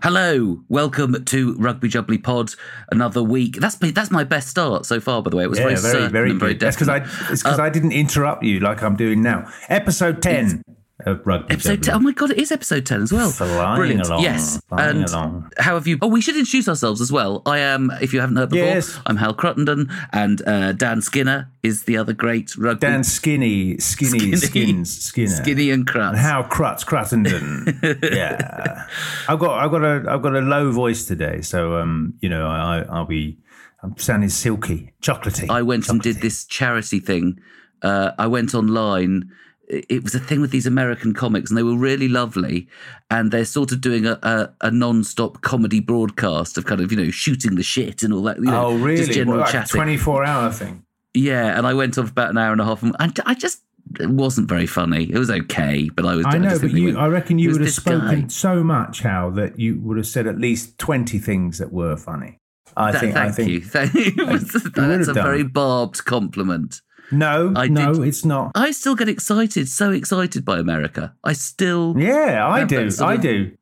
Hello, 0.00 0.60
welcome 0.68 1.24
to 1.24 1.54
Rugby 1.56 1.88
Jubbly 1.88 2.22
Pod. 2.22 2.54
Another 2.92 3.20
week. 3.22 3.56
That's 3.56 3.80
my, 3.80 3.90
that's 3.90 4.12
my 4.12 4.22
best 4.22 4.48
start 4.48 4.86
so 4.86 5.00
far. 5.00 5.22
By 5.22 5.30
the 5.30 5.36
way, 5.36 5.42
it 5.42 5.50
was 5.50 5.58
very, 5.58 5.76
certain 5.76 6.12
very 6.12 6.32
very. 6.32 6.54
That's 6.54 6.76
because 6.76 6.88
I 6.88 6.98
it's 7.32 7.42
because 7.42 7.58
Uh, 7.58 7.62
I 7.64 7.68
didn't 7.68 7.92
interrupt 7.92 8.44
you 8.44 8.60
like 8.60 8.80
I'm 8.82 8.94
doing 8.94 9.22
now. 9.22 9.50
Episode 9.68 10.22
ten 10.22 10.62
Episode 11.06 11.82
10. 11.84 11.94
Oh 11.94 11.98
my 12.00 12.10
god, 12.10 12.32
it 12.32 12.38
is 12.38 12.50
episode 12.50 12.84
10 12.84 13.02
as 13.02 13.12
well. 13.12 13.30
Flying 13.30 13.76
Brilliant. 13.76 14.06
along, 14.08 14.22
yes. 14.22 14.60
and 14.72 15.04
along. 15.08 15.50
how 15.58 15.74
have 15.74 15.86
you? 15.86 15.96
Oh, 16.02 16.08
we 16.08 16.20
should 16.20 16.36
introduce 16.36 16.68
ourselves 16.68 17.00
as 17.00 17.12
well. 17.12 17.40
I 17.46 17.58
am, 17.58 17.92
if 18.00 18.12
you 18.12 18.18
haven't 18.20 18.34
heard 18.36 18.50
before, 18.50 18.66
Yes. 18.66 18.98
I'm 19.06 19.16
Hal 19.16 19.32
Cruttenden, 19.34 19.92
and 20.12 20.42
uh, 20.46 20.72
Dan 20.72 21.00
Skinner 21.00 21.52
is 21.62 21.84
the 21.84 21.96
other 21.96 22.12
great 22.12 22.56
rugby. 22.56 22.80
Dan 22.80 23.04
Skinny, 23.04 23.78
Skinny, 23.78 24.34
Skins, 24.34 25.04
Skinner, 25.04 25.28
Skinny 25.28 25.70
and 25.70 25.86
Crutz. 25.86 26.10
and 26.10 26.18
How 26.18 26.42
Crutz 26.42 26.84
Cruttenden. 26.84 28.02
yeah, 28.12 28.84
I've 29.28 29.38
got 29.38 29.64
I've 29.64 29.70
got 29.70 29.84
a 29.84 30.04
I've 30.10 30.22
got 30.22 30.34
a 30.34 30.40
low 30.40 30.72
voice 30.72 31.04
today, 31.06 31.42
so 31.42 31.76
um 31.76 32.14
you 32.20 32.28
know 32.28 32.44
I 32.48 32.84
I'll 32.90 33.04
be 33.06 33.38
I'm 33.84 33.96
sounding 33.98 34.30
silky, 34.30 34.92
chocolatey. 35.00 35.48
I 35.48 35.62
went 35.62 35.88
and 35.88 36.00
did 36.00 36.16
this 36.16 36.44
charity 36.44 36.98
thing. 36.98 37.38
Uh, 37.82 38.10
I 38.18 38.26
went 38.26 38.52
online. 38.56 39.30
It 39.70 40.02
was 40.02 40.14
a 40.14 40.18
thing 40.18 40.40
with 40.40 40.50
these 40.50 40.66
American 40.66 41.12
comics, 41.12 41.50
and 41.50 41.58
they 41.58 41.62
were 41.62 41.76
really 41.76 42.08
lovely. 42.08 42.68
And 43.10 43.30
they're 43.30 43.44
sort 43.44 43.70
of 43.70 43.80
doing 43.82 44.06
a, 44.06 44.18
a, 44.22 44.50
a 44.62 44.70
non-stop 44.70 45.42
comedy 45.42 45.80
broadcast 45.80 46.56
of 46.56 46.64
kind 46.64 46.80
of 46.80 46.90
you 46.90 46.96
know 46.96 47.10
shooting 47.10 47.54
the 47.56 47.62
shit 47.62 48.02
and 48.02 48.14
all 48.14 48.22
that. 48.22 48.38
You 48.38 48.44
know, 48.44 48.66
Oh 48.68 48.76
really? 48.78 48.98
Just 49.04 49.12
general 49.12 49.40
like 49.40 49.50
chatting. 49.52 49.76
Twenty 49.78 49.96
four 49.96 50.24
hour 50.24 50.50
thing. 50.50 50.84
Yeah, 51.14 51.56
and 51.58 51.66
I 51.66 51.74
went 51.74 51.98
on 51.98 52.06
for 52.06 52.10
about 52.12 52.30
an 52.30 52.38
hour 52.38 52.52
and 52.52 52.60
a 52.60 52.64
half, 52.64 52.82
and 52.82 52.94
I, 52.98 53.10
I 53.26 53.34
just 53.34 53.62
it 54.00 54.08
wasn't 54.10 54.48
very 54.48 54.66
funny. 54.66 55.04
It 55.10 55.18
was 55.18 55.30
okay, 55.30 55.88
but 55.88 56.04
I 56.06 56.14
was. 56.14 56.26
I 56.26 56.38
know, 56.38 56.50
just 56.50 56.62
but 56.62 56.72
you, 56.72 56.96
I 56.98 57.08
reckon 57.08 57.38
you 57.38 57.50
would 57.52 57.60
have 57.60 57.70
spoken 57.72 58.20
guy? 58.22 58.26
so 58.28 58.62
much, 58.62 59.00
Hal, 59.00 59.30
that 59.32 59.58
you 59.58 59.80
would 59.80 59.96
have 59.96 60.06
said 60.06 60.26
at 60.26 60.38
least 60.38 60.78
twenty 60.78 61.18
things 61.18 61.58
that 61.58 61.72
were 61.72 61.96
funny. 61.96 62.38
I 62.76 62.90
Th- 62.92 63.00
think. 63.00 63.14
thank 63.14 63.28
I 63.28 63.32
think. 63.32 63.48
you. 63.50 63.60
Thank 63.64 63.94
you. 63.94 64.12
That's 64.26 65.08
a 65.08 65.12
done. 65.12 65.14
very 65.24 65.42
barbed 65.42 66.04
compliment. 66.04 66.80
No, 67.10 67.52
I 67.56 67.68
no, 67.68 67.94
did- 67.94 68.04
it's 68.08 68.24
not. 68.24 68.52
I 68.54 68.70
still 68.70 68.94
get 68.94 69.08
excited, 69.08 69.68
so 69.68 69.90
excited 69.90 70.44
by 70.44 70.58
America. 70.58 71.14
I 71.24 71.32
still, 71.32 71.94
Yeah, 71.98 72.46
I 72.46 72.64
do. 72.64 72.88
I 73.00 73.14
of- 73.14 73.20
do. 73.20 73.52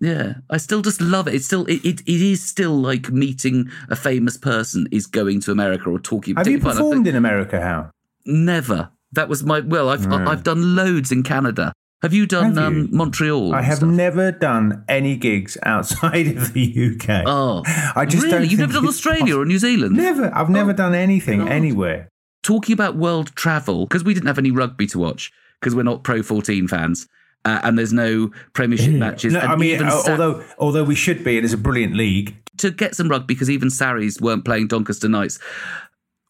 yeah, 0.00 0.34
I 0.50 0.58
still 0.58 0.82
just 0.82 1.00
love 1.00 1.26
it. 1.28 1.34
It's 1.34 1.46
still, 1.46 1.64
it, 1.66 1.84
it, 1.84 2.00
it 2.02 2.20
is 2.22 2.42
still 2.42 2.76
like 2.78 3.10
meeting 3.10 3.70
a 3.90 3.96
famous 3.96 4.36
person 4.36 4.86
is 4.92 5.06
going 5.06 5.40
to 5.42 5.50
America 5.50 5.88
or 5.90 5.98
talking. 5.98 6.36
Have 6.36 6.46
you 6.46 6.58
particularly 6.58 6.76
fun. 6.76 6.86
I 6.86 6.88
performed 6.90 7.06
in 7.08 7.16
America, 7.16 7.60
Hal? 7.60 7.90
Never. 8.26 8.90
That 9.12 9.28
was 9.28 9.42
my. 9.42 9.60
Well, 9.60 9.88
I've 9.88 10.00
Mm. 10.00 10.28
I've 10.28 10.42
done 10.44 10.76
loads 10.76 11.10
in 11.10 11.22
Canada. 11.22 11.72
Have 12.02 12.12
you 12.14 12.26
done 12.26 12.54
Have 12.54 12.72
you? 12.74 12.80
Um, 12.82 12.88
Montreal? 12.92 13.54
I 13.54 13.62
have 13.62 13.78
stuff? 13.78 13.88
never 13.88 14.30
done 14.30 14.84
any 14.88 15.16
gigs 15.16 15.56
outside 15.64 16.26
of 16.36 16.52
the 16.52 16.94
UK. 16.94 17.24
Oh, 17.26 17.62
I 17.96 18.04
just 18.04 18.22
really? 18.24 18.38
don't 18.38 18.50
You've 18.50 18.60
never 18.60 18.74
done 18.74 18.86
Australia 18.86 19.36
or 19.38 19.44
New 19.46 19.58
Zealand? 19.58 19.96
Never. 19.96 20.30
I've 20.32 20.50
never 20.50 20.72
done 20.74 20.94
anything 20.94 21.40
God. 21.40 21.48
anywhere. 21.48 22.08
Talking 22.48 22.72
about 22.72 22.96
world 22.96 23.34
travel 23.34 23.84
because 23.84 24.02
we 24.04 24.14
didn't 24.14 24.26
have 24.26 24.38
any 24.38 24.50
rugby 24.50 24.86
to 24.86 24.98
watch 24.98 25.30
because 25.60 25.74
we're 25.74 25.82
not 25.82 26.02
Pro 26.02 26.22
14 26.22 26.66
fans. 26.66 27.06
Uh, 27.44 27.60
and 27.62 27.78
there's 27.78 27.92
no 27.92 28.30
Premiership 28.54 28.94
matches. 28.94 29.34
No, 29.34 29.40
and 29.40 29.52
I 29.52 29.56
mean, 29.56 29.74
even 29.74 29.86
uh, 29.88 29.90
Sa- 29.90 30.12
although 30.12 30.44
although 30.58 30.84
we 30.84 30.94
should 30.94 31.22
be, 31.22 31.36
it 31.36 31.44
is 31.44 31.52
a 31.52 31.58
brilliant 31.58 31.94
league. 31.94 32.34
to 32.56 32.70
get 32.70 32.94
some 32.94 33.08
rugby 33.10 33.34
because 33.34 33.50
even 33.50 33.68
Sarries 33.68 34.18
weren't 34.18 34.46
playing 34.46 34.68
Doncaster 34.68 35.10
Knights. 35.10 35.38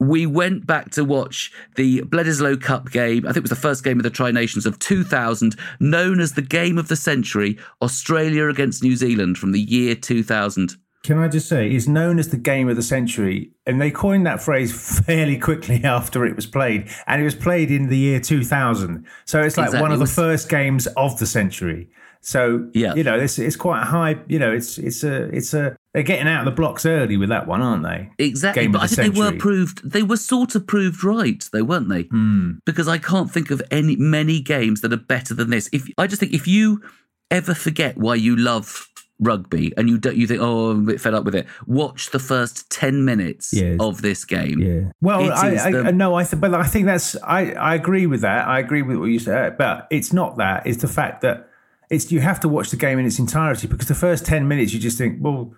We 0.01 0.27
went 0.27 0.67
back 0.67 0.91
to 0.93 1.05
watch 1.05 1.53
the 1.77 2.01
Bledisloe 2.03 2.61
Cup 2.61 2.91
game. 2.91 3.25
I 3.25 3.29
think 3.29 3.39
it 3.39 3.43
was 3.43 3.51
the 3.51 3.57
first 3.57 3.85
game 3.85 3.99
of 3.99 4.03
the 4.03 4.11
Tri 4.11 4.33
Nations 4.33 4.67
of 4.67 4.79
2000, 4.81 5.55
known 5.79 6.19
as 6.21 6.33
the 6.33 6.43
game 6.43 6.79
of 6.79 6.89
the 6.89 6.97
century 6.97 7.59
Australia 7.81 8.49
against 8.49 8.83
New 8.83 8.97
Zealand 8.97 9.39
from 9.39 9.53
the 9.53 9.61
year 9.61 9.95
2000. 9.95 10.77
Can 11.09 11.17
I 11.17 11.27
just 11.29 11.49
say, 11.49 11.71
it's 11.71 11.89
known 11.89 12.19
as 12.19 12.29
the 12.29 12.37
game 12.37 12.69
of 12.69 12.77
the 12.77 12.83
century, 12.83 13.51
and 13.65 13.81
they 13.81 13.91
coined 13.91 14.27
that 14.27 14.43
phrase 14.43 15.01
fairly 15.07 15.39
quickly 15.39 15.83
after 15.83 16.27
it 16.27 16.37
was 16.37 16.45
played, 16.45 16.91
and 17.07 17.19
it 17.19 17.25
was 17.25 17.35
played 17.35 17.71
in 17.71 17.89
the 17.89 17.97
year 17.97 18.21
2000. 18.21 19.07
So 19.25 19.41
it's 19.41 19.57
like 19.57 19.69
Exactly. 19.69 19.81
one 19.81 19.93
of 19.93 20.01
the 20.01 20.07
first 20.07 20.51
games 20.51 20.87
of 20.99 21.19
the 21.19 21.25
century. 21.25 21.89
So 22.21 22.69
Yeah. 22.75 22.93
you 22.95 23.05
know, 23.05 23.19
it's 23.19 23.39
it's 23.39 23.57
quite 23.57 23.85
high. 23.85 24.17
You 24.29 24.39
know, 24.39 24.53
it's 24.53 24.77
it's 24.77 25.03
a 25.03 25.35
it's 25.35 25.55
a 25.55 25.77
they're 25.95 26.03
getting 26.03 26.29
out 26.29 26.41
of 26.41 26.45
the 26.45 26.61
blocks 26.61 26.85
early 26.85 27.17
with 27.17 27.31
that 27.31 27.47
one, 27.47 27.63
aren't 27.63 27.85
they? 27.85 28.11
Exactly, 28.23 28.65
Game 28.65 28.73
but 28.73 28.83
I 28.83 28.87
the 28.87 28.97
think 28.97 29.15
they 29.15 29.21
were 29.21 29.33
proved. 29.33 29.91
They 29.91 30.03
were 30.03 30.19
sort 30.19 30.55
of 30.57 30.67
proved 30.67 31.03
right, 31.03 31.43
though, 31.55 31.65
weren't 31.65 31.89
they? 31.89 32.03
Hmm. 32.03 32.59
Because 32.67 32.87
I 32.87 32.99
can't 32.99 33.31
think 33.31 33.51
of 33.51 33.63
any 33.71 33.97
many 33.97 34.43
games 34.43 34.83
that 34.83 34.93
are 34.93 34.99
better 34.99 35.33
than 35.33 35.49
this. 35.49 35.71
If 35.73 35.89
I 35.97 36.07
just 36.07 36.21
think 36.21 36.35
if 36.35 36.47
you 36.47 36.83
ever 37.31 37.55
forget 37.55 37.97
why 37.97 38.17
you 38.17 38.37
love 38.37 38.89
rugby 39.21 39.73
and 39.77 39.89
you 39.89 39.99
don't, 39.99 40.17
you 40.17 40.27
think, 40.27 40.41
oh, 40.41 40.71
I'm 40.71 40.81
a 40.81 40.93
bit 40.93 41.01
fed 41.01 41.15
up 41.15 41.25
with 41.25 41.35
it. 41.35 41.47
Watch 41.67 42.11
the 42.11 42.19
first 42.19 42.71
ten 42.71 43.05
minutes 43.05 43.53
Yes. 43.53 43.77
of 43.81 44.03
this 44.03 44.25
game. 44.25 44.61
Yeah. 44.61 44.93
Well, 45.01 45.25
It 45.25 45.31
I, 45.33 45.51
is 45.53 45.61
I, 45.63 45.71
the- 45.73 45.93
no, 45.93 46.15
I 46.15 46.25
th- 46.25 46.41
but 46.41 46.55
I 46.55 46.65
think 46.65 46.87
that's 46.87 47.17
I, 47.23 47.53
I 47.53 47.75
agree 47.75 48.07
with 48.07 48.21
that. 48.23 48.47
I 48.47 48.59
agree 48.61 48.83
with 48.83 48.97
what 48.99 49.07
you 49.07 49.19
said, 49.19 49.59
but 49.59 49.87
it's 49.91 50.13
not 50.13 50.37
that. 50.39 50.67
It's 50.67 50.81
the 50.83 50.89
fact 50.89 51.23
that 51.23 51.49
it's 51.91 52.13
you 52.13 52.21
have 52.21 52.39
to 52.41 52.49
watch 52.49 52.71
the 52.71 52.77
game 52.77 52.99
in 52.99 53.07
its 53.07 53.19
entirety 53.19 53.67
because 53.67 53.89
the 53.89 53.95
first 53.95 54.25
ten 54.27 54.47
minutes 54.47 54.73
you 54.73 54.79
just 54.81 54.99
think, 54.99 55.19
well, 55.21 55.53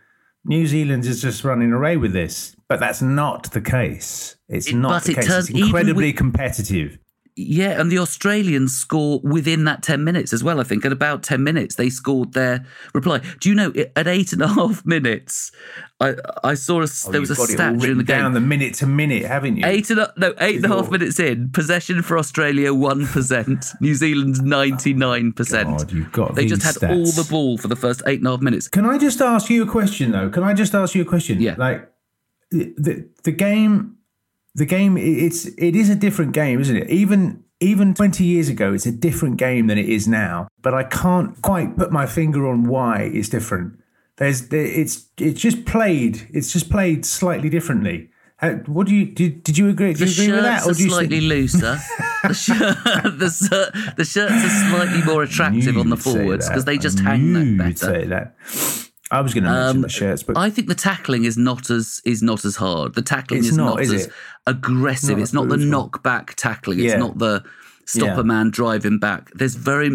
New 0.45 0.67
Zealand 0.67 1.05
is 1.05 1.21
just 1.21 1.45
running 1.45 1.73
away 1.73 1.99
with 1.99 2.13
this, 2.15 2.57
but 2.69 2.81
that's 2.81 3.03
not 3.03 3.51
the 3.53 3.61
case. 3.61 4.37
It's 4.49 4.69
It- 4.69 4.77
not 4.77 4.89
but 4.91 5.05
the 5.05 5.13
it 5.13 5.15
case. 5.17 5.27
turns- 5.27 5.51
it's 5.51 5.59
incredibly 5.59 6.07
with- 6.09 6.17
competitive. 6.17 6.99
Yeah, 7.49 7.81
and 7.81 7.91
the 7.91 7.99
Australians 7.99 8.75
score 8.75 9.21
within 9.23 9.65
that 9.65 9.83
10 9.83 10.05
minutes 10.05 10.33
as 10.33 10.45
well, 10.45 10.61
I 10.61 10.65
think. 10.65 10.85
At 10.85 10.93
about 10.93 11.23
10 11.23 11.43
minutes, 11.43 11.77
they 11.77 11.89
scored 11.91 12.33
their 12.35 12.65
reply. 12.95 13.21
Do 13.41 13.49
you 13.49 13.55
know, 13.55 13.73
at 13.97 14.07
eight 14.07 14.33
and 14.33 14.43
a 14.43 14.49
half 14.59 14.85
minutes, 14.85 15.53
I, 16.01 16.15
I 16.45 16.55
saw 16.55 16.81
a, 16.83 16.85
oh, 16.85 17.11
there 17.13 17.21
was 17.21 17.31
a 17.31 17.35
Oh, 17.41 17.47
You've 17.47 17.57
got 17.57 17.61
it 17.61 17.61
all 17.61 17.73
stat 17.75 17.79
during 17.79 17.99
the 17.99 18.05
game. 18.05 18.19
down 18.21 18.33
the 18.35 18.41
minute 18.41 18.75
to 18.75 18.87
minute, 18.87 19.25
haven't 19.25 19.57
you? 19.57 19.67
Eight 19.67 19.91
and 19.91 20.01
a, 20.01 20.13
no, 20.17 20.35
eight 20.41 20.57
and 20.57 20.65
a 20.65 20.69
half 20.69 20.91
minutes 20.91 21.19
in, 21.21 21.51
possession 21.51 22.03
for 22.03 22.19
Australia 22.19 22.75
one 22.75 23.07
percent, 23.07 23.67
New 23.81 23.95
Zealand's 23.95 24.41
ninety 24.41 24.93
nine 24.95 25.33
percent. 25.33 25.69
God, 25.79 25.93
you've 25.93 26.13
got 26.13 26.35
They 26.35 26.47
just 26.47 26.63
had 26.63 26.91
all 26.91 27.05
the 27.07 27.27
ball 27.31 27.57
for 27.59 27.69
the 27.69 27.77
first 27.77 28.03
eight 28.07 28.19
and 28.21 28.27
a 28.27 28.31
half 28.31 28.41
minutes. 28.41 28.69
Can 28.69 28.85
I 28.87 28.99
just 28.99 29.21
ask 29.21 29.49
you 29.51 29.63
a 29.63 29.67
question 29.67 30.13
though? 30.13 30.29
Can 30.31 30.43
I 30.43 30.55
just 30.55 30.75
ask 30.75 30.95
you 30.95 31.03
a 31.03 31.07
question? 31.07 31.41
Yeah. 31.41 31.55
Like 31.59 31.91
the 32.51 33.09
the 33.23 33.33
game, 33.33 33.97
the 34.55 34.67
game. 34.67 34.97
It's 34.97 35.47
it 35.47 35.77
is 35.77 35.89
a 35.91 35.95
different 35.95 36.33
game, 36.33 36.61
isn't 36.61 36.77
it? 36.77 36.91
Even 36.91 37.45
even 37.61 37.95
twenty 37.95 38.25
years 38.25 38.49
ago, 38.49 38.73
it's 38.73 38.87
a 38.87 38.93
different 38.93 39.37
game 39.37 39.67
than 39.67 39.79
it 39.79 39.89
is 39.89 40.09
now. 40.09 40.49
But 40.63 40.75
I 40.75 40.85
can't 40.85 41.41
quite 41.43 41.77
put 41.77 41.93
my 41.93 42.07
finger 42.07 42.47
on 42.49 42.65
why 42.65 43.11
it's 43.13 43.29
different. 43.29 43.79
There's 44.17 44.49
there, 44.49 44.65
it's 44.65 45.07
it's 45.19 45.41
just 45.41 45.65
played. 45.65 46.27
It's 46.33 46.53
just 46.53 46.71
played 46.71 47.05
slightly 47.07 47.49
differently. 47.49 48.11
How, 48.37 48.53
what 48.53 48.87
do 48.87 48.95
you 48.95 49.05
did, 49.05 49.43
did 49.43 49.59
you 49.59 49.69
agree? 49.69 49.93
Do 49.93 50.07
The 50.07 50.11
you 50.11 50.23
agree 50.25 50.33
with 50.37 50.45
that, 50.45 50.63
shirts 50.63 50.71
are 50.71 50.79
do 50.79 50.85
you 50.85 50.91
slightly 50.91 51.21
looser. 51.21 51.79
the, 52.23 52.33
shirt, 52.35 52.59
the, 53.19 53.29
shirt, 53.31 53.97
the 53.99 54.05
shirts 54.07 54.33
are 54.33 54.69
slightly 54.71 55.03
more 55.05 55.23
attractive 55.23 55.77
on 55.77 55.91
the 55.91 55.97
forwards 55.99 56.49
because 56.49 56.65
they 56.65 56.79
just 56.79 57.01
I 57.01 57.17
hang 57.17 57.33
that 57.35 57.45
you'd 57.45 57.59
better. 57.59 57.75
say 57.77 58.07
that. 58.07 58.35
I 59.11 59.21
was 59.21 59.35
going 59.35 59.45
to 59.45 59.51
mention 59.51 59.77
Um, 59.77 59.83
the 59.83 59.89
shirts, 59.89 60.23
but 60.23 60.37
I 60.37 60.51
think 60.51 60.69
the 60.69 60.75
tackling 60.75 61.25
is 61.25 61.37
not 61.37 61.71
as 61.71 62.01
is 62.05 62.23
not 62.23 62.45
as 62.45 62.57
hard. 62.57 62.95
The 62.95 63.03
tackling 63.03 63.41
is 63.45 63.57
not, 63.57 63.65
not, 63.77 63.81
is 63.81 63.93
as 63.93 64.07
it? 64.07 64.13
aggressive. 64.47 65.17
Not 65.17 65.23
it's 65.23 65.33
not 65.33 65.49
the 65.49 65.57
knockback 65.57 66.35
tackling. 66.35 66.81
It's 66.81 66.95
not 66.97 67.19
the 67.19 67.43
stop 67.87 68.09
Yeah. 68.09 68.21
a 68.21 68.25
man 68.25 68.51
driving 68.51 68.99
back. 68.99 69.31
There's 69.35 69.55
very 69.57 69.91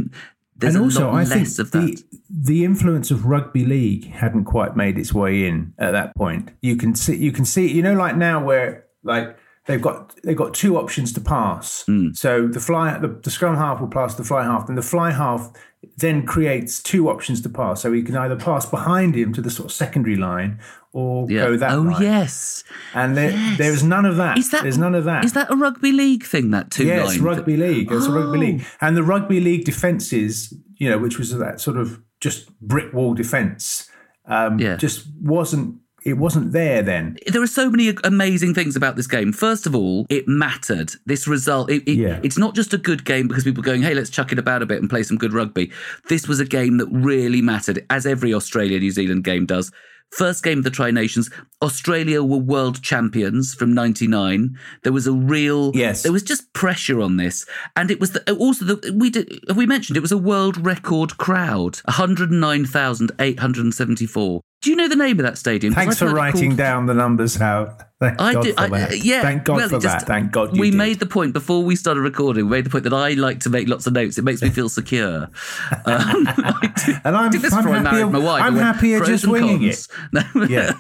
there's 0.58 0.76
and 0.76 0.84
a 0.84 0.86
also, 0.86 1.08
lot 1.08 1.16
I 1.16 1.26
think 1.26 1.42
less 1.42 1.60
of 1.60 1.72
that. 1.72 1.82
the 1.82 2.04
the 2.30 2.64
influence 2.66 3.12
of 3.12 3.26
rugby 3.26 3.66
league 3.66 4.06
hadn't 4.12 4.46
quite 4.46 4.76
made 4.76 4.98
its 4.98 5.14
way 5.14 5.46
in 5.48 5.74
at 5.80 5.92
that 5.92 6.16
point. 6.16 6.50
You 6.62 6.76
can 6.76 6.96
see, 6.96 7.16
you 7.16 7.32
can 7.32 7.46
see, 7.46 7.70
you 7.72 7.82
know, 7.82 7.94
like 7.94 8.16
now 8.18 8.44
where 8.44 8.86
like 9.04 9.38
they've 9.66 9.82
got 9.82 10.14
they've 10.24 10.38
got 10.38 10.54
two 10.54 10.78
options 10.78 11.12
to 11.14 11.22
pass. 11.22 11.84
Hmm. 11.88 12.10
So 12.14 12.48
the 12.48 12.60
fly, 12.60 12.98
the, 13.00 13.08
the 13.08 13.30
scrum 13.32 13.56
half 13.58 13.80
will 13.82 13.88
pass 13.90 14.16
the 14.16 14.24
fly 14.24 14.44
half, 14.44 14.68
and 14.70 14.78
the 14.78 14.82
fly 14.82 15.12
half 15.12 15.52
then 15.98 16.26
creates 16.26 16.82
two 16.82 17.10
options 17.10 17.42
to 17.42 17.50
pass. 17.50 17.82
So 17.82 17.92
he 17.94 18.02
can 18.04 18.16
either 18.18 18.36
pass 18.36 18.66
behind 18.66 19.16
him 19.16 19.34
to 19.34 19.42
the 19.42 19.50
sort 19.50 19.66
of 19.68 19.72
secondary 19.72 20.16
line 20.16 20.60
or 20.94 21.30
yeah. 21.30 21.46
go 21.48 21.58
that 21.58 21.72
oh 21.74 21.82
line. 21.82 22.02
yes. 22.02 22.64
And 22.94 23.18
there, 23.18 23.32
Yes. 23.32 23.58
there's 23.58 23.84
none 23.84 24.06
of 24.06 24.16
that. 24.18 24.38
Is 24.38 24.50
that 24.52 24.64
There's 24.64 24.78
none 24.78 24.96
of 24.96 25.04
that. 25.06 25.26
Is 25.26 25.34
that 25.34 25.52
a 25.52 25.56
rugby 25.56 25.92
league 25.92 26.24
thing? 26.24 26.52
That 26.52 26.72
two 26.72 26.86
Yeah, 26.86 27.04
line. 27.04 27.14
it's 27.16 27.18
rugby 27.20 27.58
league. 27.58 27.92
It's 27.92 28.06
a 28.08 28.12
rugby 28.12 28.38
Oh. 28.38 28.42
league, 28.42 28.66
and 28.82 28.96
the 28.96 29.04
rugby 29.04 29.40
league 29.40 29.66
defences, 29.66 30.54
you 30.78 30.90
know, 30.90 30.98
which 30.98 31.18
was 31.18 31.36
that 31.38 31.60
sort 31.60 31.78
of 31.78 32.02
just 32.22 32.58
brick 32.62 32.94
wall 32.94 33.14
defence, 33.14 33.90
um, 34.28 34.58
Yeah. 34.60 34.78
just 34.78 35.08
wasn't. 35.22 35.76
It 36.06 36.18
wasn't 36.20 36.52
there 36.52 36.84
then. 36.84 37.18
there 37.26 37.42
are 37.42 37.48
so 37.48 37.68
many 37.70 37.92
amazing 38.04 38.54
things 38.54 38.76
about 38.76 38.96
this 38.96 39.08
game. 39.08 39.34
First 39.34 39.66
of 39.66 39.74
all, 39.76 40.06
it 40.08 40.28
mattered. 40.28 40.94
This 41.08 41.28
result, 41.28 41.72
it, 41.72 41.82
it- 41.88 41.98
Yeah. 41.98 42.20
it's 42.24 42.38
not 42.38 42.54
just 42.54 42.74
a 42.76 42.78
good 42.78 43.04
game 43.06 43.28
because 43.28 43.44
people 43.44 43.62
are 43.62 43.66
going, 43.66 43.82
hey, 43.82 43.96
let's 43.96 44.12
chuck 44.12 44.32
it 44.32 44.38
about 44.40 44.62
a 44.62 44.68
bit 44.68 44.80
and 44.80 44.88
play 44.90 45.02
some 45.04 45.18
good 45.18 45.34
rugby. 45.34 45.72
This 46.08 46.28
was 46.28 46.40
a 46.40 46.46
game 46.46 46.78
that 46.78 46.88
really 46.92 47.42
mattered, 47.42 47.84
as 47.90 48.06
every 48.06 48.34
Australia 48.36 48.80
New 48.80 48.92
Zealand 48.92 49.24
game 49.24 49.48
does. 49.48 49.72
First 50.12 50.44
game 50.44 50.60
of 50.60 50.64
the 50.64 50.70
Tri 50.70 50.92
Nations, 50.92 51.32
Australia 51.64 52.22
were 52.24 52.38
world 52.38 52.84
champions 52.84 53.56
from 53.56 53.74
'99. 53.74 54.56
There 54.84 54.94
was 54.94 55.08
a 55.08 55.12
real, 55.12 55.72
Yes. 55.74 56.04
There 56.04 56.12
was 56.12 56.22
just 56.22 56.54
pressure 56.54 57.02
on 57.02 57.18
this, 57.18 57.44
and 57.76 57.90
it 57.90 58.00
was 58.00 58.12
the, 58.12 58.22
also 58.36 58.66
the 58.66 58.94
we 58.96 59.10
did 59.10 59.40
have 59.48 59.58
we 59.58 59.66
mentioned 59.66 59.98
it 59.98 60.02
was 60.02 60.12
a 60.12 60.18
world 60.18 60.64
record 60.64 61.18
crowd, 61.18 61.80
109,874. 61.88 64.42
Do 64.66 64.72
you 64.72 64.76
know 64.78 64.88
the 64.88 64.96
name 64.96 65.20
of 65.20 65.24
that 65.26 65.38
stadium? 65.38 65.74
Thanks 65.74 66.00
for 66.00 66.10
writing 66.10 66.50
called- 66.52 66.58
down 66.58 66.86
the 66.88 66.94
numbers 66.94 67.40
out. 67.40 67.82
Thank 68.02 68.20
I 68.20 68.34
God 68.34 68.44
did. 68.44 68.56
for 68.56 68.62
I, 68.62 68.68
that. 68.68 69.06
yeah. 69.06 69.22
Thank 69.22 69.46
God 69.46 69.56
well, 69.56 69.70
for 69.70 69.80
just- 69.80 70.00
that. 70.00 70.08
Thank 70.08 70.32
God 70.32 70.54
you 70.56 70.60
we 70.60 70.70
did. 70.72 70.78
made 70.78 71.00
the 71.00 71.06
point 71.06 71.32
before 71.34 71.64
we 71.64 71.76
started 71.78 72.02
recording. 72.02 72.46
We 72.46 72.52
made 72.58 72.66
the 72.66 72.70
point 72.70 72.84
that 72.84 72.94
I 72.94 73.12
like 73.12 73.40
to 73.42 73.50
make 73.50 73.70
lots 73.70 73.88
of 73.88 73.94
notes. 73.94 74.18
It 74.18 74.24
makes 74.24 74.42
me 74.42 74.50
feel 74.50 74.68
secure. 74.68 75.30
Um, 75.86 76.24
did- 76.86 77.02
And 77.06 77.16
I'm- 77.16 77.32
this 77.32 77.54
I'm 77.54 77.64
happier- 77.64 78.08
my 78.08 78.20
wife. 78.20 78.44
I'm 78.44 78.56
happier 78.56 79.06
just 79.06 79.26
winging 79.28 79.60
cons." 79.62 79.88
No, 80.12 80.22
Yeah. 80.50 80.74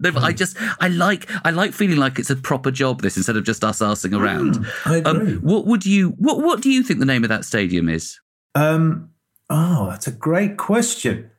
no, 0.00 0.10
I 0.16 0.32
just 0.32 0.56
I 0.80 0.88
like 0.88 1.26
I 1.44 1.50
like 1.50 1.72
feeling 1.72 1.96
like 1.98 2.18
it's 2.18 2.30
a 2.30 2.36
proper 2.36 2.70
job. 2.70 3.02
This 3.02 3.16
instead 3.16 3.36
of 3.36 3.44
just 3.44 3.62
us 3.64 3.78
arsing 3.78 4.18
around. 4.18 4.56
Mm, 4.56 4.90
I 4.92 4.96
agree. 4.96 5.34
Um, 5.34 5.36
what 5.42 5.64
would 5.66 5.86
you 5.86 6.10
what 6.18 6.40
What 6.42 6.60
do 6.60 6.70
you 6.70 6.82
think 6.82 6.98
the 7.00 7.06
name 7.06 7.22
of 7.24 7.28
that 7.28 7.44
stadium 7.44 7.88
is? 7.88 8.18
Um, 8.54 9.10
oh, 9.48 9.86
that's 9.90 10.06
a 10.08 10.12
great 10.12 10.56
question. 10.56 11.30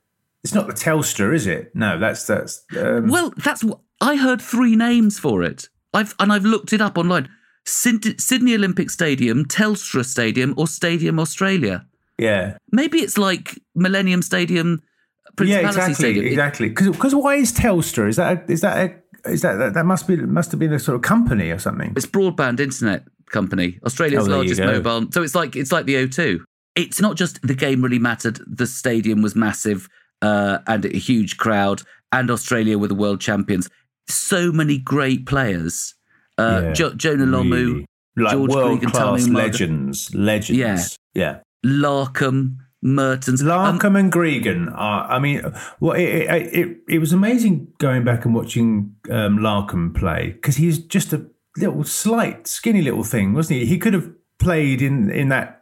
It's 0.43 0.53
not 0.53 0.67
the 0.67 0.73
Telstra, 0.73 1.33
is 1.33 1.47
it? 1.47 1.71
No, 1.75 1.99
that's 1.99 2.25
that's. 2.25 2.63
Um, 2.77 3.07
Well, 3.09 3.33
that's 3.37 3.63
what 3.63 3.79
I 4.01 4.15
heard 4.15 4.41
three 4.41 4.75
names 4.75 5.19
for 5.19 5.43
it. 5.43 5.67
I've 5.93 6.15
and 6.19 6.31
I've 6.31 6.45
looked 6.45 6.71
it 6.73 6.81
up 6.81 6.97
online. 6.97 7.29
Sydney 7.65 8.55
Olympic 8.55 8.89
Stadium, 8.89 9.45
Telstra 9.45 10.03
Stadium, 10.05 10.53
or 10.57 10.67
Stadium 10.67 11.19
Australia. 11.19 11.85
yeah, 12.17 12.57
Maybe 12.71 12.99
it's 12.99 13.17
like 13.17 13.59
Millennium 13.75 14.21
Stadium, 14.21 14.81
yeah, 14.81 15.31
Principality 15.35 15.67
exactly, 15.67 15.93
Stadium. 15.93 16.25
Exactly. 16.25 16.69
Because 16.69 17.13
why 17.15 17.35
is 17.35 17.51
Telstra? 17.53 18.07
Is 18.09 18.15
that 18.15 18.49
a, 18.49 18.51
is 18.51 18.61
that 18.61 18.77
a, 19.25 19.29
is 19.29 19.41
that, 19.41 19.55
that 19.55 19.73
that 19.73 19.85
must 19.85 20.07
be 20.07 20.15
must 20.15 20.51
have 20.51 20.59
been 20.59 20.73
a 20.73 20.79
sort 20.79 20.95
of 20.95 21.01
company 21.01 21.51
or 21.51 21.59
something? 21.59 21.93
It's 21.95 22.05
broadband 22.05 22.59
internet 22.59 23.03
company, 23.27 23.79
Australia's 23.85 24.27
Oh, 24.27 24.37
largest 24.37 24.61
mobile. 24.61 25.07
So 25.11 25.21
it's 25.21 25.35
like 25.35 25.55
it's 25.55 25.71
like 25.71 25.85
the 25.85 25.95
O2. 25.95 26.39
It's 26.75 27.01
not 27.01 27.17
just 27.17 27.41
the 27.45 27.53
game 27.55 27.81
really 27.83 27.99
mattered. 27.99 28.39
The 28.47 28.65
stadium 28.65 29.21
was 29.21 29.35
massive 29.35 29.89
uh, 30.21 30.59
and 30.67 30.85
a 30.85 30.97
huge 30.97 31.37
crowd, 31.37 31.81
and 32.11 32.29
Australia 32.31 32.77
were 32.77 32.87
the 32.87 32.95
world 32.95 33.21
champions. 33.21 33.69
So 34.07 34.51
many 34.51 34.77
great 34.77 35.25
players. 35.25 35.93
Uh, 36.37 36.61
Yeah, 36.63 36.73
jo- 36.73 36.93
Jonah 36.95 37.25
Lomu, 37.25 37.51
Really. 37.51 37.85
like 38.17 38.31
George 38.33 38.49
world 38.51 38.79
Gregan, 38.81 38.91
class 38.91 39.27
legends, 39.27 40.15
legends. 40.15 40.59
Yeah, 40.59 40.79
yeah. 41.13 41.39
Larkham, 41.65 42.57
Mehrtens. 42.83 43.41
Um, 43.41 43.47
Larkham 43.79 43.99
and 43.99 44.11
Gregan 44.11 44.71
are. 44.75 45.09
I 45.11 45.19
mean, 45.19 45.41
well, 45.79 45.93
it 45.95 46.03
it, 46.03 46.53
it, 46.53 46.77
it 46.87 46.99
was 46.99 47.11
amazing 47.13 47.67
going 47.77 48.03
back 48.03 48.25
and 48.25 48.33
watching 48.33 48.95
um, 49.09 49.37
Larkham 49.39 49.93
play 49.95 50.31
because 50.33 50.55
he's 50.57 50.79
just 50.79 51.11
a 51.13 51.25
little 51.57 51.83
slight, 51.83 52.47
skinny 52.47 52.81
little 52.81 53.03
thing, 53.03 53.33
wasn't 53.33 53.59
he? 53.59 53.65
He 53.65 53.77
could 53.77 53.93
have 53.93 54.09
played 54.39 54.81
in 54.81 55.09
in 55.11 55.27
that 55.29 55.58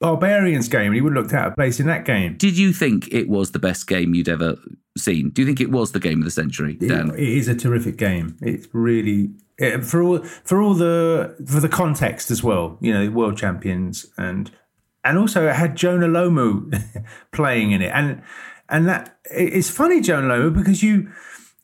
Barbarians 0.00 0.68
game, 0.68 0.86
and 0.86 0.94
he 0.94 1.00
would 1.00 1.16
have 1.16 1.24
looked 1.24 1.34
out 1.34 1.48
of 1.48 1.54
place 1.56 1.80
in 1.80 1.86
that 1.86 2.04
game. 2.04 2.36
Did 2.36 2.56
you 2.56 2.72
think 2.72 3.08
it 3.12 3.28
was 3.28 3.50
the 3.50 3.58
best 3.58 3.86
game 3.88 4.14
you'd 4.14 4.28
ever 4.28 4.56
seen? 4.96 5.30
Do 5.30 5.42
you 5.42 5.46
think 5.46 5.60
it 5.60 5.70
was 5.70 5.92
the 5.92 6.00
game 6.00 6.18
of 6.18 6.24
the 6.24 6.30
century, 6.30 6.74
Dan? 6.74 7.10
It, 7.10 7.20
it 7.20 7.28
is 7.28 7.48
a 7.48 7.54
terrific 7.54 7.96
game. 7.96 8.36
It's 8.40 8.68
really 8.72 9.30
it, 9.58 9.84
for 9.84 10.02
all 10.02 10.18
for 10.22 10.62
all 10.62 10.74
the 10.74 11.36
for 11.46 11.60
the 11.60 11.68
context 11.68 12.30
as 12.30 12.42
well. 12.42 12.78
You 12.80 12.94
know, 12.94 13.10
world 13.10 13.36
champions 13.36 14.06
and 14.16 14.50
and 15.04 15.18
also 15.18 15.48
it 15.48 15.54
had 15.54 15.76
Jonah 15.76 16.06
Lomu 16.06 17.04
playing 17.32 17.72
in 17.72 17.82
it, 17.82 17.90
and 17.92 18.22
and 18.68 18.88
that 18.88 19.18
it's 19.24 19.70
funny 19.70 20.00
Jonah 20.00 20.28
Lomu 20.28 20.54
because 20.54 20.82
you 20.82 21.10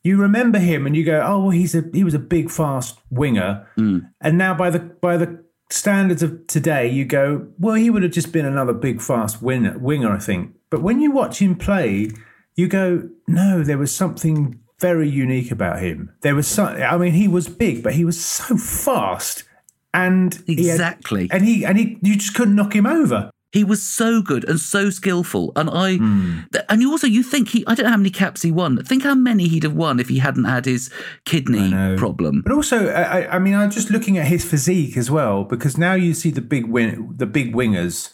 you 0.03 0.21
remember 0.21 0.59
him 0.59 0.87
and 0.87 0.97
you 0.97 1.05
go, 1.05 1.23
oh 1.25 1.39
well, 1.41 1.51
he's 1.51 1.75
a 1.75 1.85
he 1.93 2.03
was 2.03 2.15
a 2.15 2.19
big 2.19 2.51
fast 2.51 2.99
winger, 3.11 3.69
mm. 3.79 4.11
and 4.21 4.39
now 4.39 4.55
by 4.55 4.71
the 4.71 4.81
by 4.81 5.17
the 5.17 5.44
standards 5.71 6.23
of 6.23 6.47
today, 6.47 6.89
you 6.89 7.05
go, 7.05 7.49
well, 7.59 7.75
he 7.75 7.91
would 7.91 8.03
have 8.03 8.13
just 8.13 8.33
been 8.33 8.45
another 8.47 8.73
big 8.73 9.01
fast 9.01 9.43
winner, 9.43 9.77
winger, 9.79 10.13
I 10.13 10.19
think. 10.19 10.55
But 10.71 10.83
when 10.83 11.01
you 11.01 11.11
watch 11.11 11.41
him 11.41 11.57
play, 11.57 12.11
you 12.57 12.69
go, 12.69 13.09
no, 13.27 13.63
there 13.63 13.79
was 13.79 13.95
something 13.95 14.61
very 14.81 15.09
unique 15.09 15.51
about 15.51 15.81
him. 15.81 16.13
There 16.23 16.35
was 16.35 16.47
some, 16.47 16.69
I 16.77 16.97
mean, 16.99 17.13
he 17.13 17.29
was 17.29 17.49
big, 17.49 17.83
but 17.83 17.95
he 17.95 18.05
was 18.05 18.23
so 18.23 18.57
fast. 18.57 19.45
And 19.93 20.35
he 20.47 20.55
had- 20.69 20.75
Exactly. 20.75 21.29
and 21.31 21.45
he 21.45 21.65
and 21.65 21.79
he, 21.79 21.99
you 22.03 22.17
just 22.17 22.35
couldn't 22.35 22.57
knock 22.57 22.75
him 22.75 22.85
over. 22.87 23.31
He 23.55 23.63
was 23.65 23.81
so 24.01 24.21
good 24.21 24.43
and 24.51 24.59
so 24.59 24.91
skillful, 24.91 25.53
and 25.55 25.71
I, 25.71 25.97
Hmm. 25.97 26.41
th- 26.53 26.65
and 26.69 26.83
you 26.83 26.91
also 26.91 27.07
you 27.07 27.23
think 27.23 27.51
he, 27.51 27.65
I 27.69 27.75
don't 27.75 27.85
know 27.87 27.91
how 27.97 27.97
many 28.05 28.11
caps 28.11 28.43
he 28.43 28.51
won. 28.51 28.83
Think 28.85 29.05
how 29.05 29.15
many 29.15 29.47
he'd 29.49 29.63
have 29.63 29.75
won 29.85 30.01
if 30.01 30.09
he 30.09 30.19
hadn't 30.19 30.45
had 30.45 30.65
his 30.67 30.91
kidney 31.25 31.71
problem. 31.97 32.43
But 32.45 32.53
also, 32.53 32.89
I, 32.89 33.37
I- 33.37 33.39
mean, 33.39 33.55
I'm 33.55 33.71
just 33.71 33.91
looking 33.91 34.19
at 34.19 34.27
his 34.27 34.45
physique 34.45 34.97
as 34.97 35.09
well 35.11 35.45
because 35.45 35.79
now 35.79 35.95
you 35.95 36.15
see 36.15 36.31
the 36.33 36.41
big 36.55 36.67
win, 36.67 37.15
the 37.17 37.27
big 37.27 37.55
wingers, 37.55 38.11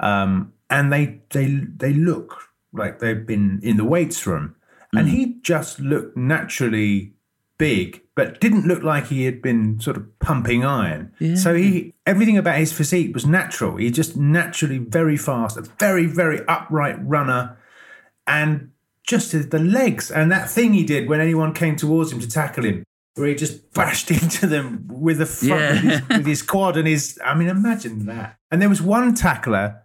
um, 0.00 0.52
and 0.70 0.92
they 0.92 1.20
they 1.30 1.46
they 1.76 1.92
look 1.92 2.34
like 2.72 2.98
they've 2.98 3.26
been 3.26 3.60
in 3.62 3.76
the 3.76 3.84
weights 3.84 4.26
room, 4.26 4.56
and 4.92 5.08
he 5.08 5.36
just 5.42 5.78
looked 5.78 6.16
naturally 6.16 7.14
big, 7.58 8.00
but 8.16 8.40
didn't 8.40 8.66
look 8.66 8.82
like 8.82 9.06
he 9.08 9.24
had 9.24 9.42
been 9.42 9.80
sort 9.80 9.96
of 9.96 10.18
pumping 10.20 10.64
iron. 10.64 11.12
So 11.36 11.54
he 11.54 11.94
everything 12.06 12.38
about 12.38 12.58
his 12.58 12.72
physique 12.72 13.12
was 13.14 13.26
natural. 13.26 13.76
He 13.76 13.90
just 13.90 14.16
naturally 14.16 14.78
very 14.78 15.16
fast, 15.16 15.56
a 15.56 15.62
very 15.78 16.06
very 16.06 16.40
upright 16.46 16.96
runner, 17.04 17.56
and 18.26 18.70
just 19.06 19.32
the 19.50 19.58
legs 19.58 20.10
and 20.10 20.30
that 20.32 20.48
thing 20.48 20.72
he 20.72 20.84
did 20.84 21.08
when 21.08 21.20
anyone 21.20 21.52
came 21.52 21.76
towards 21.76 22.10
him 22.12 22.20
to 22.20 22.28
tackle 22.28 22.64
him, 22.64 22.84
where 23.16 23.26
he 23.28 23.34
just 23.34 23.72
bashed 23.74 24.10
into 24.10 24.46
them 24.46 24.86
with 24.90 25.18
the 25.18 25.26
front, 25.26 25.60
Yeah. 25.60 25.72
with, 25.72 25.82
his, 25.82 26.08
with 26.08 26.26
his 26.26 26.42
quad 26.42 26.76
and 26.76 26.88
his. 26.88 27.18
I 27.24 27.34
mean, 27.34 27.48
imagine 27.48 28.06
that. 28.06 28.36
And 28.50 28.62
there 28.62 28.68
was 28.68 28.80
one 28.80 29.14
tackler, 29.14 29.82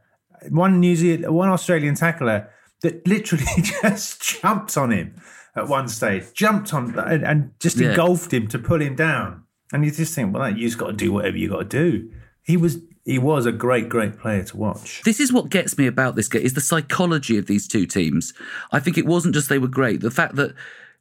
one 0.50 0.79
New 0.79 0.95
Zealand, 0.95 1.33
one 1.36 1.50
Australian 1.50 1.95
tackler 1.95 2.50
that 2.81 3.05
literally 3.07 3.43
just 3.81 4.21
jumped 4.21 4.77
on 4.77 4.91
him 4.91 5.15
at 5.60 5.68
one 5.68 5.88
stage, 5.88 6.24
jumped 6.34 6.74
on 6.74 6.98
and, 7.00 7.24
and 7.24 7.51
just 7.60 7.78
Yeah. 7.78 7.89
engulfed 7.89 8.34
him 8.34 8.48
to 8.48 8.60
pull 8.60 8.82
him 8.82 8.96
down. 8.96 9.44
And 9.72 9.86
you 9.86 9.92
just 9.92 10.16
think, 10.16 10.34
well, 10.34 10.50
you 10.50 10.68
just 10.68 10.80
got 10.80 10.88
to 10.88 10.94
do 10.94 11.12
whatever 11.12 11.38
you 11.38 11.50
got 11.50 11.70
to 11.70 11.78
do. 11.89 12.10
He 12.42 12.58
was 12.58 12.80
he 13.06 13.18
was 13.18 13.46
a 13.48 13.51
great, 13.51 13.89
great 13.89 14.20
player 14.20 14.44
to 14.44 14.58
watch. 14.58 15.01
This 15.04 15.20
is 15.20 15.34
what 15.34 15.50
gets 15.50 15.78
me 15.78 15.88
about 15.88 16.16
this 16.16 16.28
game 16.28 16.44
is 16.44 16.54
the 16.54 16.62
psychology 16.62 17.38
of 17.38 17.48
these 17.48 17.68
two 17.68 17.86
teams. 17.88 18.34
I 18.72 18.80
think 18.80 18.98
it 18.98 19.06
wasn't 19.06 19.34
just 19.34 19.50
they 19.50 19.58
were 19.58 19.68
great. 19.68 20.01
The 20.01 20.12
fact 20.12 20.36
that 20.36 20.54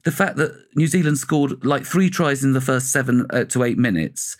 the 0.05 0.12
fact 0.12 0.37
that 0.37 0.53
New 0.75 0.87
Zealand 0.87 1.19
scored 1.19 1.65
like 1.65 1.85
three 1.85 2.09
tries 2.09 2.45
in 2.45 2.53
the 2.53 2.61
first 2.61 2.93
seven 2.93 3.27
uh, 3.31 3.45
to 3.45 3.62
eight 3.65 3.79
minutes, 3.79 4.37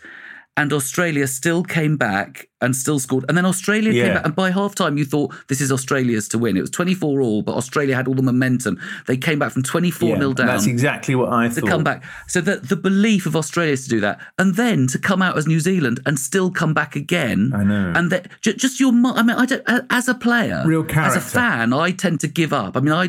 and 0.59 0.73
Australia 0.73 1.27
still 1.27 1.63
came 1.63 1.97
back 1.97 2.49
and 2.61 2.75
still 2.75 2.99
scored. 2.99 3.25
And 3.29 3.39
then 3.39 3.47
Australia 3.47 3.93
Yeah. 3.93 4.05
came 4.05 4.15
back, 4.15 4.25
and 4.27 4.35
by 4.35 4.51
half 4.51 4.75
time, 4.75 4.99
you 4.99 5.05
thought 5.05 5.33
this 5.47 5.61
is 5.61 5.71
Australia's 5.71 6.27
to 6.31 6.39
win. 6.39 6.57
It 6.57 6.61
was 6.61 6.71
24 6.71 7.21
all, 7.23 7.41
but 7.43 7.55
Australia 7.55 7.95
had 7.95 8.09
all 8.09 8.15
the 8.15 8.23
momentum. 8.33 8.81
They 9.07 9.17
came 9.17 9.39
back 9.39 9.53
from 9.53 9.63
24 9.63 10.09
Yeah, 10.09 10.19
0 10.19 10.33
down. 10.35 10.47
That's 10.49 10.67
exactly 10.67 11.15
what 11.15 11.29
I 11.33 11.47
to 11.49 11.55
thought. 11.61 11.71
come 11.71 11.85
back. 11.85 12.03
So 12.27 12.41
the 12.41 12.57
the 12.57 12.75
belief 12.75 13.27
of 13.27 13.37
Australia 13.37 13.73
is 13.75 13.85
to 13.85 13.91
do 13.91 14.01
that, 14.01 14.19
and 14.41 14.57
then 14.57 14.89
to 14.89 14.99
come 14.99 15.23
out 15.23 15.39
as 15.39 15.47
New 15.47 15.61
Zealand 15.61 16.01
and 16.05 16.19
still 16.19 16.51
come 16.51 16.75
back 16.75 16.97
again. 16.97 17.53
I 17.55 17.63
know. 17.63 17.93
And 17.95 18.11
that 18.11 18.27
ju- 18.43 18.55
just 18.65 18.81
your, 18.81 18.91
I 18.93 19.23
mean, 19.23 19.37
I 19.37 19.47
don't. 19.47 19.63
As 19.91 20.09
a 20.09 20.15
player, 20.27 20.63
Real 20.67 20.83
character. 20.83 21.17
as 21.19 21.25
a 21.25 21.27
fan, 21.39 21.73
I 21.73 21.93
tend 21.93 22.19
to 22.21 22.29
give 22.41 22.53
up. 22.53 22.77
I 22.77 22.81
mean, 22.81 22.93
I, 22.93 23.05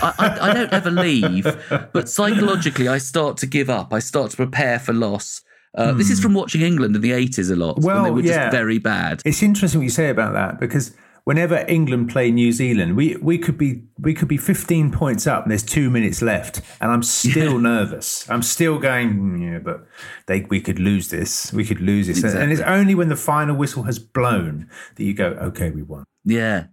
I, 0.00 0.10
I, 0.18 0.26
I 0.50 0.54
don't 0.54 0.72
ever 0.72 0.90
leave, 0.90 1.44
but 1.92 2.08
psychologically, 2.08 2.88
I 2.88 2.98
start 2.98 3.36
to 3.38 3.46
give 3.46 3.68
up. 3.68 3.92
I 3.92 3.98
start 3.98 4.30
to 4.30 4.36
prepare 4.38 4.78
for 4.78 4.94
loss. 4.94 5.42
Uh, 5.74 5.92
This 5.92 6.10
is 6.10 6.20
from 6.20 6.34
watching 6.34 6.60
England 6.62 6.94
in 6.96 7.02
the 7.02 7.12
80s 7.12 7.50
a 7.50 7.56
lot 7.56 7.76
when 7.78 7.82
they 7.82 7.92
Hmm. 8.00 8.04
Well, 8.04 8.14
were 8.14 8.20
yeah. 8.22 8.44
just 8.44 8.52
very 8.52 8.78
bad. 8.78 9.20
It's 9.24 9.42
interesting 9.42 9.80
what 9.80 9.84
you 9.84 9.90
say 9.90 10.08
about 10.08 10.32
that 10.34 10.60
because 10.60 10.92
whenever 11.24 11.64
England 11.68 12.10
play 12.10 12.30
New 12.30 12.52
Zealand, 12.52 12.96
we, 12.96 13.16
we 13.16 13.38
could 13.38 13.56
be 13.58 13.82
we 13.98 14.12
could 14.14 14.28
be 14.28 14.36
15 14.36 14.90
points 14.92 15.26
up 15.26 15.42
and 15.44 15.50
there's 15.50 15.62
two 15.62 15.88
minutes 15.90 16.20
left, 16.22 16.60
and 16.80 16.90
I'm 16.92 17.02
still 17.02 17.58
nervous. 17.72 18.28
I'm 18.30 18.42
still 18.42 18.78
going, 18.78 19.14
"Mm, 19.14 19.52
yeah, 19.52 19.58
but 19.58 19.86
they 20.26 20.42
we 20.50 20.60
could 20.60 20.78
lose 20.78 21.08
this. 21.08 21.52
We 21.52 21.64
could 21.64 21.80
lose 21.80 22.06
this, 22.06 22.22
and 22.34 22.52
it's 22.52 22.60
only 22.62 22.94
when 22.94 23.08
the 23.08 23.16
final 23.16 23.56
whistle 23.56 23.84
has 23.84 23.98
blown 23.98 24.68
that 24.96 25.04
you 25.04 25.14
go, 25.14 25.28
okay, 25.48 25.70
we 25.70 25.82
won. 25.82 26.04
Yeah. 26.24 26.66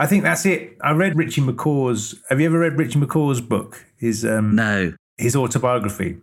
I 0.00 0.06
think 0.06 0.22
that's 0.22 0.46
it. 0.46 0.76
I 0.80 0.92
read 0.92 1.16
Richie 1.16 1.40
McCaw's. 1.42 2.14
Have 2.28 2.38
you 2.40 2.46
ever 2.46 2.60
read 2.60 2.78
Richie 2.78 3.00
McCaw's 3.00 3.40
book? 3.40 3.84
His 3.96 4.24
um, 4.24 4.54
No. 4.54 4.92
his 5.16 5.34
autobiography. 5.34 6.18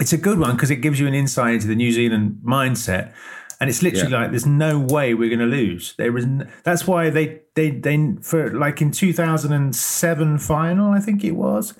It's 0.00 0.12
a 0.12 0.18
good 0.18 0.38
one 0.38 0.56
because 0.56 0.70
it 0.70 0.76
gives 0.76 0.98
you 0.98 1.06
an 1.06 1.14
insight 1.14 1.54
into 1.54 1.66
the 1.68 1.74
New 1.74 1.92
Zealand 1.92 2.40
mindset, 2.44 3.12
and 3.60 3.68
it's 3.68 3.82
literally 3.82 4.10
like 4.12 4.30
there's 4.30 4.46
no 4.46 4.78
way 4.78 5.12
we're 5.14 5.28
going 5.28 5.40
to 5.50 5.56
lose. 5.56 5.94
There 5.98 6.16
is. 6.16 6.24
n- 6.24 6.50
That's 6.64 6.86
why 6.86 7.10
they 7.10 7.42
they 7.54 7.70
they 7.70 8.14
for 8.22 8.50
like 8.52 8.80
in 8.80 8.90
2007 8.92 10.38
final, 10.38 10.92
I 10.92 11.00
think 11.00 11.24
it 11.24 11.32
was, 11.32 11.74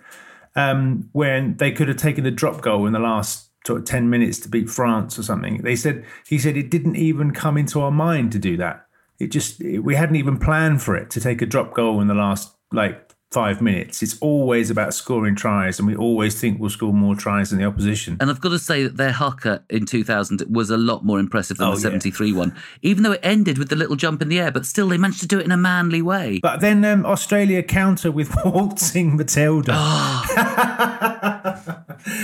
um, 0.56 1.08
when 1.12 1.56
they 1.56 1.72
could 1.72 1.88
have 1.88 1.96
taken 1.96 2.26
a 2.26 2.30
drop 2.30 2.60
goal 2.60 2.86
in 2.86 2.92
the 2.92 2.98
last 2.98 3.48
sort 3.66 3.80
of 3.80 3.84
10 3.86 4.08
minutes 4.08 4.38
to 4.40 4.48
beat 4.48 4.70
France 4.70 5.18
or 5.18 5.22
something. 5.22 5.58
They 5.62 5.76
said 5.76 6.04
he 6.26 6.38
said 6.38 6.56
it 6.56 6.70
didn't 6.70 6.96
even 6.96 7.32
come 7.32 7.56
into 7.56 7.80
our 7.80 7.90
mind 7.90 8.32
to 8.32 8.38
do 8.38 8.56
that. 8.58 8.86
It 9.18 9.28
just 9.30 9.60
we 9.62 9.94
hadn't 9.94 10.16
even 10.16 10.38
planned 10.38 10.82
for 10.82 10.96
it 10.96 11.10
to 11.10 11.20
take 11.20 11.42
a 11.42 11.46
drop 11.46 11.74
goal 11.74 12.00
in 12.00 12.08
the 12.08 12.14
last 12.14 12.54
like 12.72 13.09
five 13.32 13.62
minutes. 13.62 14.02
It's 14.02 14.18
always 14.20 14.70
about 14.70 14.92
scoring 14.92 15.36
tries, 15.36 15.78
and 15.78 15.86
we 15.86 15.94
always 15.94 16.38
think 16.40 16.58
we'll 16.60 16.68
score 16.70 16.92
more 16.92 17.14
tries 17.14 17.50
than 17.50 17.60
the 17.60 17.64
opposition. 17.64 18.16
And 18.20 18.28
I've 18.28 18.40
got 18.40 18.48
to 18.48 18.58
say 18.58 18.82
that 18.82 18.96
their 18.96 19.12
haka 19.12 19.62
in 19.70 19.86
2000 19.86 20.42
was 20.50 20.68
a 20.70 20.76
lot 20.76 21.04
more 21.04 21.20
impressive 21.20 21.56
than 21.58 21.68
Oh, 21.68 21.76
the 21.76 21.78
yeah. 21.78 21.82
73 22.00 22.32
one, 22.32 22.56
even 22.82 23.04
though 23.04 23.12
it 23.12 23.20
ended 23.22 23.56
with 23.58 23.68
the 23.68 23.76
little 23.76 23.94
jump 23.96 24.20
in 24.20 24.28
the 24.28 24.40
air, 24.40 24.50
but 24.50 24.66
still 24.66 24.88
they 24.88 24.98
managed 24.98 25.20
to 25.20 25.28
do 25.28 25.38
it 25.38 25.44
in 25.44 25.52
a 25.52 25.56
manly 25.56 26.02
way. 26.02 26.40
But 26.42 26.60
then 26.60 26.84
um, 26.84 27.06
Australia 27.06 27.62
counter 27.62 28.10
with 28.10 28.34
waltzing 28.44 29.16
Matilda. 29.16 29.72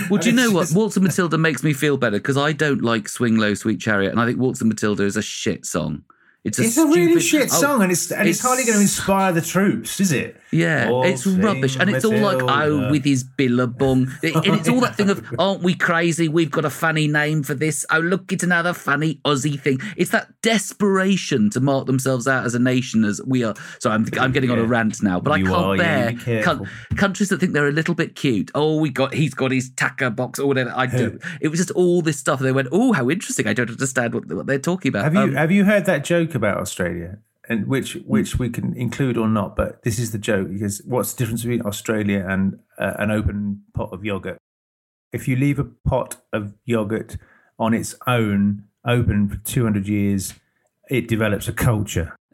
Well, 0.09 0.19
do 0.19 0.29
you 0.29 0.35
know 0.35 0.49
what? 0.51 0.63
just- 0.63 0.75
Waltz 0.75 0.97
and 0.97 1.05
Matilda 1.05 1.37
makes 1.37 1.63
me 1.63 1.71
feel 1.71 1.97
better 1.97 2.17
because 2.17 2.35
I 2.37 2.51
don't 2.51 2.81
like 2.81 3.07
Swing 3.07 3.37
Low, 3.37 3.53
Sweet 3.53 3.79
Chariot, 3.79 4.09
and 4.11 4.19
I 4.19 4.25
think 4.25 4.39
Waltz 4.39 4.59
and 4.59 4.67
Matilda 4.69 5.03
is 5.03 5.15
a 5.15 5.21
shit 5.21 5.65
song. 5.67 6.03
It's 6.47 6.59
a, 6.59 6.63
it's 6.63 6.77
a 6.77 6.85
really 6.87 7.19
shit 7.21 7.49
Oh, 7.51 7.61
song, 7.61 7.81
and 7.83 7.91
it's 7.91 8.11
and 8.11 8.27
it's, 8.27 8.39
it's- 8.39 8.45
hardly 8.47 8.63
going 8.65 8.77
to 8.77 8.81
inspire 8.81 9.31
the 9.33 9.41
troops, 9.41 9.99
is 9.99 10.11
it? 10.11 10.41
Yeah, 10.51 10.89
it's 11.03 11.27
rubbish, 11.27 11.75
and 11.77 11.89
it's 11.89 12.05
all 12.05 12.13
like, 12.17 12.41
oh, 12.41 12.45
Matilda. 12.45 12.91
with 12.91 13.03
his 13.03 13.23
billabong, 13.25 14.07
It- 14.23 14.33
and 14.35 14.55
it's 14.55 14.69
all 14.69 14.79
that 14.81 14.95
thing 14.95 15.09
of, 15.09 15.21
aren't 15.37 15.61
we 15.61 15.75
crazy? 15.75 16.27
We've 16.29 16.49
got 16.51 16.63
a 16.65 16.69
funny 16.69 17.07
name 17.07 17.43
for 17.43 17.53
this. 17.53 17.85
Oh, 17.91 17.99
look, 17.99 18.31
it's 18.31 18.43
another 18.43 18.73
funny 18.73 19.15
Aussie 19.25 19.59
thing. 19.59 19.79
It's 19.97 20.11
that 20.11 20.29
desperation 20.41 21.49
to 21.51 21.59
mark 21.59 21.85
themselves 21.85 22.27
out 22.27 22.45
as 22.45 22.55
a 22.55 22.59
nation, 22.59 23.03
as 23.03 23.21
we 23.25 23.43
are. 23.43 23.55
So 23.79 23.89
I'm, 23.91 24.05
I'm 24.19 24.31
getting 24.31 24.51
on 24.51 24.59
a 24.59 24.63
rant 24.63 25.01
now, 25.03 25.19
but 25.19 25.37
You 25.39 25.45
I 25.47 25.49
can't 25.49 25.65
are, 25.65 25.77
bear 25.77 26.11
be 26.11 26.17
careful. 26.17 26.55
coun- 26.57 26.69
countries 26.95 27.29
that 27.29 27.39
think 27.39 27.53
they're 27.53 27.67
a 27.67 27.71
little 27.71 27.95
bit 27.95 28.15
cute. 28.15 28.51
Oh, 28.55 28.79
we 28.79 28.89
got, 28.89 29.13
he's 29.13 29.33
got 29.33 29.51
his 29.51 29.69
tacker 29.71 30.09
box 30.09 30.39
or 30.39 30.47
whatever. 30.47 30.71
I 30.75 30.85
do. 30.85 31.19
It 31.41 31.49
was 31.49 31.59
just 31.59 31.71
all 31.71 32.01
this 32.01 32.17
stuff. 32.17 32.39
They 32.39 32.51
went, 32.51 32.69
oh, 32.71 32.93
how 32.93 33.09
interesting. 33.09 33.47
I 33.47 33.53
don't 33.53 33.69
understand 33.69 34.13
what, 34.13 34.25
what 34.27 34.47
they're 34.47 34.57
talking 34.59 34.89
about. 34.89 35.03
Have 35.03 35.13
you 35.13 35.19
Um, 35.21 35.33
have 35.35 35.51
you 35.51 35.65
heard 35.65 35.85
that 35.85 36.03
joke 36.03 36.35
about 36.37 36.57
Australia? 36.57 37.19
And 37.49 37.67
which 37.67 37.95
which 38.05 38.39
we 38.39 38.49
can 38.49 38.73
include 38.75 39.17
or 39.17 39.27
not, 39.27 39.55
but 39.55 39.83
this 39.83 39.99
is 39.99 40.11
the 40.11 40.17
joke 40.17 40.49
because 40.49 40.81
what's 40.85 41.13
the 41.13 41.19
difference 41.19 41.43
between 41.43 41.61
Australia 41.61 42.25
and 42.27 42.59
uh, 42.77 42.93
an 42.99 43.11
open 43.11 43.63
pot 43.73 43.89
of 43.91 44.05
yogurt? 44.05 44.37
If 45.13 45.27
you 45.27 45.35
leave 45.35 45.59
a 45.59 45.63
pot 45.63 46.17
of 46.33 46.53
yogurt 46.65 47.17
on 47.57 47.73
its 47.73 47.95
own 48.05 48.65
open 48.85 49.29
for 49.29 49.37
200 49.37 49.87
years, 49.87 50.33
it 50.89 51.07
develops 51.07 51.47
a 51.47 51.53
culture. 51.53 52.15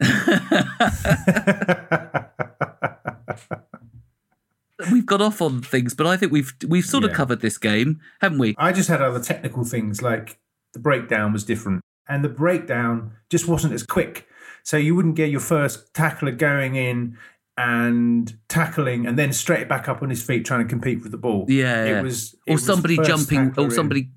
we've 4.92 5.06
got 5.06 5.20
off 5.20 5.40
on 5.40 5.62
things, 5.62 5.94
but 5.94 6.06
I 6.06 6.16
think 6.16 6.32
we've 6.32 6.52
we've 6.66 6.84
sort 6.84 7.04
of 7.04 7.12
covered 7.12 7.40
this 7.40 7.58
game, 7.58 8.00
haven't 8.20 8.38
we? 8.38 8.54
I 8.58 8.72
just 8.72 8.88
had 8.88 9.00
other 9.00 9.20
technical 9.20 9.64
things 9.64 10.02
like 10.02 10.38
the 10.72 10.78
breakdown 10.78 11.32
was 11.32 11.44
different, 11.44 11.82
and 12.08 12.24
the 12.24 12.28
breakdown 12.28 13.12
just 13.30 13.48
wasn't 13.48 13.72
as 13.72 13.82
quick. 13.82 14.26
So 14.62 14.76
you 14.76 14.94
wouldn't 14.94 15.14
get 15.14 15.30
your 15.30 15.40
first 15.40 15.92
tackler 15.94 16.32
going 16.32 16.74
in 16.74 17.18
and 17.56 18.36
tackling, 18.48 19.06
and 19.06 19.18
then 19.18 19.32
straight 19.32 19.68
back 19.68 19.88
up 19.88 20.02
on 20.02 20.10
his 20.10 20.22
feet 20.22 20.44
trying 20.44 20.64
to 20.64 20.68
compete 20.68 21.02
with 21.02 21.12
the 21.12 21.18
ball. 21.18 21.46
Yeah, 21.48 21.84
it 21.84 22.02
was 22.02 22.34
it 22.46 22.54
or 22.54 22.58
somebody 22.58 22.96
first 22.96 23.08
jumping, 23.08 23.54
or 23.56 23.66
in. 23.66 23.70
somebody, 23.70 24.10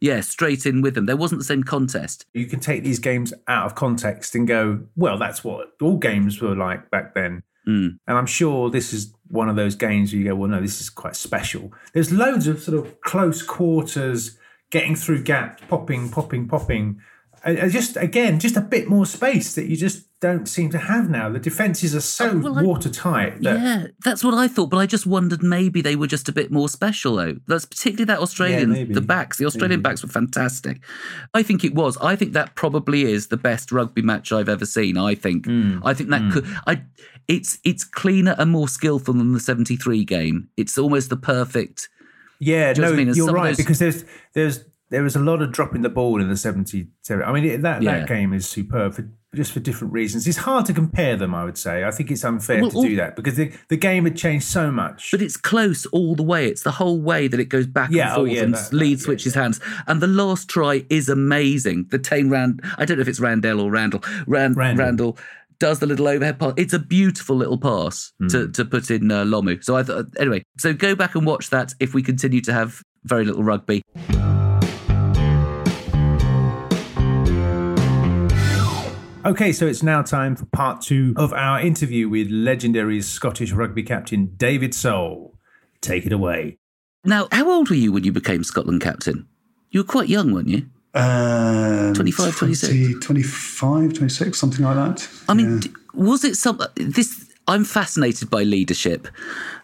yeah, 0.00 0.20
straight 0.20 0.64
in 0.64 0.80
with 0.80 0.94
them. 0.94 1.06
There 1.06 1.16
wasn't 1.16 1.40
the 1.40 1.44
same 1.44 1.62
contest. 1.62 2.24
You 2.32 2.46
can 2.46 2.60
take 2.60 2.82
these 2.82 2.98
games 2.98 3.34
out 3.48 3.66
of 3.66 3.74
context 3.74 4.34
and 4.34 4.48
go, 4.48 4.80
well, 4.96 5.18
that's 5.18 5.44
what 5.44 5.72
all 5.82 5.98
games 5.98 6.40
were 6.40 6.56
like 6.56 6.90
back 6.90 7.14
then. 7.14 7.42
Mm. 7.68 7.98
And 8.06 8.18
I'm 8.18 8.26
sure 8.26 8.70
this 8.70 8.92
is 8.92 9.12
one 9.28 9.48
of 9.48 9.56
those 9.56 9.74
games 9.74 10.12
where 10.12 10.20
you 10.20 10.28
go, 10.28 10.34
well, 10.34 10.48
no, 10.48 10.60
this 10.60 10.80
is 10.80 10.88
quite 10.88 11.16
special. 11.16 11.72
There's 11.92 12.10
loads 12.10 12.46
of 12.46 12.62
sort 12.62 12.78
of 12.78 13.00
close 13.02 13.42
quarters, 13.42 14.38
getting 14.70 14.96
through 14.96 15.22
gaps, 15.24 15.62
popping, 15.68 16.08
popping, 16.08 16.48
popping. 16.48 17.00
Just 17.46 17.96
again, 17.96 18.38
just 18.38 18.56
a 18.56 18.60
bit 18.60 18.88
more 18.88 19.06
space 19.06 19.54
that 19.54 19.66
you 19.66 19.76
just 19.76 20.06
don't 20.20 20.46
seem 20.46 20.68
to 20.70 20.76
have 20.78 21.08
now. 21.08 21.30
The 21.30 21.38
defenses 21.38 21.94
are 21.94 22.00
so 22.02 22.32
Oh, 22.32 22.36
well, 22.38 22.58
I- 22.58 22.62
watertight 22.62 23.40
that 23.42 23.58
Yeah, 23.58 23.86
that's 24.04 24.22
what 24.22 24.34
I 24.34 24.46
thought, 24.48 24.68
but 24.68 24.76
I 24.76 24.84
just 24.86 25.06
wondered 25.06 25.42
maybe 25.42 25.80
they 25.80 25.96
were 25.96 26.06
just 26.06 26.28
a 26.28 26.32
bit 26.32 26.50
more 26.50 26.68
special 26.68 27.16
though. 27.16 27.36
That's 27.46 27.64
particularly 27.64 28.04
that 28.04 28.18
Australian, 28.18 28.72
maybe. 28.72 28.92
the 28.92 29.00
backs, 29.00 29.38
the 29.38 29.46
Australian 29.46 29.80
backs 29.80 30.02
were 30.02 30.10
fantastic. 30.10 30.82
I 31.32 31.42
think 31.42 31.64
it 31.64 31.74
was. 31.74 31.96
I 32.02 32.14
think 32.16 32.34
that 32.34 32.54
probably 32.54 33.10
is 33.10 33.28
the 33.28 33.38
best 33.38 33.72
rugby 33.72 34.02
match 34.02 34.32
I've 34.32 34.50
ever 34.50 34.66
seen. 34.66 34.98
I 34.98 35.14
think. 35.14 35.46
Hmm. 35.46 35.78
I 35.82 35.94
think 35.94 36.10
that 36.10 36.30
could. 36.32 36.44
I. 36.66 36.82
It's 37.28 37.58
it's 37.64 37.84
cleaner 37.84 38.34
and 38.38 38.50
more 38.50 38.68
skillful 38.68 39.14
than 39.14 39.32
the 39.32 39.40
'73 39.40 40.04
game. 40.04 40.48
It's 40.58 40.76
almost 40.76 41.08
the 41.10 41.16
perfect. 41.16 41.88
Yeah, 42.42 42.72
Do 42.72 42.80
you 42.80 42.86
know 42.86 42.92
no, 42.94 43.00
I 43.00 43.04
mean? 43.04 43.14
You're 43.14 43.32
right 43.32 43.48
those- 43.48 43.56
because 43.58 43.78
there's 43.78 44.04
there's 44.34 44.64
there 44.90 45.02
was 45.02 45.16
a 45.16 45.20
lot 45.20 45.40
of 45.42 45.52
dropping 45.52 45.82
the 45.82 45.88
ball 45.88 46.20
in 46.20 46.28
the 46.28 46.36
77. 46.36 47.24
I 47.24 47.32
mean, 47.32 47.44
it- 47.44 47.62
that 47.62 47.82
Yeah. 47.82 47.98
that 48.00 48.08
game 48.08 48.32
is 48.32 48.46
superb 48.46 48.94
for 48.94 49.08
just 49.32 49.52
for 49.52 49.60
different 49.60 49.92
reasons. 49.92 50.26
It's 50.26 50.38
hard 50.38 50.66
to 50.66 50.72
compare 50.72 51.16
them. 51.16 51.32
I 51.36 51.44
would 51.44 51.56
say. 51.56 51.84
I 51.84 51.92
think 51.92 52.10
it's 52.10 52.24
unfair 52.24 52.60
Well, 52.62 52.70
to 52.72 52.76
all- 52.78 52.82
do 52.82 52.96
that 52.96 53.14
because 53.14 53.36
the 53.36 53.52
the 53.68 53.76
game 53.76 54.02
had 54.04 54.16
changed 54.16 54.46
so 54.46 54.72
much. 54.72 55.10
But 55.12 55.22
it's 55.22 55.36
close 55.36 55.86
all 55.86 56.16
the 56.16 56.24
way. 56.24 56.48
It's 56.48 56.62
the 56.64 56.72
whole 56.72 57.00
way 57.00 57.28
that 57.28 57.38
it 57.38 57.44
goes 57.48 57.68
back 57.68 57.90
Yeah, 57.92 58.12
and 58.14 58.20
oh, 58.20 58.24
yeah, 58.24 58.42
and 58.42 58.54
that- 58.54 58.72
lead 58.72 58.98
that- 58.98 59.02
switches 59.04 59.34
hands. 59.34 59.60
And 59.86 60.00
the 60.00 60.08
last 60.08 60.48
try 60.48 60.84
is 60.90 61.08
amazing. 61.08 61.86
The 61.90 61.98
Taine 62.00 62.28
Rand, 62.28 62.60
I 62.76 62.84
don't 62.84 62.96
know 62.98 63.02
if 63.02 63.08
it's 63.08 63.20
Randell 63.20 63.60
or 63.60 63.70
Randall. 63.70 64.02
Rand, 64.26 64.56
Randall. 64.56 64.84
Randall. 64.84 65.18
does 65.60 65.78
the 65.78 65.86
little 65.86 66.08
overhead 66.08 66.38
pass. 66.38 66.54
It's 66.56 66.72
a 66.72 66.78
beautiful 66.78 67.36
little 67.36 67.58
pass 67.58 68.12
to, 68.30 68.46
Hmm. 68.46 68.52
to 68.52 68.64
put 68.64 68.90
in 68.90 69.10
uh, 69.12 69.24
Lomu. 69.24 69.62
So 69.62 69.76
I 69.76 69.82
thought, 69.82 70.06
anyway, 70.18 70.42
so 70.58 70.72
go 70.72 70.94
back 70.94 71.14
and 71.14 71.26
watch 71.26 71.50
that 71.50 71.74
if 71.78 71.92
we 71.92 72.02
continue 72.02 72.40
to 72.40 72.52
have 72.54 72.80
very 73.04 73.26
little 73.26 73.44
rugby. 73.44 73.82
Okay, 79.24 79.52
so 79.52 79.66
it's 79.66 79.82
now 79.82 80.00
time 80.00 80.34
for 80.34 80.46
part 80.46 80.80
two 80.80 81.12
of 81.16 81.34
our 81.34 81.60
interview 81.60 82.08
with 82.08 82.30
legendary 82.30 83.02
Scottish 83.02 83.52
rugby 83.52 83.82
captain 83.82 84.32
David 84.36 84.74
Sole. 84.74 85.38
Take 85.82 86.06
it 86.06 86.12
away. 86.12 86.56
Now, 87.04 87.28
how 87.30 87.50
old 87.50 87.68
were 87.68 87.76
you 87.76 87.92
when 87.92 88.04
you 88.04 88.12
became 88.12 88.42
Scotland 88.44 88.80
captain? 88.80 89.28
You 89.70 89.80
were 89.80 89.84
quite 89.84 90.08
young, 90.08 90.32
weren't 90.32 90.48
you? 90.48 90.66
Um, 90.94 91.92
25, 91.94 92.34
26? 92.34 93.04
25, 93.04 93.92
26, 93.92 94.38
something 94.38 94.64
like 94.64 94.76
that. 94.76 95.08
I 95.28 95.34
mean, 95.34 95.60
d 95.60 95.70
was 95.92 96.24
it 96.24 96.36
some 96.36 96.60
this? 96.76 97.29
I'm 97.50 97.64
fascinated 97.64 98.30
by 98.30 98.44
leadership. 98.44 99.08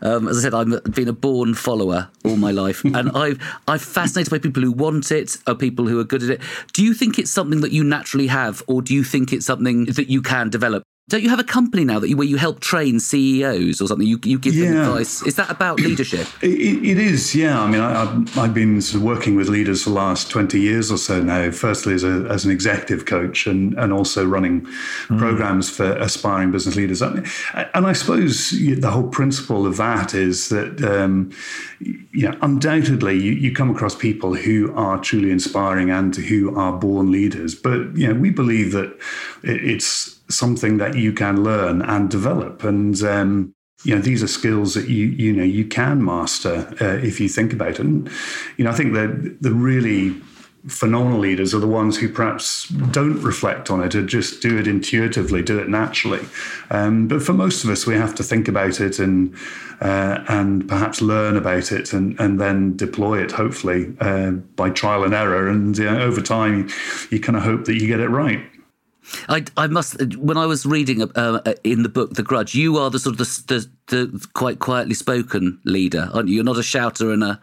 Um, 0.03 0.27
as 0.27 0.39
I 0.39 0.41
said, 0.41 0.55
I've 0.55 0.93
been 0.93 1.07
a 1.07 1.13
born 1.13 1.55
follower 1.55 2.09
all 2.25 2.37
my 2.37 2.51
life, 2.51 2.85
and 2.85 3.11
I've 3.13 3.41
I'm 3.69 3.79
fascinated 3.79 4.29
by 4.29 4.41
people 4.41 4.65
who 4.65 4.73
want 4.73 5.13
it, 5.13 5.37
or 5.47 5.55
people 5.55 5.87
who 5.87 6.01
are 6.01 6.05
good 6.05 6.25
at 6.25 6.31
it. 6.31 6.41
Do 6.73 6.83
you 6.83 6.95
think 6.95 7.17
it's 7.17 7.31
something 7.31 7.61
that 7.61 7.71
you 7.71 7.85
naturally 7.85 8.27
have, 8.27 8.61
or 8.67 8.83
do 8.83 8.93
you 8.93 9.05
think 9.05 9.33
it's 9.33 9.47
something 9.47 9.85
that 9.85 10.11
you 10.11 10.21
can 10.21 10.51
develop? 10.51 10.83
Don't 11.09 11.23
you 11.23 11.29
have 11.31 11.39
a 11.39 11.45
company 11.45 11.85
now 11.85 12.01
that 12.01 12.09
you, 12.09 12.17
where 12.17 12.27
you 12.27 12.37
help 12.37 12.59
train 12.59 12.99
CEOs 12.99 13.81
or 13.81 13.87
something? 13.87 14.09
You, 14.09 14.19
you 14.25 14.41
give 14.41 14.57
them 14.57 14.77
advice. 14.77 15.23
Is 15.23 15.37
that 15.37 15.49
about 15.51 15.79
leadership? 15.79 16.27
It, 16.47 16.85
it 16.85 16.99
is, 16.99 17.35
yeah. 17.35 17.61
I 17.61 17.69
mean, 17.69 17.81
I, 17.81 18.03
I've, 18.03 18.39
I've 18.39 18.55
been 18.55 18.81
sort 18.81 18.97
of 19.01 19.03
working 19.03 19.37
with 19.37 19.49
leaders 19.49 19.85
for 19.85 19.91
the 19.91 19.97
last 19.97 20.31
20 20.31 20.61
years 20.61 20.91
or 20.91 20.97
so 20.97 21.23
now, 21.23 21.51
firstly 21.51 21.95
as, 21.95 22.03
a, 22.03 22.27
as 22.29 22.45
an 22.45 22.51
executive 22.51 23.05
coach 23.05 23.47
and, 23.47 23.75
and 23.79 23.93
also 23.93 24.25
running 24.25 24.67
programs 25.07 25.71
for 25.71 25.93
aspiring 25.97 26.51
business 26.51 26.77
leaders. 26.77 27.03
I 27.03 27.13
mean, 27.13 27.27
and 27.75 27.87
I 27.87 27.93
suppose 27.93 28.51
the 28.51 28.91
whole 28.91 29.09
principle 29.09 29.67
of 29.67 29.77
that 29.77 30.15
is 30.15 30.49
that, 30.51 30.83
um, 30.83 31.31
you 31.81 32.29
know, 32.29 32.37
undoubtedly 32.43 33.19
you, 33.19 33.33
you 33.33 33.53
come 33.53 33.71
across 33.71 33.95
people 33.95 34.35
who 34.35 34.75
are 34.75 34.99
truly 34.99 35.31
inspiring 35.31 35.91
and 35.91 36.15
who 36.17 36.57
are 36.57 36.73
born 36.73 37.11
leaders. 37.11 37.55
But, 37.55 37.97
you 37.97 38.09
know, 38.09 38.15
we 38.15 38.31
believe 38.31 38.73
that 38.73 38.97
it, 39.43 39.65
it's 39.65 40.16
something 40.29 40.79
that 40.79 40.97
you 40.97 41.13
can 41.13 41.43
learn 41.43 41.83
and 41.83 42.11
develop. 42.11 42.65
And, 42.65 43.01
um, 43.03 43.53
you 43.85 43.95
know 43.95 44.01
these 44.01 44.23
are 44.23 44.29
skills 44.29 44.75
that 44.75 44.89
you 44.89 45.07
you 45.07 45.33
know 45.33 45.43
you 45.43 45.65
can 45.67 46.05
master 46.05 46.75
uh, 46.81 47.07
if 47.07 47.21
you 47.21 47.29
think 47.29 47.53
about 47.53 47.73
it. 47.73 47.81
And 47.81 48.11
you 48.57 48.65
know 48.65 48.71
i 48.71 48.75
think 48.75 48.95
that 48.95 49.39
the 49.41 49.53
really 49.53 50.21
phenomenal 50.69 51.21
leaders 51.21 51.55
are 51.55 51.61
the 51.61 51.67
ones 51.67 51.97
who 51.97 52.09
perhaps 52.09 52.69
don't 52.91 53.23
reflect 53.23 53.71
on 53.71 53.81
it 53.83 53.95
or 53.95 54.05
just 54.05 54.43
do 54.43 54.59
it 54.59 54.67
intuitively 54.67 55.41
do 55.41 55.59
it 55.61 55.69
naturally. 55.69 56.27
Um, 56.71 57.07
but 57.07 57.23
for 57.23 57.33
most 57.33 57.63
of 57.63 57.71
us 57.71 57.87
we 57.87 57.95
have 57.95 58.15
to 58.17 58.25
think 58.25 58.49
about 58.49 58.81
it 58.81 58.99
and 58.99 59.35
uh, 59.81 60.25
and 60.29 60.67
perhaps 60.67 61.03
learn 61.03 61.37
about 61.37 61.71
it 61.71 61.93
and, 61.93 62.19
and 62.19 62.41
then 62.41 62.77
deploy 62.77 63.23
it 63.23 63.31
hopefully 63.33 63.95
uh, 64.01 64.31
by 64.31 64.71
trial 64.71 65.05
and 65.05 65.15
error. 65.15 65.49
And 65.49 65.79
uh, 65.79 65.99
over 65.99 66.21
time 66.21 66.69
you 67.11 67.21
kind 67.21 67.37
of 67.37 67.45
hope 67.45 67.67
that 67.67 67.75
you 67.75 67.87
get 67.87 68.01
it 68.01 68.09
right 68.09 68.41
I, 69.29 69.45
I 69.57 69.67
must. 69.67 70.17
When 70.17 70.37
I 70.37 70.47
was 70.47 70.67
reading 70.67 71.03
uh, 71.03 71.41
in 71.65 71.83
the 71.83 71.89
book 71.89 72.15
The 72.15 72.23
Grudge, 72.23 72.55
you 72.55 72.77
are 72.79 72.91
the 72.91 72.99
sort 72.99 73.19
of 73.19 73.19
the, 73.19 73.69
the, 73.87 74.07
the 74.09 74.27
quite 74.35 74.59
quietly 74.59 74.95
spoken 74.95 75.59
leader, 75.65 76.11
aren't 76.13 76.29
you? 76.29 76.37
You're 76.37 76.45
not 76.45 76.59
a 76.59 76.63
shouter 76.63 77.13
and 77.13 77.23
a. 77.23 77.41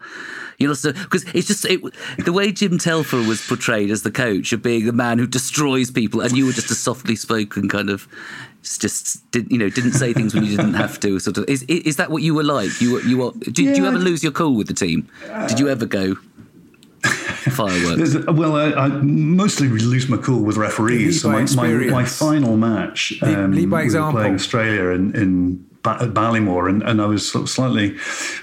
You're 0.58 0.70
not 0.70 0.82
because 0.82 1.24
it's 1.34 1.48
just 1.48 1.64
it, 1.64 1.80
the 2.18 2.32
way 2.32 2.52
Jim 2.52 2.78
Telfer 2.78 3.16
was 3.16 3.46
portrayed 3.46 3.90
as 3.90 4.02
the 4.02 4.10
coach 4.10 4.52
of 4.52 4.62
being 4.62 4.86
the 4.86 4.92
man 4.92 5.18
who 5.18 5.26
destroys 5.26 5.90
people, 5.90 6.20
and 6.20 6.36
you 6.36 6.46
were 6.46 6.52
just 6.52 6.70
a 6.70 6.74
softly 6.74 7.16
spoken 7.16 7.68
kind 7.68 7.90
of. 7.90 8.08
Just 8.62 9.30
did 9.30 9.50
you 9.52 9.58
know? 9.58 9.68
Didn't 9.68 9.92
say 9.92 10.14
things 10.14 10.32
when 10.32 10.42
you 10.42 10.56
didn't 10.56 10.72
have 10.74 10.98
to. 11.00 11.18
Sort 11.18 11.36
of. 11.36 11.44
Is 11.48 11.64
is 11.64 11.96
that 11.96 12.10
what 12.10 12.22
you 12.22 12.34
were 12.34 12.44
like? 12.44 12.80
You 12.80 12.92
were 12.94 13.00
you 13.02 13.18
were. 13.18 13.32
Did, 13.32 13.54
did 13.54 13.76
you 13.76 13.84
ever 13.84 13.98
lose 13.98 14.22
your 14.22 14.32
cool 14.32 14.54
with 14.54 14.68
the 14.68 14.74
team? 14.74 15.06
Did 15.48 15.60
you 15.60 15.68
ever 15.68 15.84
go 15.84 16.16
fireworks? 17.52 18.12
There's 18.12 18.26
well, 18.26 18.56
I, 18.56 18.72
I 18.72 18.88
mostly 18.88 19.68
lose 19.68 20.08
my 20.08 20.16
cool 20.16 20.42
with 20.42 20.56
referees. 20.56 21.22
So 21.22 21.30
my, 21.30 21.46
my, 21.56 21.68
my 21.90 22.04
final 22.04 22.56
match, 22.56 23.14
Lead- 23.22 23.34
um, 23.34 23.52
lead 23.52 23.70
by 23.70 23.78
we 23.78 23.84
example. 23.84 24.14
were 24.14 24.20
playing 24.20 24.34
Australia 24.34 24.90
in, 24.90 25.14
in 25.14 25.66
ba- 25.82 26.10
Ballymore, 26.12 26.68
and, 26.68 26.82
and 26.82 27.00
I 27.00 27.06
was 27.06 27.30
sort 27.30 27.44
of 27.44 27.50
slightly 27.50 27.96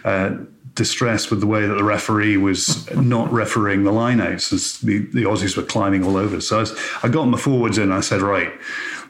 uh, 0.06 0.38
distressed 0.76 1.30
with 1.32 1.42
the 1.42 1.48
way 1.48 1.68
that 1.68 1.76
the 1.76 1.84
referee 1.84 2.38
was 2.38 2.90
not 2.96 3.32
refereeing 3.32 3.84
the 3.84 3.92
lineouts 3.92 4.54
as 4.54 4.80
the, 4.80 5.00
the 5.00 5.24
Aussies 5.24 5.58
were 5.58 5.64
climbing 5.64 6.04
all 6.06 6.16
over. 6.16 6.40
So 6.40 6.58
I, 6.58 6.60
was, 6.62 6.80
I 7.04 7.10
got 7.10 7.26
my 7.26 7.38
forwards 7.38 7.78
in. 7.78 7.86
And 7.86 7.94
I 7.94 8.00
said, 8.00 8.22
right, 8.22 8.52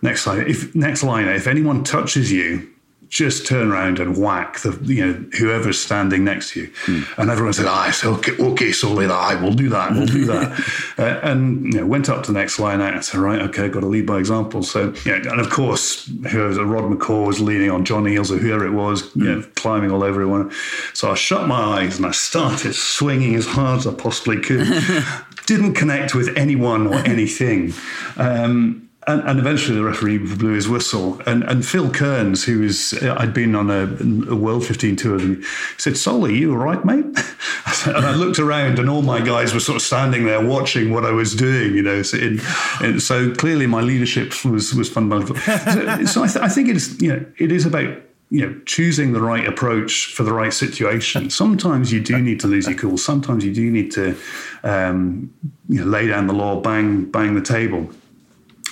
next 0.02 0.26
line, 0.26 0.48
if 0.48 0.74
next 0.74 1.04
line, 1.04 1.28
if 1.28 1.48
anyone 1.48 1.84
touches 1.84 2.32
you. 2.32 2.68
Just 3.12 3.46
turn 3.46 3.72
around 3.72 4.00
and 4.00 4.18
whack 4.18 4.60
the 4.62 4.72
you 4.84 5.06
know 5.06 5.26
whoever's 5.38 5.78
standing 5.78 6.24
next 6.24 6.54
to 6.54 6.62
you, 6.62 7.04
and 7.18 7.30
everyone 7.30 7.52
said, 7.52 7.66
"I 7.66 7.92
said 7.92 8.08
okay, 8.14 8.38
okay, 8.38 8.72
Solly, 8.72 9.06
I 9.06 9.36
will 9.36 9.54
do 9.54 9.68
that, 9.68 9.92
we'll 9.92 10.06
do 10.06 10.24
that." 10.26 10.58
uh, 10.98 11.20
and 11.22 11.74
you 11.74 11.82
know, 11.82 11.86
went 11.86 12.08
up 12.08 12.24
to 12.24 12.32
the 12.32 12.40
next 12.40 12.58
line 12.58 12.80
out 12.80 12.94
and 12.94 13.04
said, 13.04 13.20
"Right, 13.20 13.42
okay, 13.42 13.68
got 13.68 13.82
to 13.82 13.88
lead 13.88 14.06
by 14.06 14.18
example." 14.18 14.64
So, 14.64 14.94
you 15.04 15.20
know, 15.20 15.30
and 15.30 15.42
of 15.42 15.50
course, 15.50 16.10
whoever 16.32 16.66
Rod 16.66 16.86
McCall 16.86 17.28
was 17.28 17.42
leaning 17.42 17.70
on 17.70 17.84
John 17.84 18.06
Eales 18.06 18.32
or 18.32 18.38
whoever 18.38 18.66
it 18.66 18.72
was, 18.72 19.14
you 19.14 19.26
know, 19.26 19.44
climbing 19.56 19.92
all 19.92 20.04
over 20.04 20.22
everyone. 20.22 20.52
So 20.94 21.10
I 21.10 21.16
shut 21.16 21.48
my 21.48 21.82
eyes 21.82 21.98
and 21.98 22.06
I 22.06 22.12
started 22.12 22.76
swinging 22.76 23.36
as 23.36 23.48
hard 23.48 23.80
as 23.80 23.88
I 23.88 23.94
possibly 23.94 24.40
could. 24.40 24.68
Didn't 25.48 25.74
connect 25.74 26.14
with 26.14 26.38
anyone 26.38 26.86
or 26.88 26.96
anything. 26.96 27.74
Um, 28.18 28.90
and, 29.08 29.22
and 29.28 29.40
eventually 29.40 29.78
the 29.78 29.84
referee 29.84 30.20
blew 30.20 30.54
his 30.54 30.70
whistle. 30.70 31.20
And, 31.26 31.44
and 31.44 31.66
Phil 31.66 31.90
Kearns, 31.90 32.44
who 32.44 32.60
was, 32.60 32.94
I'd 33.02 33.34
been 33.34 33.56
on 33.56 33.72
a, 33.72 33.84
a 34.32 34.36
World 34.36 34.66
15 34.66 34.96
tour, 34.96 35.14
with 35.14 35.22
him, 35.22 35.44
said, 35.78 35.98
Solly, 35.98 36.38
you 36.38 36.52
all 36.52 36.58
right, 36.58 36.86
mate? 36.86 37.06
and 37.88 38.06
I 38.06 38.14
looked 38.14 38.38
around 38.38 38.78
and 38.78 38.90
all 38.90 39.02
my 39.02 39.20
guys 39.20 39.54
were 39.56 39.60
sort 39.60 39.78
of 39.78 39.82
standing 39.82 40.26
there 40.26 40.46
watching 40.46 40.92
what 40.92 41.04
I 41.04 41.12
was 41.12 41.36
doing, 41.36 41.74
you 41.74 41.82
know. 41.82 42.04
So, 42.04 42.38
so 43.00 43.34
clearly 43.34 43.66
my 43.66 43.82
leadership 43.82 44.46
was, 44.46 44.74
was 44.76 44.90
fundamental. 44.90 45.36
so 45.36 46.06
so 46.06 46.24
I, 46.24 46.28
th- 46.28 46.44
I 46.46 46.48
think 46.48 46.70
it's, 46.70 47.02
you 47.02 47.10
know, 47.10 47.26
it 47.40 47.52
is 47.52 47.66
about 47.66 47.98
you 48.30 48.48
know, 48.48 48.62
choosing 48.66 49.12
the 49.12 49.20
right 49.20 49.46
approach 49.46 50.14
for 50.14 50.24
the 50.24 50.32
right 50.32 50.54
situation. 50.54 51.30
Sometimes 51.30 51.92
you 51.92 52.00
do 52.00 52.18
need 52.18 52.40
to 52.40 52.48
lose 52.48 52.66
your 52.66 52.78
cool. 52.78 52.98
Sometimes 52.98 53.44
you 53.44 53.54
do 53.54 53.70
need 53.70 53.92
to, 53.92 54.18
um, 54.64 55.34
you 55.68 55.84
know, 55.84 55.86
lay 55.86 56.08
down 56.08 56.28
the 56.28 56.34
law, 56.34 56.62
bang, 56.62 57.04
bang 57.12 57.36
the 57.36 57.42
table. 57.42 57.90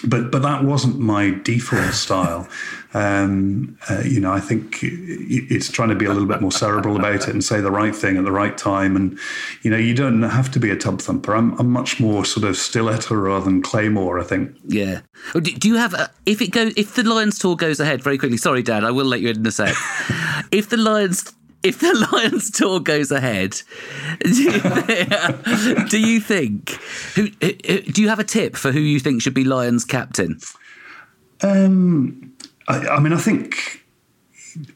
But 0.05 0.31
but 0.31 0.41
that 0.41 0.63
wasn't 0.63 0.99
my 0.99 1.31
default 1.43 1.93
style. 1.93 2.47
Um, 2.93 3.77
uh, 3.89 4.01
you 4.03 4.19
know, 4.19 4.31
I 4.31 4.39
think 4.39 4.79
it's 4.81 5.69
trying 5.69 5.89
to 5.89 5.95
be 5.95 6.05
a 6.05 6.09
little 6.09 6.27
bit 6.27 6.41
more 6.41 6.51
cerebral 6.51 6.95
about 6.95 7.27
it 7.27 7.29
and 7.29 7.43
say 7.43 7.61
the 7.61 7.69
right 7.69 7.95
thing 7.95 8.17
at 8.17 8.23
the 8.23 8.31
right 8.31 8.57
time. 8.57 8.95
And 8.95 9.19
you 9.61 9.69
know, 9.69 9.77
you 9.77 9.93
don't 9.93 10.23
have 10.23 10.49
to 10.51 10.59
be 10.59 10.71
a 10.71 10.75
tub 10.75 11.01
thumper. 11.01 11.35
I'm, 11.35 11.57
I'm 11.59 11.69
much 11.69 11.99
more 11.99 12.25
sort 12.25 12.45
of 12.45 12.57
stiletto 12.57 13.15
rather 13.15 13.45
than 13.45 13.61
claymore. 13.61 14.19
I 14.19 14.23
think. 14.23 14.55
Yeah. 14.65 15.01
Oh, 15.35 15.39
Do, 15.39 15.51
do 15.51 15.67
you 15.67 15.75
have 15.75 15.93
a, 15.93 16.09
if 16.25 16.41
it 16.41 16.51
goes 16.51 16.73
if 16.77 16.95
the 16.95 17.03
Lions 17.03 17.37
tour 17.37 17.55
goes 17.55 17.79
ahead 17.79 18.03
very 18.03 18.17
quickly? 18.17 18.37
Sorry, 18.37 18.63
Dad, 18.63 18.83
I 18.83 18.91
will 18.91 19.05
let 19.05 19.21
you 19.21 19.29
in 19.29 19.37
in 19.37 19.45
a 19.45 19.51
sec. 19.51 19.75
if 20.51 20.69
the 20.69 20.77
Lions 20.77 21.33
if 21.63 21.79
the 21.79 22.07
Lions 22.11 22.51
tour 22.51 22.79
goes 22.79 23.11
ahead, 23.11 23.61
do 24.21 24.43
you, 24.43 24.59
think, 24.59 25.89
do 25.89 25.99
you 25.99 26.19
think 26.19 26.71
who, 27.15 27.29
do 27.29 28.01
you 28.01 28.09
have 28.09 28.19
a 28.19 28.23
tip 28.23 28.55
for 28.55 28.71
who 28.71 28.79
you 28.79 28.99
think 28.99 29.21
should 29.21 29.33
be 29.33 29.43
Lions 29.43 29.85
captain? 29.85 30.39
Um, 31.41 32.33
I, 32.67 32.87
I 32.87 32.99
mean, 32.99 33.13
I 33.13 33.17
think 33.17 33.83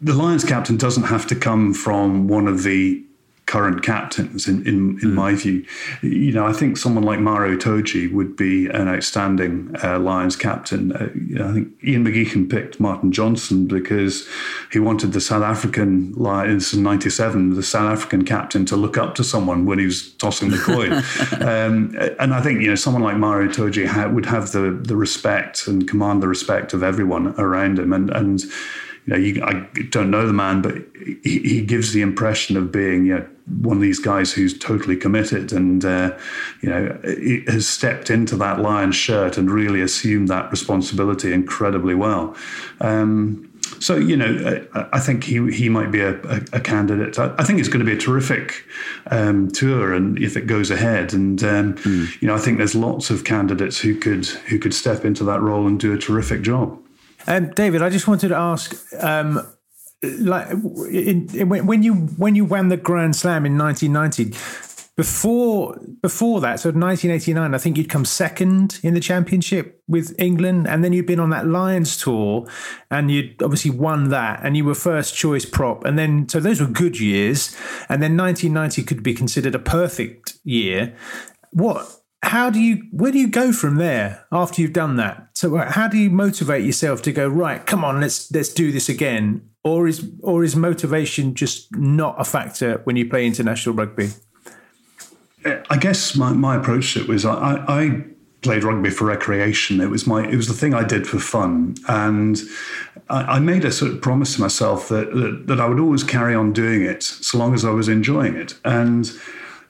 the 0.01 0.13
Lions 0.13 0.43
captain 0.43 0.77
doesn't 0.77 1.03
have 1.03 1.27
to 1.27 1.35
come 1.35 1.73
from 1.73 2.27
one 2.27 2.47
of 2.47 2.63
the 2.63 3.03
current 3.45 3.84
captains, 3.84 4.47
in, 4.47 4.65
in, 4.65 4.99
in 5.01 5.13
my 5.13 5.36
view. 5.36 5.65
You 6.01 6.32
know, 6.32 6.45
I 6.45 6.53
think 6.53 6.77
someone 6.77 7.03
like 7.03 7.19
Maro 7.19 7.56
Itoje 7.56 8.12
would 8.13 8.36
be 8.36 8.67
an 8.67 8.88
outstanding 8.88 9.75
uh, 9.84 9.99
Lions 9.99 10.36
captain. 10.36 10.93
Uh, 10.93 11.10
you 11.13 11.36
know, 11.36 11.49
I 11.49 11.53
think 11.53 11.69
Ian 11.84 12.06
McGeechan 12.06 12.49
picked 12.49 12.79
Martin 12.79 13.12
Johnson 13.12 13.67
because 13.67 14.27
he 14.71 14.79
wanted 14.79 15.12
the 15.12 15.21
South 15.21 15.43
African 15.43 16.13
Lions 16.13 16.73
in 16.73 16.84
97, 16.84 17.56
the 17.56 17.63
South 17.63 17.91
African 17.91 18.23
captain, 18.23 18.65
to 18.65 18.77
look 18.77 18.97
up 18.97 19.13
to 19.15 19.23
someone 19.23 19.65
when 19.65 19.77
he 19.77 19.86
was 19.86 20.13
tossing 20.13 20.49
the 20.49 20.58
coin. 20.58 20.93
um, 21.41 21.95
and 22.19 22.34
I 22.34 22.41
think, 22.41 22.62
you 22.62 22.69
know, 22.69 22.75
someone 22.75 23.03
like 23.03 23.17
Maro 23.17 23.47
Itoje 23.47 23.86
ha- 23.88 24.08
would 24.08 24.25
have 24.25 24.51
the, 24.53 24.71
the 24.71 24.95
respect 24.95 25.67
and 25.67 25.88
command 25.88 26.23
the 26.23 26.27
respect 26.27 26.73
of 26.73 26.82
everyone 26.82 27.36
around 27.38 27.77
him. 27.77 27.91
And, 27.91 28.10
and 28.10 28.43
you 29.05 29.13
know, 29.13 29.17
you, 29.17 29.43
I 29.43 29.67
don't 29.89 30.09
know 30.09 30.25
the 30.25 30.33
man, 30.33 30.61
but 30.61 30.75
he, 31.23 31.39
he 31.39 31.61
gives 31.61 31.93
the 31.93 32.01
impression 32.01 32.55
of 32.55 32.71
being 32.71 33.05
you 33.05 33.15
know, 33.15 33.27
one 33.61 33.77
of 33.77 33.81
these 33.81 33.99
guys 33.99 34.31
who's 34.31 34.57
totally 34.57 34.95
committed 34.95 35.51
and, 35.51 35.83
uh, 35.83 36.17
you 36.61 36.69
know, 36.69 36.99
has 37.47 37.67
stepped 37.67 38.09
into 38.09 38.35
that 38.37 38.59
lion's 38.59 38.95
shirt 38.95 39.37
and 39.37 39.51
really 39.51 39.81
assumed 39.81 40.29
that 40.29 40.49
responsibility 40.51 41.33
incredibly 41.33 41.95
well. 41.95 42.35
Um, 42.79 43.49
so 43.79 43.95
you 43.95 44.15
know, 44.15 44.67
I, 44.73 44.87
I 44.93 44.99
think 44.99 45.23
he 45.23 45.51
he 45.51 45.69
might 45.69 45.91
be 45.91 46.01
a, 46.01 46.15
a, 46.23 46.41
a 46.53 46.59
candidate. 46.59 47.17
I, 47.17 47.33
I 47.37 47.43
think 47.43 47.59
it's 47.59 47.69
going 47.69 47.83
to 47.83 47.85
be 47.85 47.97
a 47.97 47.99
terrific 47.99 48.65
um, 49.07 49.49
tour, 49.51 49.93
and 49.93 50.17
if 50.21 50.37
it 50.37 50.47
goes 50.47 50.69
ahead, 50.69 51.13
and 51.13 51.43
um, 51.43 51.75
you 52.19 52.27
know, 52.27 52.35
I 52.35 52.39
think 52.39 52.57
there's 52.57 52.75
lots 52.75 53.09
of 53.09 53.23
candidates 53.23 53.79
who 53.79 53.97
could 53.97 54.25
who 54.25 54.59
could 54.59 54.73
step 54.73 55.05
into 55.05 55.23
that 55.25 55.41
role 55.41 55.67
and 55.67 55.79
do 55.79 55.93
a 55.93 55.97
terrific 55.97 56.41
job. 56.41 56.79
Um, 57.27 57.51
David, 57.51 57.81
I 57.81 57.89
just 57.89 58.07
wanted 58.07 58.29
to 58.29 58.36
ask, 58.36 58.75
um, 59.01 59.45
like, 60.01 60.49
in, 60.49 61.29
in, 61.33 61.49
when 61.49 61.83
you 61.83 61.93
when 61.93 62.36
you 62.36 62.45
won 62.45 62.67
the 62.69 62.77
Grand 62.77 63.15
Slam 63.15 63.45
in 63.45 63.57
1990, 63.57 64.38
before 64.95 65.79
before 66.01 66.39
that, 66.41 66.59
so 66.59 66.69
1989, 66.69 67.55
I 67.55 67.57
think 67.57 67.77
you'd 67.77 67.89
come 67.89 68.05
second 68.05 68.79
in 68.83 68.93
the 68.93 68.99
championship 68.99 69.81
with 69.88 70.13
England, 70.19 70.67
and 70.67 70.83
then 70.83 70.93
you'd 70.93 71.07
been 71.07 71.19
on 71.19 71.31
that 71.31 71.47
Lions 71.47 71.97
tour, 71.97 72.47
and 72.91 73.09
you'd 73.09 73.41
obviously 73.41 73.71
won 73.71 74.09
that, 74.09 74.41
and 74.43 74.55
you 74.55 74.65
were 74.65 74.75
first 74.75 75.15
choice 75.15 75.45
prop, 75.45 75.83
and 75.83 75.97
then 75.97 76.29
so 76.29 76.39
those 76.39 76.62
were 76.62 76.67
good 76.67 76.99
years, 76.99 77.55
and 77.89 78.03
then 78.03 78.15
1990 78.15 78.83
could 78.83 79.01
be 79.01 79.15
considered 79.15 79.55
a 79.55 79.59
perfect 79.59 80.38
year. 80.43 80.95
What 81.51 82.02
how 82.23 82.49
do 82.49 82.59
you 82.59 82.83
where 82.91 83.12
do 83.12 83.19
you 83.19 83.27
go 83.27 83.51
from 83.51 83.75
there 83.75 84.25
after 84.31 84.62
you've 84.62 84.73
done 84.73 84.95
that 84.95 85.27
so 85.33 85.55
uh, 85.57 85.71
how 85.71 85.88
do 85.88 85.97
you 85.97 86.09
motivate 86.09 86.65
yourself 86.65 87.01
to 87.01 87.12
go 87.12 87.27
right 87.27 87.65
come 87.65 87.83
on 87.83 87.99
let's 88.01 88.31
let's 88.31 88.49
do 88.49 88.71
this 88.71 88.89
again 88.89 89.47
or 89.63 89.88
is 89.88 90.09
or 90.21 90.43
is 90.43 90.55
motivation 90.55 91.36
just 91.36 91.73
not 91.75 92.15
a 92.19 92.23
factor 92.23 92.81
when 92.86 92.95
you 92.95 93.07
play 93.07 93.25
international 93.25 93.75
rugby 93.75 94.09
I 95.69 95.77
guess 95.77 96.15
my, 96.15 96.31
my 96.31 96.55
approach 96.55 96.93
to 96.93 97.01
it 97.01 97.07
was 97.07 97.25
I, 97.25 97.63
I 97.67 98.05
played 98.43 98.63
rugby 98.63 98.89
for 98.89 99.05
recreation. 99.05 99.81
It 99.81 99.89
was 99.89 100.05
my 100.05 100.27
it 100.27 100.36
was 100.36 100.47
the 100.47 100.53
thing 100.53 100.73
I 100.73 100.83
did 100.83 101.07
for 101.07 101.19
fun, 101.19 101.75
and 101.88 102.39
I, 103.09 103.23
I 103.23 103.39
made 103.39 103.65
a 103.65 103.71
sort 103.71 103.91
of 103.91 104.01
promise 104.01 104.36
to 104.36 104.41
myself 104.41 104.89
that, 104.89 105.13
that 105.13 105.47
that 105.47 105.59
I 105.59 105.67
would 105.67 105.79
always 105.79 106.03
carry 106.03 106.36
on 106.36 106.53
doing 106.53 106.83
it 106.83 107.03
so 107.03 107.38
long 107.38 107.53
as 107.53 107.65
I 107.65 107.71
was 107.71 107.89
enjoying 107.89 108.36
it. 108.36 108.57
And 108.63 109.12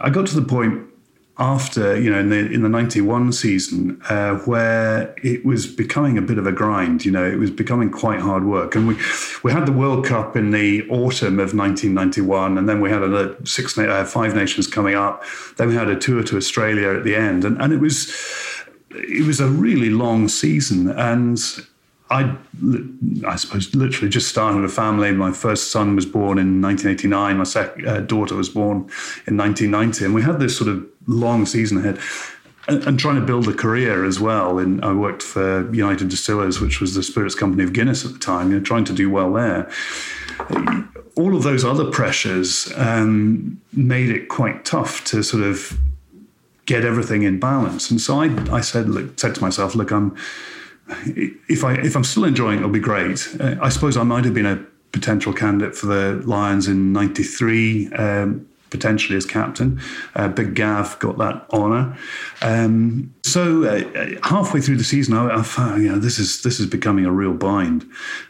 I 0.02 0.10
got 0.10 0.28
to 0.28 0.36
the 0.36 0.46
point 0.46 0.88
after 1.40 2.00
you 2.00 2.12
know 2.12 2.20
in 2.20 2.30
the 2.30 2.52
in 2.52 2.62
the 2.62 2.70
91 2.70 3.34
season 3.34 4.00
uh, 4.10 4.36
where 4.40 5.16
it 5.24 5.44
was 5.44 5.66
becoming 5.66 6.16
a 6.16 6.22
bit 6.22 6.38
of 6.38 6.46
a 6.46 6.52
grind 6.52 7.04
you 7.04 7.12
know 7.12 7.26
it 7.26 7.38
was 7.40 7.50
becoming 7.50 7.90
quite 7.90 8.20
hard 8.20 8.46
work. 8.46 8.76
And 8.76 8.88
we 8.88 8.98
we 9.42 9.52
had 9.52 9.66
the 9.66 9.72
world 9.72 10.06
cup 10.06 10.36
in 10.36 10.52
the 10.52 10.88
autumn 10.90 11.40
of 11.40 11.56
1991 11.56 12.58
and 12.58 12.70
then 12.70 12.82
we 12.82 12.92
had 12.92 13.02
another 13.02 13.36
six 13.46 13.76
uh, 13.78 14.06
five 14.06 14.36
nations 14.36 14.68
coming 14.68 14.96
up. 14.96 15.24
Then 15.58 15.70
we 15.70 15.76
had 15.76 15.90
a 15.90 15.96
tour 15.96 16.22
to 16.24 16.38
australia 16.38 16.96
at 16.96 17.04
the 17.04 17.16
end. 17.16 17.44
And 17.46 17.60
and 17.60 17.74
it 17.74 17.80
was 17.80 18.14
it 18.92 19.26
was 19.26 19.40
a 19.40 19.48
really 19.48 19.90
long 19.90 20.28
season. 20.28 20.90
And 20.92 21.40
I, 22.14 22.38
I 23.26 23.36
suppose, 23.38 23.74
literally 23.74 24.10
just 24.10 24.30
started 24.30 24.64
a 24.64 24.70
family. 24.70 25.12
My 25.12 25.32
first 25.32 25.72
son 25.72 25.96
was 25.96 26.06
born 26.06 26.38
in 26.38 26.62
1989. 26.62 27.38
My 27.38 27.44
second 27.44 27.88
uh, 27.88 28.02
daughter 28.02 28.36
was 28.36 28.50
born 28.50 28.78
in 29.26 29.36
1990, 29.36 30.06
and 30.06 30.14
we 30.14 30.22
had 30.22 30.40
this 30.40 30.56
sort 30.56 30.70
of 30.70 30.86
long 31.08 31.48
season 31.48 31.80
ahead. 31.80 32.00
And, 32.66 32.98
trying 32.98 33.16
to 33.16 33.26
build 33.26 33.50
a 33.50 33.54
career 33.54 34.06
as 34.06 34.22
well. 34.22 34.58
And 34.58 34.86
I 34.86 34.94
worked 34.94 35.22
for 35.22 35.70
United 35.74 36.08
Distillers, 36.08 36.62
which 36.62 36.80
was 36.80 36.94
the 36.94 37.04
spirits 37.04 37.36
company 37.36 37.64
of 37.64 37.74
Guinness 37.74 38.06
at 38.06 38.14
the 38.14 38.20
time. 38.20 38.52
You 38.52 38.60
know, 38.60 38.64
trying 38.64 38.86
to 38.86 38.94
do 38.94 39.10
well 39.10 39.34
there. 39.34 39.70
All 41.18 41.36
of 41.36 41.44
those 41.44 41.66
other 41.66 41.92
pressures 41.92 42.72
um, 42.78 43.60
made 43.74 44.10
it 44.12 44.30
quite 44.30 44.64
tough 44.64 45.04
to 45.06 45.24
sort 45.24 45.44
of 45.44 45.78
get 46.66 46.86
everything 46.86 47.24
in 47.24 47.38
balance. 47.38 47.92
And 47.92 48.00
so 48.00 48.22
I, 48.22 48.28
I 48.50 48.62
said, 48.62 48.88
look, 48.88 49.20
said 49.20 49.36
to 49.36 49.42
myself, 49.42 49.76
look, 49.76 49.92
I'm 49.92 50.16
if 50.88 51.64
I 51.64 51.74
if 51.76 51.96
I'm 51.96 52.04
still 52.04 52.26
enjoying 52.26 52.58
it, 52.58 52.62
it'll 52.62 52.72
be 52.72 52.80
great. 52.80 53.28
Uh, 53.40 53.56
I 53.62 53.70
suppose 53.70 53.98
I 53.98 54.04
might 54.04 54.26
have 54.26 54.34
been 54.34 54.46
a 54.46 54.64
potential 54.92 55.34
candidate 55.34 55.76
for 55.76 55.88
the 55.88 56.22
Lions 56.26 56.68
in 56.68 56.94
'93. 56.94 57.94
Um, 57.94 58.48
potentially 58.74 59.16
as 59.16 59.26
captain. 59.26 59.80
Uh, 60.16 60.28
Big 60.28 60.56
Gav 60.56 60.98
got 60.98 61.20
that 61.20 61.46
honour. 61.54 61.96
Um, 62.42 63.14
so 63.22 63.64
uh, 63.66 64.20
halfway 64.24 64.62
through 64.62 64.78
the 64.78 64.84
season, 64.84 65.14
I, 65.14 65.40
I, 65.40 65.44
found 65.44 65.84
you 65.84 65.92
know 65.92 66.00
this 66.00 66.18
is 66.18 66.42
this 66.42 66.60
is 66.60 66.66
becoming 66.66 67.06
a 67.06 67.12
real 67.12 67.34
bind, 67.34 67.84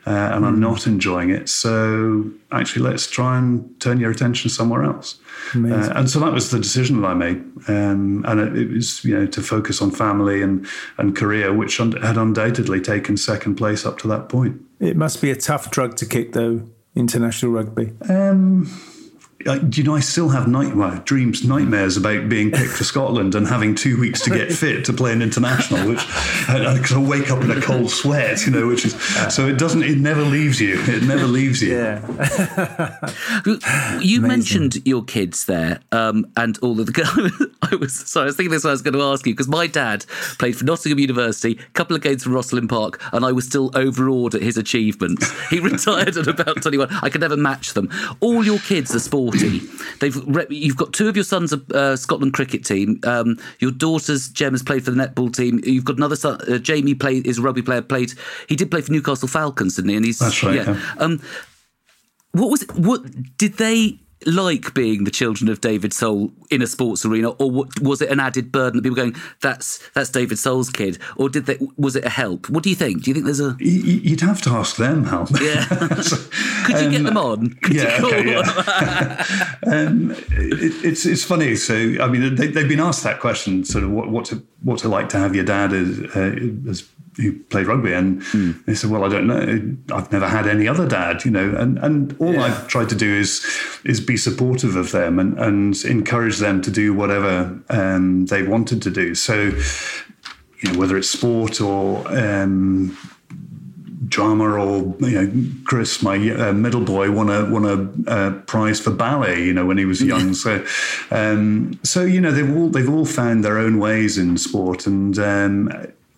uh, 0.05 0.09
and 0.33 0.43
mm. 0.43 0.47
I'm 0.47 0.55
hmm. 0.55 0.59
not 0.59 0.85
enjoying 0.85 1.29
it. 1.29 1.47
So 1.47 2.29
actually, 2.51 2.83
let's 2.83 3.09
try 3.09 3.37
and 3.37 3.79
turn 3.79 4.01
your 4.01 4.11
attention 4.11 4.49
somewhere 4.49 4.83
else. 4.83 5.17
Uh, 5.55 5.93
and 5.95 6.09
so 6.09 6.19
that 6.19 6.33
was 6.33 6.51
the 6.51 6.59
decision 6.59 7.01
that 7.01 7.07
I 7.07 7.13
made, 7.13 7.37
um, 7.69 8.25
and 8.27 8.39
it, 8.41 8.57
it, 8.57 8.71
was 8.71 9.03
you 9.05 9.17
know 9.17 9.25
to 9.27 9.41
focus 9.41 9.81
on 9.81 9.91
family 9.91 10.41
and 10.41 10.67
and 10.97 11.15
career, 11.15 11.53
which 11.53 11.79
un- 11.79 11.93
had 11.93 12.17
undoubtedly 12.17 12.81
taken 12.81 13.15
second 13.15 13.55
place 13.55 13.85
up 13.85 13.97
to 13.99 14.07
that 14.09 14.27
point. 14.27 14.61
It 14.81 14.97
must 14.97 15.21
be 15.21 15.31
a 15.31 15.35
tough 15.37 15.71
drug 15.71 15.95
to 15.97 16.05
kick, 16.05 16.33
though. 16.33 16.67
International 16.95 17.51
rugby. 17.51 17.93
Um, 18.09 18.69
do 19.43 19.81
you 19.81 19.83
know, 19.83 19.95
I 19.95 19.99
still 19.99 20.29
have 20.29 20.47
night, 20.47 20.75
well, 20.75 20.99
dreams, 21.05 21.45
nightmares 21.45 21.97
about 21.97 22.29
being 22.29 22.51
picked 22.51 22.73
for 22.73 22.83
Scotland 22.83 23.35
and 23.35 23.47
having 23.47 23.75
two 23.75 23.99
weeks 23.99 24.21
to 24.21 24.29
get 24.29 24.51
fit 24.51 24.85
to 24.85 24.93
play 24.93 25.11
an 25.11 25.21
international, 25.21 25.87
which 25.89 26.05
because 26.05 26.93
I, 26.93 26.99
I, 26.99 27.03
wake 27.07 27.29
up 27.29 27.43
in 27.43 27.51
a 27.51 27.61
cold 27.61 27.89
sweat, 27.89 28.45
you 28.45 28.51
know, 28.51 28.67
which 28.67 28.85
is 28.85 28.93
so 29.33 29.47
it 29.47 29.57
doesn't, 29.57 29.83
it 29.83 29.97
never 29.97 30.21
leaves 30.21 30.61
you. 30.61 30.79
It 30.83 31.03
never 31.03 31.25
leaves 31.25 31.61
you. 31.61 31.75
Yeah. 31.75 32.01
you 33.45 34.19
Amazing. 34.19 34.21
mentioned 34.21 34.77
your 34.85 35.03
kids 35.03 35.45
there, 35.45 35.79
um, 35.91 36.31
and 36.37 36.57
all 36.59 36.79
of 36.79 36.85
the. 36.85 37.53
I 37.71 37.75
was 37.75 37.93
sorry, 37.93 38.23
I 38.23 38.27
was 38.27 38.35
thinking 38.35 38.51
this. 38.51 38.65
I 38.65 38.71
was 38.71 38.81
going 38.81 38.93
to 38.93 39.01
ask 39.01 39.25
you 39.25 39.33
because 39.33 39.47
my 39.47 39.67
dad 39.67 40.05
played 40.39 40.55
for 40.55 40.63
Nottingham 40.63 40.99
University, 40.99 41.59
a 41.59 41.71
couple 41.71 41.95
of 41.95 42.01
games 42.01 42.23
for 42.23 42.29
Rosslyn 42.29 42.69
Park, 42.69 43.01
and 43.11 43.25
I 43.25 43.31
was 43.31 43.45
still 43.45 43.71
overawed 43.75 44.35
at 44.35 44.41
his 44.41 44.57
achievements. 44.57 45.31
He 45.49 45.59
retired 45.61 46.17
at 46.17 46.27
about 46.27 46.61
twenty-one. 46.61 46.89
I 47.01 47.09
could 47.09 47.21
never 47.21 47.37
match 47.37 47.73
them. 47.73 47.89
All 48.19 48.43
your 48.43 48.59
kids 48.59 48.95
are 48.95 48.99
sports 48.99 49.32
forty. 49.39 49.59
They've 49.99 50.51
you've 50.51 50.77
got 50.77 50.93
two 50.93 51.07
of 51.07 51.15
your 51.15 51.23
sons 51.23 51.53
of 51.53 51.69
uh, 51.71 51.95
Scotland 51.95 52.33
cricket 52.33 52.65
team. 52.65 52.99
Um, 53.03 53.37
your 53.59 53.71
daughter's 53.71 54.29
Gem 54.29 54.53
has 54.53 54.63
played 54.63 54.85
for 54.85 54.91
the 54.91 55.01
netball 55.01 55.33
team. 55.35 55.59
You've 55.63 55.85
got 55.85 55.97
another 55.97 56.15
son, 56.15 56.39
uh, 56.49 56.57
Jamie. 56.57 56.95
Played 56.95 57.25
is 57.27 57.39
a 57.39 57.41
rugby 57.41 57.61
player. 57.61 57.81
Played 57.81 58.13
he 58.47 58.55
did 58.55 58.71
play 58.71 58.81
for 58.81 58.91
Newcastle 58.91 59.27
Falcons, 59.27 59.75
didn't 59.75 59.89
he? 59.89 59.95
And 59.95 60.05
he's 60.05 60.19
that's 60.19 60.43
right. 60.43 60.55
Yeah. 60.55 60.73
yeah. 60.73 60.93
Um, 60.97 61.21
what 62.33 62.49
was 62.49 62.63
it, 62.63 62.75
what 62.75 63.01
did 63.37 63.57
they 63.57 63.99
like 64.25 64.73
being 64.73 65.03
the 65.03 65.11
children 65.11 65.49
of 65.49 65.61
David 65.61 65.93
Sole 65.93 66.31
in 66.49 66.61
a 66.61 66.67
sports 66.67 67.05
arena, 67.05 67.29
or 67.31 67.65
was 67.81 68.01
it 68.01 68.09
an 68.09 68.19
added 68.19 68.51
burden 68.51 68.77
that 68.77 68.83
people 68.83 68.95
going, 68.95 69.15
"That's 69.41 69.79
that's 69.91 70.09
David 70.09 70.39
Sole's 70.39 70.69
kid," 70.69 70.97
or 71.15 71.29
did 71.29 71.45
they? 71.45 71.57
Was 71.77 71.95
it 71.95 72.05
a 72.05 72.09
help? 72.09 72.49
What 72.49 72.63
do 72.63 72.69
you 72.69 72.75
think? 72.75 73.03
Do 73.03 73.11
you 73.11 73.13
think 73.13 73.25
there's 73.25 73.39
a? 73.39 73.55
You'd 73.59 74.21
have 74.21 74.41
to 74.43 74.49
ask 74.51 74.75
them, 74.77 75.05
Hal. 75.05 75.27
Yeah. 75.41 75.65
so, 76.01 76.15
Could 76.65 76.79
you 76.79 76.85
um, 76.85 76.91
get 76.91 77.03
them 77.03 77.17
on? 77.17 77.49
Could 77.55 77.75
yeah. 77.75 77.99
Okay, 78.03 78.31
yeah. 78.31 79.55
um, 79.67 80.11
it, 80.11 80.85
it's 80.85 81.05
it's 81.05 81.23
funny. 81.23 81.55
So 81.55 81.75
I 81.75 82.07
mean, 82.07 82.35
they, 82.35 82.47
have 82.47 82.69
been 82.69 82.79
asked 82.79 83.03
that 83.03 83.19
question, 83.19 83.63
sort 83.65 83.83
of 83.83 83.91
what 83.91 84.09
what's 84.09 84.31
it 84.31 84.41
what's 84.61 84.83
it 84.83 84.89
like 84.89 85.09
to 85.09 85.17
have 85.17 85.35
your 85.35 85.45
dad 85.45 85.73
as, 85.73 85.99
uh, 86.15 86.69
as 86.69 86.87
who 87.17 87.39
played 87.43 87.67
rugby, 87.67 87.93
and 87.93 88.21
mm. 88.21 88.65
they 88.65 88.75
said, 88.75 88.89
"Well, 88.89 89.03
I 89.03 89.09
don't 89.09 89.27
know. 89.27 89.95
I've 89.95 90.11
never 90.11 90.27
had 90.27 90.47
any 90.47 90.67
other 90.67 90.87
dad, 90.87 91.25
you 91.25 91.31
know." 91.31 91.55
And 91.55 91.77
and 91.79 92.15
all 92.19 92.33
yeah. 92.33 92.45
I've 92.45 92.67
tried 92.67 92.89
to 92.89 92.95
do 92.95 93.13
is 93.13 93.45
is 93.83 93.99
be 93.99 94.17
supportive 94.17 94.75
of 94.75 94.91
them 94.91 95.19
and 95.19 95.37
and 95.37 95.75
encourage 95.85 96.37
them 96.39 96.61
to 96.61 96.71
do 96.71 96.93
whatever 96.93 97.59
um, 97.69 98.25
they 98.27 98.43
wanted 98.43 98.81
to 98.83 98.89
do. 98.89 99.15
So, 99.15 99.51
you 100.61 100.71
know, 100.71 100.79
whether 100.79 100.97
it's 100.97 101.09
sport 101.09 101.61
or 101.61 102.05
um, 102.07 102.97
drama 104.07 104.45
or 104.45 104.95
you 104.99 105.21
know 105.21 105.43
Chris 105.65 106.01
my 106.03 106.17
uh, 106.31 106.53
middle 106.53 106.81
boy 106.81 107.11
won 107.11 107.29
a 107.29 107.49
won 107.49 107.65
a 107.65 108.09
uh, 108.11 108.31
prize 108.41 108.79
for 108.79 108.91
ballet 108.91 109.43
you 109.43 109.53
know 109.53 109.65
when 109.65 109.77
he 109.77 109.85
was 109.85 110.01
young 110.03 110.33
so 110.33 110.63
um, 111.09 111.79
so 111.83 112.03
you 112.03 112.21
know 112.21 112.31
they've 112.31 112.55
all 112.55 112.69
they've 112.69 112.89
all 112.89 113.05
found 113.05 113.43
their 113.43 113.57
own 113.57 113.79
ways 113.79 114.17
in 114.17 114.37
sport 114.37 114.85
and 114.85 115.17
um, 115.17 115.71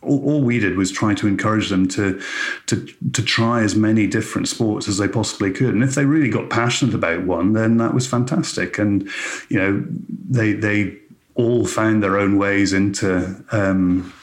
all, 0.05 0.23
all, 0.25 0.41
we 0.41 0.59
did 0.59 0.77
was 0.77 0.91
try 0.91 1.13
to 1.15 1.27
encourage 1.27 1.69
them 1.69 1.87
to, 1.89 2.21
to 2.67 2.85
to 3.13 3.23
try 3.23 3.61
as 3.61 3.75
many 3.75 4.07
different 4.07 4.47
sports 4.47 4.87
as 4.87 4.97
they 4.97 5.07
possibly 5.07 5.51
could. 5.51 5.73
And 5.73 5.83
if 5.83 5.95
they 5.95 6.05
really 6.05 6.29
got 6.29 6.49
passionate 6.49 6.95
about 6.95 7.23
one, 7.23 7.53
then 7.53 7.77
that 7.77 7.93
was 7.93 8.07
fantastic. 8.07 8.77
And 8.77 9.09
you 9.49 9.57
know, 9.57 9.85
they 10.29 10.53
they 10.53 10.97
all 11.35 11.65
found 11.65 12.03
their 12.03 12.17
own 12.17 12.37
ways 12.37 12.73
into. 12.73 13.43
Um, 13.51 14.13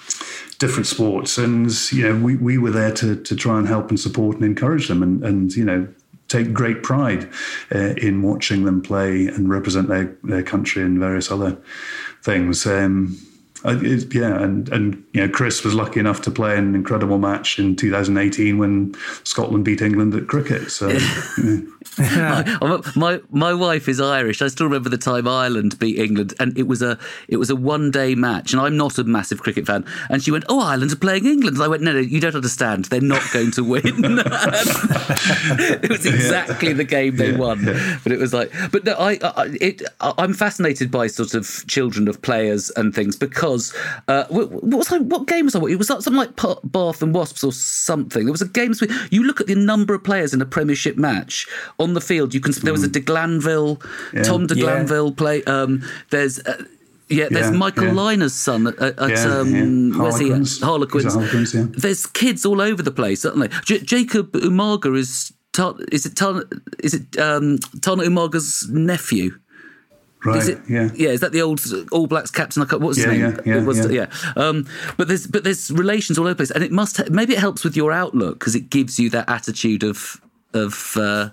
different 0.59 0.87
sports 0.87 1.39
and 1.39 1.91
you 1.91 2.05
know 2.05 2.15
we, 2.25 2.37
we 2.37 2.57
were 2.57 2.71
there 2.71 2.93
to, 2.93 3.21
to 3.21 3.35
try 3.35 3.59
and 3.59 3.67
help 3.67 3.89
and 3.89 3.99
support 3.99 4.37
and 4.37 4.45
encourage 4.45 4.87
them 4.87 5.03
and, 5.03 5.25
and 5.25 5.57
you 5.57 5.65
know 5.65 5.89
take 6.29 6.53
great 6.53 6.85
pride 6.85 7.29
uh, 7.75 7.95
in 7.97 8.23
watching 8.23 8.65
them 8.65 8.81
play 8.81 9.27
and 9.27 9.51
represent 9.51 9.89
their, 9.89 10.17
their 10.23 10.43
country 10.45 10.81
and 10.85 11.01
various 11.01 11.33
other 11.33 11.59
things 12.23 12.65
um, 12.65 13.19
it, 13.65 14.15
yeah, 14.15 14.43
and 14.43 14.69
and 14.71 15.05
you 15.13 15.21
know, 15.21 15.29
Chris 15.33 15.65
was 15.65 15.75
lucky 15.75 16.01
enough 16.01 16.23
to 16.23 16.31
play 16.31 16.57
an 16.57 16.75
incredible 16.75 17.19
match 17.19 17.59
in 17.59 17.77
2018 17.77 18.59
when 18.59 18.95
Scotland 19.25 19.65
beat 19.65 19.83
England 19.83 20.15
at 20.15 20.27
cricket. 20.27 20.71
So, 20.71 20.89
yeah. 21.45 21.61
my, 21.99 22.81
my 22.97 23.21
my 23.31 23.53
wife 23.53 23.87
is 23.87 24.01
Irish. 24.01 24.41
I 24.41 24.49
still 24.49 24.67
remember 24.67 24.89
the 24.89 24.97
time 24.97 25.29
Ireland 25.29 25.79
beat 25.79 25.99
England, 25.99 26.33
and 26.41 26.57
it 26.57 26.67
was 26.67 26.81
a 26.81 26.99
it 27.29 27.37
was 27.37 27.51
a 27.51 27.57
one 27.57 27.91
day 27.91 28.15
match. 28.15 28.53
And 28.53 28.63
I'm 28.63 28.79
not 28.79 28.99
a 28.99 29.05
massive 29.05 29.43
cricket 29.43 29.67
fan. 29.67 29.85
And 30.09 30.23
she 30.23 30.31
went, 30.31 30.45
"Oh, 30.49 30.61
Ireland 30.61 30.93
are 30.93 30.97
playing 30.97 31.27
England." 31.27 31.57
And 31.57 31.65
I 31.65 31.69
went, 31.69 31.83
"No, 31.83 31.93
no, 31.93 31.99
you 31.99 32.19
don't 32.19 32.35
understand. 32.35 32.87
They're 32.87 33.03
not 33.03 33.23
going 33.33 33.51
to 33.53 33.65
win." 33.65 33.83
it 35.85 35.91
was 35.91 36.07
exactly 36.07 36.69
yeah. 36.69 36.75
the 36.75 36.85
game 36.85 37.17
they 37.17 37.33
yeah. 37.33 37.39
won, 37.39 37.65
but 38.03 38.11
it 38.11 38.19
was 38.19 38.33
like, 38.33 38.51
but 38.71 38.85
no, 38.85 38.95
I, 38.95 39.19
I 39.23 39.57
it 39.61 39.83
I'm 40.01 40.33
fascinated 40.33 40.91
by 40.91 41.09
sort 41.09 41.35
of 41.35 41.67
children 41.67 42.09
of 42.09 42.23
players 42.23 42.71
and 42.71 42.95
things 42.95 43.17
because 43.17 43.75
uh, 44.09 44.25
what, 44.29 44.51
was 44.65 44.91
I, 44.91 44.99
what 44.99 45.27
game 45.27 45.45
was 45.45 45.55
I? 45.55 45.61
It 45.65 45.77
was 45.77 45.89
something 45.89 46.15
like 46.15 46.37
Bath 46.37 47.03
and 47.03 47.15
Wasps 47.15 47.45
or 47.45 47.53
something. 47.53 48.25
There 48.25 48.33
was 48.33 48.41
a 48.41 48.49
game. 48.49 48.73
You 49.11 49.25
look 49.25 49.43
at 49.43 49.47
the 49.47 49.55
number 49.55 49.93
of 49.93 50.03
players 50.03 50.33
in 50.33 50.41
a 50.41 50.47
Premiership 50.47 50.97
match 50.97 51.47
on 51.83 51.95
the 51.95 52.01
field. 52.01 52.35
You 52.35 52.41
can. 52.41 52.53
There 52.63 52.73
was 52.73 52.85
a 52.85 52.89
mm. 52.89 52.93
De 52.93 53.01
Glanville, 53.01 53.81
yeah. 54.13 54.23
Tom 54.23 54.47
De 54.47 54.55
Glanville 54.55 55.09
yeah. 55.09 55.15
play. 55.17 55.45
Um, 55.45 55.83
there's. 56.11 56.39
Uh, 56.39 56.65
yeah, 57.09 57.29
there's 57.29 57.51
yeah, 57.51 57.57
Michael 57.57 57.89
yeah. 57.89 57.93
Lynagh's 57.93 58.35
son 58.35 58.69
at, 58.69 58.79
at 58.81 59.11
yeah, 59.11 59.25
um, 59.25 59.99
where's 59.99 60.19
he 60.19 60.33
at? 60.33 60.49
Harlequins. 60.67 61.13
Harlequins 61.13 61.55
yeah. 61.55 61.67
There's 61.69 62.07
kids 62.07 62.47
all 62.47 62.61
over 62.63 62.83
the 62.83 62.91
place, 62.91 63.21
certainly. 63.21 63.51
J- 63.67 63.81
Jacob 63.81 64.33
Umaga 64.33 64.97
is 64.97 65.31
is 65.91 66.07
it 66.07 66.19
is 66.79 66.95
it 66.95 67.19
um, 67.19 67.59
Tana 67.83 68.05
Umaga's 68.05 68.67
nephew? 68.71 69.39
Right. 70.25 70.39
Is 70.39 70.49
it, 70.49 70.61
yeah. 70.69 70.89
Yeah. 70.95 71.11
Is 71.11 71.21
that 71.21 71.33
the 71.33 71.43
old 71.43 71.61
All 71.91 72.07
Blacks 72.07 72.31
captain? 72.31 72.63
What's 72.63 72.97
his 72.97 73.07
yeah, 73.07 73.13
name? 73.13 73.21
Yeah. 73.45 73.55
Yeah. 73.57 73.65
Was, 73.65 73.91
yeah. 73.91 74.07
yeah. 74.07 74.33
Um, 74.37 74.67
but 74.97 75.09
there's 75.09 75.27
but 75.27 75.45
there's 75.45 75.71
relations 75.71 76.19
all 76.19 76.27
over 76.27 76.35
the 76.35 76.39
place, 76.39 76.51
and 76.53 76.63
it 76.63 76.71
must 76.71 77.11
maybe 77.11 77.35
it 77.35 77.41
helps 77.41 77.65
with 77.65 77.77
your 77.77 77.93
outlook 77.93 78.39
because 78.39 78.55
it 78.55 78.71
gives 78.71 78.99
you 78.99 79.11
that 79.11 79.29
attitude 79.29 79.83
of 79.83 80.21
of. 80.55 80.97
Uh, 80.97 81.31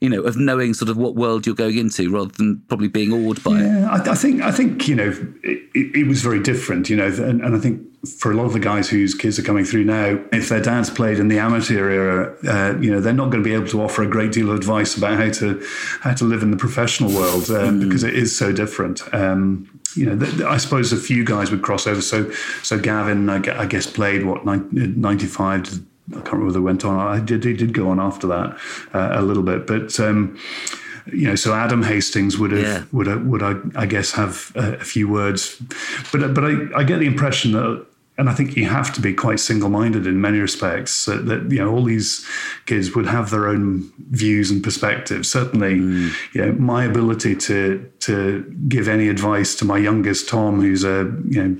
you 0.00 0.08
know, 0.08 0.22
of 0.22 0.36
knowing 0.36 0.72
sort 0.72 0.88
of 0.88 0.96
what 0.96 1.14
world 1.14 1.46
you're 1.46 1.54
going 1.54 1.76
into 1.76 2.10
rather 2.10 2.32
than 2.32 2.62
probably 2.68 2.88
being 2.88 3.12
awed 3.12 3.42
by 3.44 3.60
it. 3.60 3.64
Yeah, 3.64 3.90
I, 3.90 4.12
I 4.12 4.14
think 4.14 4.40
I 4.40 4.50
think 4.50 4.88
you 4.88 4.94
know 4.94 5.10
it, 5.42 5.58
it, 5.74 5.96
it 5.96 6.06
was 6.06 6.22
very 6.22 6.40
different, 6.40 6.88
you 6.88 6.96
know, 6.96 7.06
and, 7.06 7.42
and 7.42 7.54
I 7.54 7.58
think 7.58 7.86
for 8.18 8.32
a 8.32 8.34
lot 8.34 8.46
of 8.46 8.54
the 8.54 8.60
guys 8.60 8.88
whose 8.88 9.14
kids 9.14 9.38
are 9.38 9.42
coming 9.42 9.64
through 9.64 9.84
now, 9.84 10.18
if 10.32 10.48
their 10.48 10.62
dads 10.62 10.88
played 10.88 11.18
in 11.18 11.28
the 11.28 11.38
amateur 11.38 11.90
era, 11.90 12.34
uh, 12.48 12.78
you 12.80 12.90
know, 12.90 12.98
they're 12.98 13.12
not 13.12 13.30
going 13.30 13.42
to 13.42 13.48
be 13.48 13.54
able 13.54 13.68
to 13.68 13.82
offer 13.82 14.02
a 14.02 14.06
great 14.06 14.32
deal 14.32 14.50
of 14.50 14.56
advice 14.56 14.96
about 14.96 15.18
how 15.18 15.30
to 15.30 15.62
how 16.00 16.14
to 16.14 16.24
live 16.24 16.42
in 16.42 16.50
the 16.50 16.56
professional 16.56 17.12
world 17.12 17.50
um, 17.50 17.78
mm. 17.78 17.84
because 17.84 18.02
it 18.02 18.14
is 18.14 18.36
so 18.36 18.52
different. 18.52 19.02
Um, 19.14 19.68
you 19.96 20.06
know, 20.06 20.18
th- 20.18 20.40
I 20.42 20.56
suppose 20.56 20.92
a 20.92 20.96
few 20.96 21.24
guys 21.24 21.50
would 21.50 21.62
cross 21.62 21.86
over. 21.86 22.00
So, 22.00 22.30
so 22.62 22.78
Gavin, 22.78 23.28
I, 23.28 23.60
I 23.60 23.66
guess, 23.66 23.86
played 23.86 24.24
what 24.24 24.46
ninety 24.46 25.26
five 25.26 25.64
to 25.64 25.82
I 26.10 26.14
can't 26.14 26.32
remember 26.32 26.46
whether 26.46 26.62
went 26.62 26.84
on. 26.84 26.98
I 26.98 27.20
did. 27.20 27.44
He 27.44 27.54
did 27.54 27.72
go 27.72 27.88
on 27.88 28.00
after 28.00 28.26
that 28.28 28.58
uh, 28.92 29.10
a 29.12 29.22
little 29.22 29.42
bit, 29.42 29.66
but 29.66 29.98
um, 30.00 30.38
you 31.06 31.26
know, 31.26 31.34
so 31.34 31.54
Adam 31.54 31.82
Hastings 31.82 32.38
would 32.38 32.52
have 32.52 32.62
yeah. 32.62 32.84
would 32.92 33.06
have, 33.06 33.24
would 33.26 33.42
I, 33.42 33.54
I 33.76 33.86
guess 33.86 34.12
have 34.12 34.52
a, 34.54 34.74
a, 34.74 34.84
few 34.84 35.08
words, 35.08 35.60
but 36.12 36.34
but 36.34 36.44
I, 36.44 36.68
I 36.76 36.84
get 36.84 36.98
the 36.98 37.06
impression 37.06 37.52
that 37.52 37.86
and 38.20 38.28
I 38.28 38.34
think 38.34 38.54
you 38.54 38.66
have 38.66 38.92
to 38.94 39.00
be 39.00 39.14
quite 39.14 39.40
single-minded 39.40 40.06
in 40.06 40.20
many 40.20 40.40
respects. 40.40 41.06
That, 41.06 41.24
that, 41.26 41.50
you 41.50 41.58
know 41.58 41.72
all 41.72 41.84
these 41.84 42.26
kids 42.66 42.94
would 42.94 43.06
have 43.06 43.30
their 43.30 43.48
own 43.48 43.90
views 44.10 44.50
and 44.50 44.62
perspectives. 44.62 45.30
Certainly, 45.30 45.76
mm. 45.76 46.12
you 46.34 46.44
know 46.44 46.52
my 46.52 46.84
ability 46.84 47.34
to 47.36 47.89
to 48.00 48.42
give 48.68 48.88
any 48.88 49.08
advice 49.08 49.54
to 49.56 49.64
my 49.64 49.78
youngest 49.78 50.28
Tom, 50.28 50.60
who's 50.60 50.84
a 50.84 51.12
you 51.28 51.42
know 51.42 51.56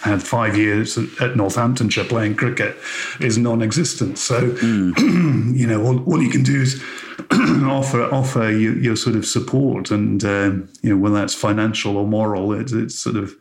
had 0.00 0.22
five 0.22 0.56
years 0.56 0.98
at 1.20 1.36
Northamptonshire 1.36 2.04
playing 2.04 2.36
cricket, 2.36 2.76
is 3.20 3.38
non-existent. 3.38 4.18
So 4.18 4.50
mm. 4.50 4.98
you 5.56 5.66
know 5.66 5.84
all, 5.84 6.04
all 6.04 6.22
you 6.22 6.30
can 6.30 6.42
do 6.42 6.62
is 6.62 6.82
offer 7.30 8.02
offer 8.12 8.50
you, 8.50 8.74
your 8.74 8.96
sort 8.96 9.16
of 9.16 9.26
support, 9.26 9.90
and 9.90 10.24
uh, 10.24 10.50
you 10.82 10.90
know 10.90 10.96
whether 10.96 11.16
that's 11.16 11.34
financial 11.34 11.96
or 11.96 12.06
moral, 12.06 12.52
it, 12.52 12.70
it's 12.72 12.98
sort 12.98 13.16
of 13.16 13.32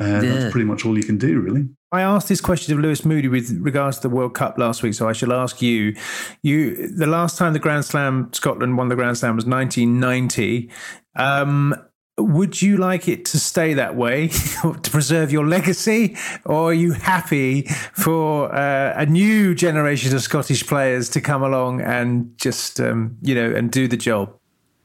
uh, 0.00 0.04
yeah. 0.04 0.20
that's 0.20 0.52
pretty 0.52 0.64
much 0.64 0.84
all 0.84 0.96
you 0.96 1.04
can 1.04 1.18
do, 1.18 1.40
really. 1.40 1.68
I 1.92 2.00
asked 2.00 2.28
this 2.28 2.40
question 2.40 2.72
of 2.72 2.80
Lewis 2.80 3.04
Moody 3.04 3.28
with 3.28 3.50
regards 3.60 3.98
to 3.98 4.08
the 4.08 4.14
World 4.14 4.32
Cup 4.32 4.56
last 4.56 4.82
week, 4.82 4.94
so 4.94 5.08
I 5.08 5.12
shall 5.12 5.32
ask 5.32 5.60
you. 5.60 5.94
You, 6.42 6.88
the 6.88 7.06
last 7.06 7.36
time 7.36 7.52
the 7.52 7.58
Grand 7.58 7.84
Slam 7.84 8.30
Scotland 8.32 8.78
won 8.78 8.88
the 8.88 8.96
Grand 8.96 9.18
Slam 9.18 9.36
was 9.36 9.44
1990. 9.44 10.70
Um, 11.14 11.74
would 12.18 12.60
you 12.60 12.76
like 12.76 13.08
it 13.08 13.24
to 13.26 13.38
stay 13.38 13.74
that 13.74 13.96
way 13.96 14.28
to 14.62 14.90
preserve 14.90 15.32
your 15.32 15.46
legacy, 15.46 16.16
or 16.44 16.70
are 16.70 16.74
you 16.74 16.92
happy 16.92 17.62
for 17.94 18.54
uh, 18.54 18.94
a 18.96 19.06
new 19.06 19.54
generation 19.54 20.14
of 20.14 20.22
Scottish 20.22 20.66
players 20.66 21.08
to 21.10 21.20
come 21.20 21.42
along 21.42 21.80
and 21.80 22.36
just 22.38 22.80
um, 22.80 23.16
you 23.22 23.34
know 23.34 23.54
and 23.54 23.70
do 23.70 23.88
the 23.88 23.96
job? 23.96 24.36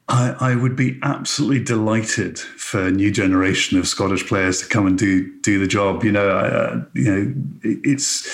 I, 0.09 0.35
I, 0.39 0.55
would 0.55 0.77
be 0.77 0.97
absolutely 1.03 1.61
delighted 1.61 2.39
for 2.39 2.87
a 2.87 2.91
new 2.91 3.11
generation 3.11 3.77
of 3.77 3.89
Scottish 3.89 4.25
players 4.25 4.61
to 4.61 4.67
come 4.69 4.87
and 4.87 4.97
do 4.97 5.29
do 5.41 5.59
the 5.59 5.67
job. 5.67 6.05
You 6.05 6.13
know, 6.13 6.29
uh, 6.29 6.81
you 6.93 7.03
know, 7.03 7.33
it's 7.83 8.25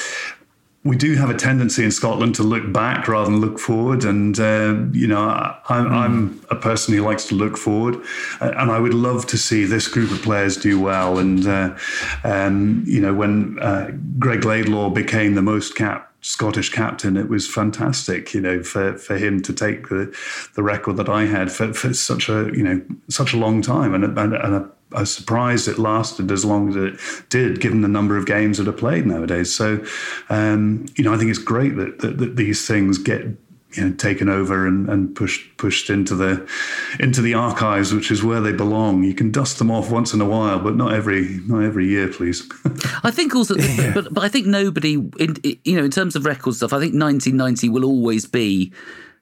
we 0.83 0.97
do 0.97 1.15
have 1.15 1.29
a 1.29 1.33
tendency 1.33 1.83
in 1.83 1.91
Scotland 1.91 2.35
to 2.35 2.43
look 2.43 2.73
back 2.73 3.07
rather 3.07 3.31
than 3.31 3.39
look 3.39 3.57
forward. 3.57 4.03
And, 4.03 4.37
uh, 4.37 4.75
you 4.91 5.07
know, 5.07 5.21
I, 5.21 5.59
am 5.69 5.85
mm. 5.85 5.91
I'm 5.91 6.45
a 6.49 6.55
person 6.55 6.93
who 6.93 7.01
likes 7.01 7.25
to 7.27 7.35
look 7.35 7.55
forward. 7.57 8.03
And 8.41 8.69
I 8.69 8.79
would 8.79 8.93
love 8.93 9.25
to 9.27 9.37
see 9.37 9.63
this 9.63 9.87
group 9.87 10.11
of 10.11 10.21
players 10.21 10.57
do 10.57 10.79
well. 10.79 11.19
And, 11.19 11.47
uh, 11.47 11.77
um, 12.25 12.83
you 12.85 12.99
know, 12.99 13.13
when 13.13 13.59
uh, 13.59 13.91
Greg 14.19 14.43
Laidlaw 14.43 14.89
became 14.89 15.35
the 15.35 15.41
most 15.41 15.75
capped 15.75 16.12
Scottish 16.23 16.69
captain, 16.69 17.17
it 17.17 17.27
was 17.27 17.47
fantastic, 17.47 18.33
you 18.33 18.39
know, 18.39 18.63
for, 18.63 18.97
for 18.97 19.17
him 19.17 19.41
to 19.41 19.51
take 19.51 19.89
the, 19.89 20.15
the 20.55 20.63
record 20.63 20.95
that 20.95 21.09
I 21.09 21.25
had 21.25 21.51
for, 21.51 21.73
for 21.73 21.93
such 21.93 22.29
a, 22.29 22.49
you 22.53 22.63
know, 22.63 22.81
such 23.09 23.33
a 23.33 23.37
long 23.37 23.61
time. 23.61 23.93
And, 23.93 24.05
and, 24.05 24.33
and 24.33 24.71
I 24.93 25.01
was 25.01 25.13
surprised 25.13 25.67
it 25.67 25.77
lasted 25.77 26.31
as 26.31 26.45
long 26.45 26.69
as 26.69 26.75
it 26.77 26.99
did, 27.29 27.59
given 27.59 27.81
the 27.81 27.89
number 27.89 28.15
of 28.15 28.25
games 28.25 28.57
that 28.57 28.69
are 28.69 28.71
played 28.71 29.05
nowadays. 29.05 29.53
So, 29.53 29.83
um, 30.29 30.85
you 30.95 31.03
know, 31.03 31.13
I 31.13 31.17
think 31.17 31.29
it's 31.29 31.39
great 31.39 31.75
that, 31.75 31.99
that, 31.99 32.17
that 32.19 32.35
these 32.37 32.65
things 32.65 32.97
get 32.97 33.42
you 33.75 33.89
know, 33.89 33.95
taken 33.95 34.29
over 34.29 34.67
and, 34.67 34.89
and 34.89 35.15
pushed 35.15 35.57
pushed 35.57 35.89
into 35.89 36.15
the 36.15 36.49
into 36.99 37.21
the 37.21 37.33
archives, 37.33 37.93
which 37.93 38.11
is 38.11 38.23
where 38.23 38.41
they 38.41 38.51
belong. 38.51 39.03
You 39.03 39.13
can 39.13 39.31
dust 39.31 39.57
them 39.57 39.71
off 39.71 39.91
once 39.91 40.13
in 40.13 40.21
a 40.21 40.25
while, 40.25 40.59
but 40.59 40.75
not 40.75 40.93
every 40.93 41.39
not 41.47 41.63
every 41.63 41.87
year, 41.87 42.07
please. 42.07 42.49
I 43.03 43.11
think 43.11 43.35
also, 43.35 43.55
yeah. 43.57 43.93
but, 43.93 44.13
but 44.13 44.23
I 44.23 44.29
think 44.29 44.47
nobody, 44.47 44.93
in, 44.93 45.35
you 45.63 45.77
know, 45.77 45.83
in 45.83 45.91
terms 45.91 46.15
of 46.15 46.25
record 46.25 46.55
stuff, 46.55 46.73
I 46.73 46.79
think 46.79 46.93
1990 46.93 47.69
will 47.69 47.85
always 47.85 48.25
be 48.25 48.73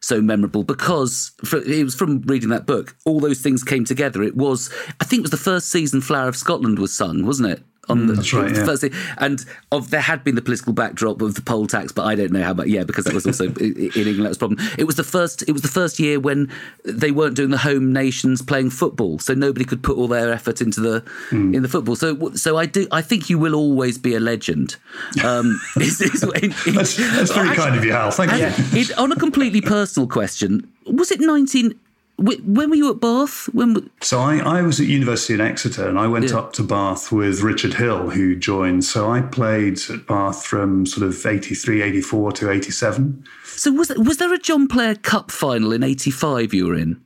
so 0.01 0.19
memorable 0.19 0.63
because 0.63 1.31
for, 1.45 1.57
it 1.59 1.83
was 1.83 1.95
from 1.95 2.21
reading 2.21 2.49
that 2.49 2.65
book. 2.65 2.95
All 3.05 3.19
those 3.19 3.39
things 3.39 3.63
came 3.63 3.85
together. 3.85 4.23
It 4.23 4.35
was, 4.35 4.73
I 4.99 5.05
think, 5.05 5.19
it 5.19 5.23
was 5.23 5.31
the 5.31 5.37
first 5.37 5.69
season 5.69 6.01
"Flower 6.01 6.27
of 6.27 6.35
Scotland" 6.35 6.79
was 6.79 6.95
sung, 6.95 7.25
wasn't 7.25 7.49
it? 7.49 7.63
On 7.89 8.07
the, 8.07 8.13
That's 8.13 8.31
right, 8.33 8.55
yeah. 8.55 8.65
first 8.65 8.81
thing. 8.81 8.93
And 9.17 9.43
of 9.71 9.89
there 9.89 10.01
had 10.01 10.23
been 10.23 10.35
the 10.35 10.41
political 10.41 10.71
backdrop 10.71 11.21
of 11.21 11.33
the 11.35 11.41
poll 11.41 11.65
tax, 11.65 11.91
but 11.91 12.05
I 12.05 12.15
don't 12.15 12.31
know 12.31 12.43
how 12.43 12.53
much. 12.53 12.67
Yeah, 12.67 12.83
because 12.83 13.05
that 13.05 13.13
was 13.13 13.25
also 13.25 13.45
in 13.59 13.91
England 13.95 14.25
that 14.25 14.29
was 14.29 14.37
a 14.37 14.39
problem. 14.39 14.59
It 14.77 14.83
was 14.83 14.95
the 14.95 15.03
first. 15.03 15.43
It 15.47 15.51
was 15.51 15.61
the 15.61 15.67
first 15.67 15.99
year 15.99 16.19
when 16.19 16.51
they 16.85 17.11
weren't 17.11 17.35
doing 17.35 17.49
the 17.49 17.57
home 17.57 17.91
nations 17.91 18.41
playing 18.41 18.69
football, 18.69 19.17
so 19.19 19.33
nobody 19.33 19.65
could 19.65 19.81
put 19.81 19.97
all 19.97 20.07
their 20.07 20.31
effort 20.31 20.61
into 20.61 20.79
the 20.79 21.01
mm. 21.29 21.55
in 21.55 21.63
the 21.63 21.69
football. 21.69 21.95
So, 21.95 22.31
so 22.33 22.57
I 22.57 22.67
do. 22.67 22.87
I 22.91 23.01
think 23.01 23.29
you 23.29 23.39
will 23.39 23.55
always 23.55 23.97
be 23.97 24.13
a 24.13 24.19
legend. 24.19 24.75
Um, 25.23 25.59
is, 25.77 26.01
in, 26.01 26.43
in, 26.43 26.75
that's, 26.75 26.95
that's, 26.95 27.31
very 27.31 27.49
actually, 27.49 27.55
kind 27.55 27.75
of 27.75 27.83
you, 27.83 27.93
Hal. 27.93 28.11
Thank 28.11 28.31
you. 28.73 28.95
on 28.95 29.11
a 29.11 29.15
completely 29.15 29.61
personal 29.61 30.07
question, 30.07 30.71
was 30.85 31.11
it 31.11 31.19
nineteen? 31.19 31.79
When 32.21 32.69
were 32.69 32.75
you 32.75 32.91
at 32.91 32.99
Bath? 32.99 33.49
When? 33.53 33.89
So 34.01 34.19
I, 34.19 34.37
I 34.37 34.61
was 34.61 34.79
at 34.79 34.87
university 34.87 35.33
in 35.33 35.41
Exeter, 35.41 35.87
and 35.87 35.97
I 35.97 36.07
went 36.07 36.29
yeah. 36.29 36.37
up 36.37 36.53
to 36.53 36.63
Bath 36.63 37.11
with 37.11 37.41
Richard 37.41 37.73
Hill, 37.73 38.09
who 38.09 38.35
joined. 38.35 38.85
So 38.85 39.11
I 39.11 39.21
played 39.21 39.79
at 39.89 40.05
Bath 40.07 40.45
from 40.45 40.85
sort 40.85 41.07
of 41.07 41.25
83, 41.25 41.81
84 41.81 42.31
to 42.33 42.51
87. 42.51 43.25
So 43.45 43.71
was 43.71 43.89
was 43.97 44.17
there 44.17 44.33
a 44.33 44.39
John 44.39 44.67
Player 44.67 44.95
Cup 44.95 45.31
final 45.31 45.73
in 45.73 45.83
85 45.83 46.53
you 46.53 46.67
were 46.67 46.75
in? 46.75 47.01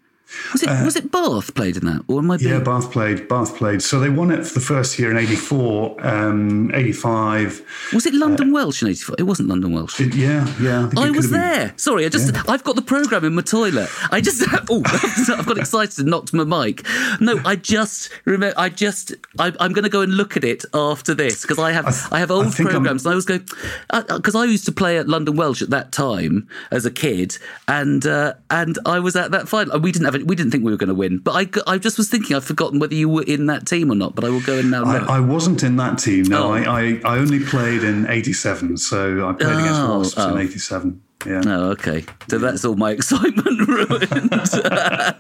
Was 0.54 0.64
it 0.64 0.70
uh, 0.70 0.84
was 0.84 0.96
it 0.96 1.12
Bath 1.12 1.54
played 1.56 1.78
in 1.78 1.86
that, 1.86 2.04
or 2.08 2.20
am 2.20 2.32
I? 2.32 2.38
Being... 2.38 2.52
Yeah, 2.52 2.60
Bath 2.60 2.92
played. 2.92 3.28
Bath 3.28 3.56
played. 3.56 3.82
So 3.82 4.00
they 4.00 4.10
won 4.10 4.32
it 4.32 4.46
for 4.46 4.54
the 4.54 4.60
first 4.60 4.98
year 5.00 5.12
in 5.12 5.18
'84, 5.18 6.06
um, 6.06 6.72
'85. 6.74 7.92
Was 7.94 8.06
it 8.06 8.14
London 8.14 8.50
uh, 8.50 8.54
Welsh 8.54 8.82
in 8.82 8.90
'84? 8.90 9.16
It 9.20 9.24
wasn't 9.24 9.50
London 9.50 9.74
Welsh. 9.74 10.00
It, 10.00 10.16
yeah, 10.16 10.48
yeah. 10.60 10.90
I, 10.98 11.08
I 11.08 11.10
was 11.12 11.30
there. 11.30 11.68
Been. 11.68 11.78
Sorry, 11.78 12.06
I 12.06 12.10
just 12.10 12.34
yeah. 12.34 12.44
I've 12.48 12.64
got 12.64 12.76
the 12.76 12.82
program 12.82 13.26
in 13.26 13.36
my 13.36 13.42
toilet. 13.42 13.90
I 14.12 14.22
just 14.22 14.44
oh 14.70 14.82
I've 15.38 15.46
got 15.46 15.58
excited 15.58 16.00
and 16.00 16.10
knocked 16.10 16.34
my 16.34 16.44
mic. 16.44 16.86
No, 17.20 17.40
I 17.46 17.56
just 17.56 18.10
remember. 18.26 18.58
I 18.58 18.70
just 18.70 19.14
I, 19.40 19.48
am 19.60 19.74
going 19.74 19.84
to 19.84 19.90
go 19.90 20.02
and 20.02 20.14
look 20.14 20.38
at 20.38 20.44
it 20.44 20.66
after 20.74 21.14
this 21.14 21.42
because 21.42 21.60
I 21.60 21.72
have 21.72 21.86
I, 21.86 21.92
th- 21.92 22.12
I 22.12 22.20
have 22.20 22.32
old 22.32 22.48
I 22.48 22.52
programs. 22.52 23.06
And 23.06 23.14
I 23.14 23.16
was 23.16 23.26
going 23.26 23.46
because 23.90 24.36
uh, 24.36 24.40
I 24.40 24.46
used 24.46 24.66
to 24.66 24.72
play 24.72 24.98
at 24.98 25.08
London 25.08 25.36
Welsh 25.36 25.62
at 25.62 25.70
that 25.70 25.92
time 25.92 26.48
as 26.72 26.86
a 26.86 26.92
kid, 26.92 27.38
and 27.68 28.06
uh, 28.06 28.34
and 28.50 28.78
I 28.86 29.00
was 29.00 29.16
at 29.16 29.32
that 29.32 29.48
final. 29.48 29.80
We 29.80 29.92
didn't 29.92 30.06
have 30.06 30.16
we 30.26 30.36
didn't 30.36 30.52
think 30.52 30.64
we 30.64 30.72
were 30.72 30.78
going 30.78 30.90
to 30.90 30.96
win. 30.96 31.20
But 31.20 31.32
I, 31.34 31.74
I 31.74 31.78
just 31.78 31.98
was 31.98 32.10
thinking, 32.10 32.36
I've 32.36 32.46
forgotten 32.46 32.80
whether 32.80 32.96
you 32.96 33.10
were 33.10 33.24
in 33.24 33.46
that 33.48 33.66
team 33.68 33.92
or 33.92 33.96
not. 33.96 34.16
But 34.16 34.24
I 34.24 34.30
will 34.30 34.42
go 34.42 34.58
and 34.58 34.72
now. 34.72 34.84
I, 34.86 35.18
I, 35.18 35.20
wasn't 35.20 35.64
in 35.64 35.76
that 35.78 36.00
team. 36.00 36.24
No, 36.24 36.48
oh. 36.48 36.52
I, 36.52 36.64
I, 36.64 37.02
I, 37.06 37.18
only 37.18 37.40
played 37.40 37.84
in 37.84 38.08
'87, 38.08 38.78
so 38.78 39.28
I 39.28 39.34
played 39.34 39.50
oh, 39.50 39.60
against 39.60 39.82
Wasps 39.82 40.20
oh. 40.20 40.36
in 40.36 40.42
'87. 40.42 41.02
Yeah. 41.26 41.42
Oh, 41.46 41.70
okay. 41.72 42.06
So 42.30 42.38
that's 42.38 42.64
all 42.66 42.76
my 42.76 42.92
excitement 42.98 43.68
ruined. 43.68 43.90
but, 44.30 45.20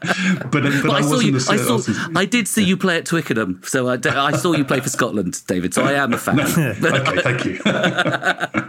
but, 0.52 0.52
but, 0.52 0.90
I, 0.92 0.98
I 0.98 1.02
saw 1.02 1.20
you. 1.20 1.36
I, 1.36 1.58
saw, 1.58 1.80
I 2.16 2.26
did 2.26 2.48
see 2.48 2.64
you 2.64 2.78
play 2.78 2.98
at 2.98 3.06
Twickenham, 3.06 3.62
so 3.64 3.88
I, 3.90 3.98
I 4.04 4.34
saw 4.34 4.54
you 4.54 4.66
play 4.66 4.80
for 4.80 4.90
Scotland, 4.90 5.42
David. 5.48 5.74
So 5.74 5.84
I 5.84 5.94
am 5.94 6.14
a 6.14 6.18
fan. 6.20 6.40
okay, 6.40 7.22
thank 7.22 7.46
you. 7.46 8.62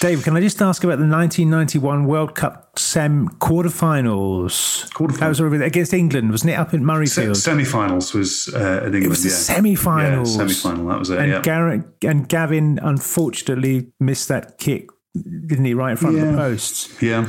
Dave, 0.00 0.22
can 0.22 0.36
I 0.36 0.40
just 0.40 0.60
ask 0.62 0.82
about 0.84 0.98
the 0.98 1.06
1991 1.06 2.06
World 2.06 2.34
Cup 2.34 2.78
sem 2.78 3.28
quarterfinals? 3.40 4.88
Quarterfinals. 4.90 5.38
That 5.38 5.50
was 5.50 5.60
against 5.60 5.92
England, 5.92 6.30
wasn't 6.30 6.52
it? 6.52 6.54
Up 6.54 6.74
in 6.74 6.82
Murrayfield. 6.82 7.36
Se- 7.36 7.50
semi-finals 7.50 8.14
was 8.14 8.48
uh, 8.54 8.58
at 8.58 8.84
England. 8.84 9.04
It 9.04 9.08
was 9.08 9.22
the 9.22 9.30
yeah. 9.30 9.34
semi-finals. 9.34 10.36
Yeah, 10.36 10.46
semi-final. 10.46 10.86
That 10.86 10.98
was 10.98 11.10
it. 11.10 11.18
And 11.18 11.32
yeah. 11.32 11.40
Garrett 11.42 11.82
and 12.02 12.28
Gavin 12.28 12.78
unfortunately 12.82 13.92
missed 14.00 14.28
that 14.28 14.58
kick 14.58 14.88
didn't 15.22 15.64
he, 15.64 15.74
right 15.74 15.92
in 15.92 15.96
front 15.96 16.16
yeah. 16.16 16.22
of 16.24 16.32
the 16.32 16.38
posts? 16.38 17.02
Yeah. 17.02 17.28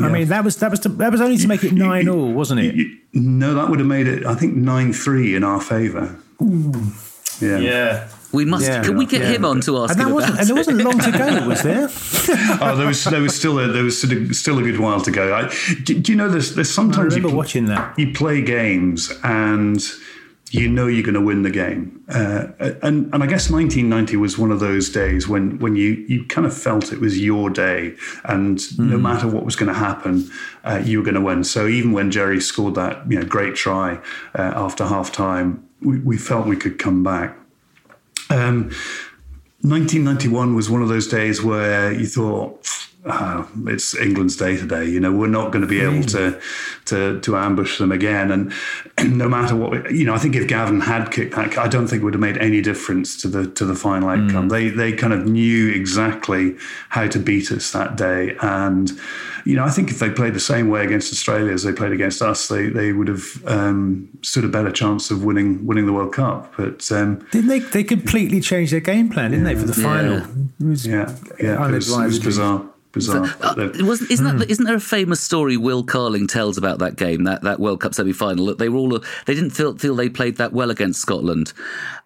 I 0.00 0.08
mean, 0.08 0.28
that 0.28 0.42
was 0.44 0.56
that 0.56 0.70
was 0.70 0.80
to, 0.80 0.88
that 0.90 1.12
was 1.12 1.20
only 1.20 1.36
to 1.36 1.46
make 1.46 1.62
it 1.62 1.72
nine 1.72 2.08
all, 2.08 2.32
wasn't 2.32 2.60
it? 2.60 2.86
No, 3.12 3.54
that 3.54 3.70
would 3.70 3.78
have 3.78 3.86
made 3.86 4.08
it. 4.08 4.26
I 4.26 4.34
think 4.34 4.56
nine 4.56 4.92
three 4.92 5.36
in 5.36 5.44
our 5.44 5.60
favour. 5.60 6.18
Yeah. 7.40 7.58
Yeah. 7.58 8.08
We 8.32 8.44
must. 8.44 8.66
Yeah. 8.66 8.82
Can 8.82 8.96
we 8.96 9.06
get 9.06 9.22
yeah. 9.22 9.28
him 9.28 9.44
on 9.44 9.60
to 9.62 9.78
ask 9.78 9.92
and 9.92 10.02
him 10.02 10.16
about? 10.16 10.38
And 10.38 10.48
there 10.48 10.56
wasn't 10.56 10.84
long 10.84 10.98
to 10.98 11.12
go, 11.12 11.48
was 11.48 11.62
there? 11.62 11.88
oh, 12.60 12.76
there 12.76 12.86
was. 12.86 13.02
There 13.04 13.22
was 13.22 13.34
still 13.34 13.58
a. 13.58 13.68
There 13.68 13.84
was 13.84 14.00
still 14.00 14.58
a 14.58 14.62
good 14.62 14.78
while 14.78 15.00
to 15.00 15.10
go. 15.10 15.34
I, 15.34 15.52
do, 15.82 15.98
do, 15.98 16.12
you 16.12 16.16
know? 16.16 16.28
There's. 16.28 16.54
There's 16.54 16.70
sometimes 16.70 17.14
I 17.14 17.16
remember 17.16 17.30
you, 17.30 17.36
watching 17.36 17.66
that. 17.66 17.98
You 17.98 18.12
play 18.12 18.42
games 18.42 19.10
and 19.22 19.82
you 20.50 20.68
know 20.68 20.86
you're 20.86 21.02
going 21.02 21.14
to 21.14 21.20
win 21.20 21.42
the 21.42 21.50
game. 21.50 22.02
Uh, 22.08 22.48
and 22.82 23.12
and 23.14 23.22
I 23.22 23.26
guess 23.26 23.50
1990 23.50 24.16
was 24.16 24.38
one 24.38 24.50
of 24.50 24.60
those 24.60 24.90
days 24.90 25.28
when 25.28 25.58
when 25.58 25.76
you 25.76 26.04
you 26.08 26.24
kind 26.26 26.46
of 26.46 26.56
felt 26.56 26.92
it 26.92 27.00
was 27.00 27.18
your 27.18 27.50
day, 27.50 27.94
and 28.24 28.58
mm. 28.58 28.78
no 28.78 28.98
matter 28.98 29.28
what 29.28 29.44
was 29.44 29.56
going 29.56 29.72
to 29.72 29.78
happen, 29.78 30.30
uh, 30.64 30.82
you 30.84 30.98
were 30.98 31.04
going 31.04 31.14
to 31.14 31.20
win. 31.20 31.44
So 31.44 31.66
even 31.66 31.92
when 31.92 32.10
Jerry 32.10 32.40
scored 32.40 32.74
that 32.74 33.10
you 33.10 33.18
know 33.18 33.26
great 33.26 33.54
try 33.54 34.00
uh, 34.34 34.52
after 34.54 34.86
half 34.86 35.12
time, 35.12 35.66
we, 35.80 35.98
we 36.00 36.18
felt 36.18 36.46
we 36.46 36.56
could 36.56 36.78
come 36.78 37.02
back. 37.02 37.37
Um, 38.30 38.70
1991 39.62 40.54
was 40.54 40.70
one 40.70 40.82
of 40.82 40.88
those 40.88 41.08
days 41.08 41.42
where 41.42 41.92
you 41.92 42.06
thought 42.06 42.87
uh, 43.06 43.46
it's 43.66 43.94
England's 43.94 44.36
day 44.36 44.56
today. 44.56 44.84
You 44.84 44.98
know, 44.98 45.12
we're 45.12 45.28
not 45.28 45.52
going 45.52 45.62
to 45.62 45.68
be 45.68 45.80
able 45.80 46.02
to 46.08 46.40
to 46.86 47.20
to 47.20 47.36
ambush 47.36 47.78
them 47.78 47.92
again. 47.92 48.30
And 48.32 48.52
no 49.16 49.28
matter 49.28 49.54
what, 49.54 49.92
you 49.92 50.04
know, 50.04 50.14
I 50.14 50.18
think 50.18 50.34
if 50.34 50.48
Gavin 50.48 50.80
had 50.80 51.10
kicked 51.10 51.36
that, 51.36 51.56
I 51.56 51.68
don't 51.68 51.86
think 51.86 52.02
it 52.02 52.04
would 52.04 52.14
have 52.14 52.20
made 52.20 52.38
any 52.38 52.60
difference 52.60 53.20
to 53.22 53.28
the 53.28 53.48
to 53.52 53.64
the 53.64 53.74
final 53.74 54.08
outcome. 54.08 54.48
Mm. 54.48 54.50
They 54.50 54.68
they 54.70 54.92
kind 54.92 55.12
of 55.12 55.26
knew 55.26 55.68
exactly 55.70 56.56
how 56.88 57.06
to 57.06 57.18
beat 57.18 57.52
us 57.52 57.70
that 57.72 57.96
day. 57.96 58.36
And 58.42 58.90
you 59.44 59.54
know, 59.54 59.64
I 59.64 59.70
think 59.70 59.90
if 59.90 60.00
they 60.00 60.10
played 60.10 60.34
the 60.34 60.40
same 60.40 60.68
way 60.68 60.84
against 60.84 61.12
Australia 61.12 61.52
as 61.52 61.62
they 61.62 61.72
played 61.72 61.92
against 61.92 62.20
us, 62.20 62.48
they 62.48 62.68
they 62.68 62.92
would 62.92 63.08
have 63.08 63.46
um, 63.46 64.08
stood 64.22 64.44
a 64.44 64.48
better 64.48 64.72
chance 64.72 65.12
of 65.12 65.22
winning 65.22 65.64
winning 65.64 65.86
the 65.86 65.92
World 65.92 66.12
Cup. 66.12 66.52
But 66.56 66.90
um, 66.90 67.24
didn't 67.30 67.48
they? 67.48 67.60
They 67.60 67.84
completely 67.84 68.40
changed 68.40 68.72
their 68.72 68.80
game 68.80 69.08
plan, 69.08 69.30
didn't 69.30 69.46
yeah, 69.46 69.54
they, 69.54 69.60
for 69.60 69.66
the 69.66 69.74
final? 69.74 70.14
Yeah, 70.14 70.26
it 70.60 70.66
was, 70.66 70.86
yeah, 70.86 71.16
yeah. 71.40 71.68
It 71.68 71.72
was, 71.72 71.90
it 71.90 72.04
was 72.04 72.18
bizarre 72.18 72.68
bizarre. 72.92 73.24
Uh, 73.40 73.70
wasn't, 73.80 74.10
isn't, 74.10 74.26
mm. 74.26 74.38
that, 74.38 74.50
isn't 74.50 74.64
there 74.64 74.76
a 74.76 74.80
famous 74.80 75.20
story 75.20 75.56
Will 75.56 75.82
Carling 75.82 76.26
tells 76.26 76.58
about 76.58 76.78
that 76.78 76.96
game, 76.96 77.24
that, 77.24 77.42
that 77.42 77.60
World 77.60 77.80
Cup 77.80 77.94
semi 77.94 78.12
final? 78.12 78.46
That 78.46 78.58
they 78.58 78.68
were 78.68 78.78
all 78.78 78.98
they 79.26 79.34
didn't 79.34 79.50
feel 79.50 79.76
feel 79.76 79.94
they 79.94 80.08
played 80.08 80.36
that 80.36 80.52
well 80.52 80.70
against 80.70 81.00
Scotland, 81.00 81.52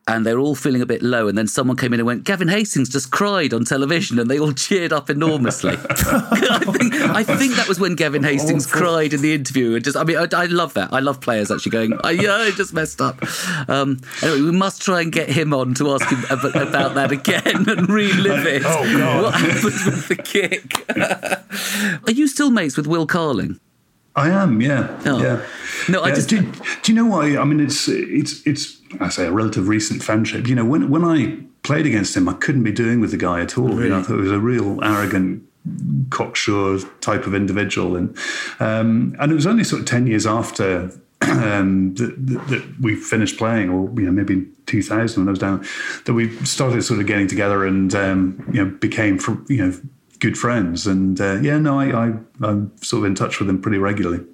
and 0.09 0.27
they 0.27 0.35
were 0.35 0.41
all 0.41 0.57
feeling 0.57 0.83
a 0.83 0.87
bit 0.87 1.03
low. 1.03 1.29
And 1.29 1.39
then 1.39 1.47
someone 1.47 1.77
came 1.77 1.93
in 1.93 2.01
and 2.01 2.07
went, 2.07 2.25
Gavin 2.25 2.49
Hastings 2.49 2.89
just 2.89 3.11
cried 3.13 3.55
on 3.55 3.65
television, 3.65 4.19
and 4.19 4.31
they 4.31 4.39
all 4.39 4.53
cheered 4.53 4.93
up 4.93 5.09
enormously. 5.11 5.77
I, 5.91 6.61
think, 6.77 6.95
I 6.95 7.23
think 7.23 7.55
that 7.55 7.69
was 7.69 7.79
when 7.79 7.95
Gavin 7.95 8.23
Hastings 8.25 8.67
cried 8.67 9.13
in 9.13 9.23
the 9.23 9.33
interview. 9.33 9.75
And 9.75 9.85
just, 9.85 9.97
I 9.97 10.05
mean, 10.05 10.19
I, 10.19 10.27
I 10.33 10.47
love 10.47 10.75
that. 10.75 10.93
I 10.93 10.99
love 10.99 11.21
players 11.21 11.51
actually 11.51 11.71
going, 11.71 11.91
yeah, 11.93 12.35
I 12.35 12.51
just 12.51 12.73
messed 12.73 13.01
up. 13.01 13.23
Um, 13.69 14.01
anyway, 14.23 14.41
we 14.41 14.53
must 14.53 14.83
try 14.83 15.03
and 15.03 15.13
get 15.13 15.29
him 15.29 15.55
on 15.55 15.75
to 15.75 15.93
ask 15.93 16.09
him 16.09 16.25
about 16.31 16.95
that 16.95 17.13
again 17.13 17.43
and 17.69 17.89
relive 17.89 18.47
it. 18.47 18.63
Oh, 18.65 18.99
God. 18.99 19.23
What 19.23 19.35
happened 19.35 19.65
with 19.65 20.09
the 20.09 20.17
kick? 20.17 20.72
Are 22.07 22.13
you 22.13 22.29
still 22.29 22.51
mates 22.51 22.77
with 22.77 22.87
Will 22.87 23.07
Carling? 23.07 23.61
I 24.15 24.29
am, 24.29 24.61
yeah, 24.61 25.01
oh. 25.07 25.23
yeah. 25.23 25.47
No, 25.89 26.03
I 26.03 26.09
yeah. 26.09 26.15
just. 26.15 26.29
Do, 26.29 26.43
do, 26.83 26.93
you 26.93 26.95
know 26.95 27.07
why? 27.07 27.37
I 27.39 27.45
mean, 27.45 27.61
it's 27.61 27.89
it's 27.89 28.47
it's. 28.47 28.79
I 29.01 29.09
say 29.09 29.27
a 29.27 29.33
relative 29.33 29.69
recent 29.69 30.03
friendship. 30.03 30.47
You 30.47 30.55
know, 30.55 30.67
when 30.67 30.91
when 30.91 31.03
I 31.03 31.39
played 31.63 31.87
against 31.87 32.17
him, 32.17 32.29
I 32.29 32.35
couldn't 32.35 32.63
be 32.63 32.73
doing 32.73 33.01
with 33.01 33.11
the 33.11 33.17
guy 33.17 33.41
at 33.41 33.57
all. 33.57 33.69
Really? 33.69 33.85
You 33.85 33.89
know, 33.89 34.01
I 34.01 34.03
thought 34.03 34.17
he 34.17 34.23
was 34.23 34.33
a 34.33 34.39
real 34.39 34.83
arrogant, 34.85 35.45
cocksure 36.11 36.81
type 37.01 37.27
of 37.27 37.35
individual, 37.35 37.97
and 37.97 38.15
um, 38.61 39.17
and 39.19 39.33
it 39.33 39.35
was 39.35 39.47
only 39.47 39.65
sort 39.65 39.81
of 39.81 39.89
ten 39.89 40.07
years 40.07 40.27
after 40.27 40.93
um, 41.23 41.95
that, 41.95 42.27
that, 42.27 42.49
that, 42.49 42.81
we 42.81 42.95
finished 42.97 43.39
playing, 43.39 43.71
or 43.71 43.89
you 43.99 44.07
know 44.07 44.13
maybe 44.13 44.47
2000 44.67 45.23
when 45.23 45.29
I 45.29 45.31
was 45.31 45.39
down, 45.39 45.65
that 46.05 46.15
we 46.15 46.37
started 46.45 46.83
sort 46.83 47.01
of 47.01 47.07
getting 47.07 47.29
together 47.29 47.65
and 47.65 47.95
um, 47.95 48.51
you 48.53 48.65
know 48.65 48.71
became 48.71 49.19
from 49.19 49.47
you 49.49 49.67
know 49.67 49.81
good 50.23 50.39
friends. 50.39 50.87
And 50.87 51.21
uh, 51.21 51.41
yeah, 51.43 51.59
no, 51.59 51.79
I, 51.79 52.07
I 52.07 52.13
I'm 52.41 52.73
sort 52.81 53.01
of 53.01 53.05
in 53.07 53.15
touch 53.15 53.41
with 53.41 53.51
him 53.51 53.61
pretty 53.61 53.79
regularly. 53.79 54.25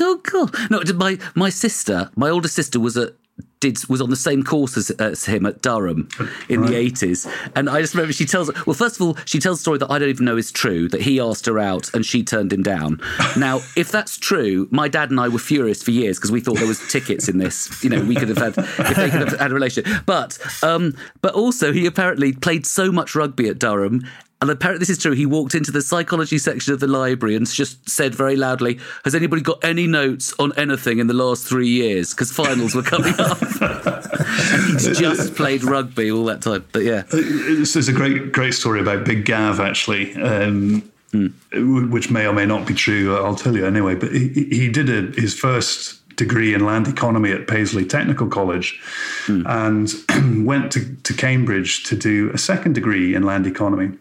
Oh, 0.00 0.20
cool. 0.22 0.48
No, 0.70 0.82
my 0.94 1.18
my 1.34 1.48
sister, 1.48 2.10
my 2.14 2.28
older 2.28 2.48
sister, 2.48 2.78
was 2.78 2.96
at 2.96 3.14
did 3.60 3.78
was 3.88 4.02
on 4.02 4.10
the 4.10 4.16
same 4.16 4.42
course 4.42 4.76
as, 4.76 4.90
as 4.90 5.24
him 5.24 5.46
at 5.46 5.62
Durham 5.62 6.08
in 6.48 6.60
right. 6.60 6.70
the 6.70 6.76
eighties, 6.76 7.26
and 7.54 7.70
I 7.70 7.80
just 7.80 7.94
remember 7.94 8.12
she 8.12 8.26
tells. 8.26 8.50
Well, 8.66 8.74
first 8.74 8.96
of 8.96 9.06
all, 9.06 9.16
she 9.24 9.38
tells 9.38 9.58
a 9.58 9.62
story 9.62 9.78
that 9.78 9.90
I 9.90 9.98
don't 9.98 10.08
even 10.08 10.26
know 10.26 10.36
is 10.36 10.52
true. 10.52 10.88
That 10.88 11.00
he 11.00 11.20
asked 11.20 11.46
her 11.46 11.58
out 11.58 11.94
and 11.94 12.04
she 12.04 12.22
turned 12.24 12.52
him 12.52 12.62
down. 12.62 13.00
now, 13.38 13.60
if 13.76 13.90
that's 13.90 14.18
true, 14.18 14.68
my 14.70 14.88
dad 14.88 15.10
and 15.10 15.20
I 15.20 15.28
were 15.28 15.38
furious 15.38 15.82
for 15.82 15.92
years 15.92 16.18
because 16.18 16.32
we 16.32 16.40
thought 16.40 16.56
there 16.56 16.66
was 16.66 16.86
tickets 16.88 17.28
in 17.28 17.38
this. 17.38 17.82
You 17.82 17.90
know, 17.90 18.04
we 18.04 18.16
could 18.16 18.28
have 18.28 18.38
had 18.38 18.54
if 18.58 18.96
they 18.96 19.10
could 19.10 19.20
have 19.20 19.38
had 19.38 19.50
a 19.52 19.54
relationship. 19.54 20.04
But 20.04 20.38
um, 20.62 20.94
but 21.22 21.34
also 21.34 21.72
he 21.72 21.86
apparently 21.86 22.32
played 22.32 22.66
so 22.66 22.90
much 22.90 23.14
rugby 23.14 23.48
at 23.48 23.58
Durham 23.58 24.04
and 24.42 24.50
apparently, 24.50 24.80
this 24.80 24.90
is 24.90 24.98
true. 24.98 25.12
He 25.12 25.24
walked 25.24 25.54
into 25.54 25.70
the 25.70 25.80
psychology 25.80 26.36
section 26.36 26.74
of 26.74 26.80
the 26.80 26.88
library 26.88 27.36
and 27.36 27.48
just 27.48 27.88
said 27.88 28.12
very 28.12 28.34
loudly, 28.34 28.80
Has 29.04 29.14
anybody 29.14 29.40
got 29.40 29.62
any 29.62 29.86
notes 29.86 30.34
on 30.36 30.52
anything 30.56 30.98
in 30.98 31.06
the 31.06 31.14
last 31.14 31.46
three 31.46 31.68
years? 31.68 32.10
Because 32.12 32.32
finals 32.32 32.74
were 32.74 32.82
coming 32.82 33.14
up. 33.20 33.38
he's 34.66 34.98
just 34.98 35.36
played 35.36 35.62
rugby 35.62 36.10
all 36.10 36.24
that 36.24 36.42
time. 36.42 36.64
But 36.72 36.82
yeah. 36.82 37.04
There's 37.12 37.88
a 37.88 37.92
great, 37.92 38.32
great 38.32 38.54
story 38.54 38.80
about 38.80 39.04
Big 39.04 39.24
Gav, 39.24 39.60
actually. 39.60 40.12
Um, 40.20 40.90
mm. 41.12 41.90
Which 41.92 42.10
may 42.10 42.26
or 42.26 42.32
may 42.32 42.44
not 42.44 42.66
be 42.66 42.74
true. 42.74 43.16
I'll 43.16 43.36
tell 43.36 43.56
you 43.56 43.64
anyway. 43.64 43.94
But 43.94 44.10
he, 44.10 44.28
he 44.50 44.68
did 44.68 44.90
a, 44.90 45.20
his 45.20 45.38
first 45.38 46.00
degree 46.16 46.52
in 46.52 46.66
land 46.66 46.88
economy 46.88 47.30
at 47.30 47.46
Paisley 47.46 47.84
Technical 47.84 48.26
College 48.26 48.80
mm. 49.26 49.44
and 49.46 50.44
went 50.44 50.72
to, 50.72 50.96
to 51.04 51.14
Cambridge 51.14 51.84
to 51.84 51.94
do 51.94 52.32
a 52.34 52.38
second 52.38 52.74
degree 52.74 53.14
in 53.14 53.22
land 53.22 53.46
economy 53.46 53.96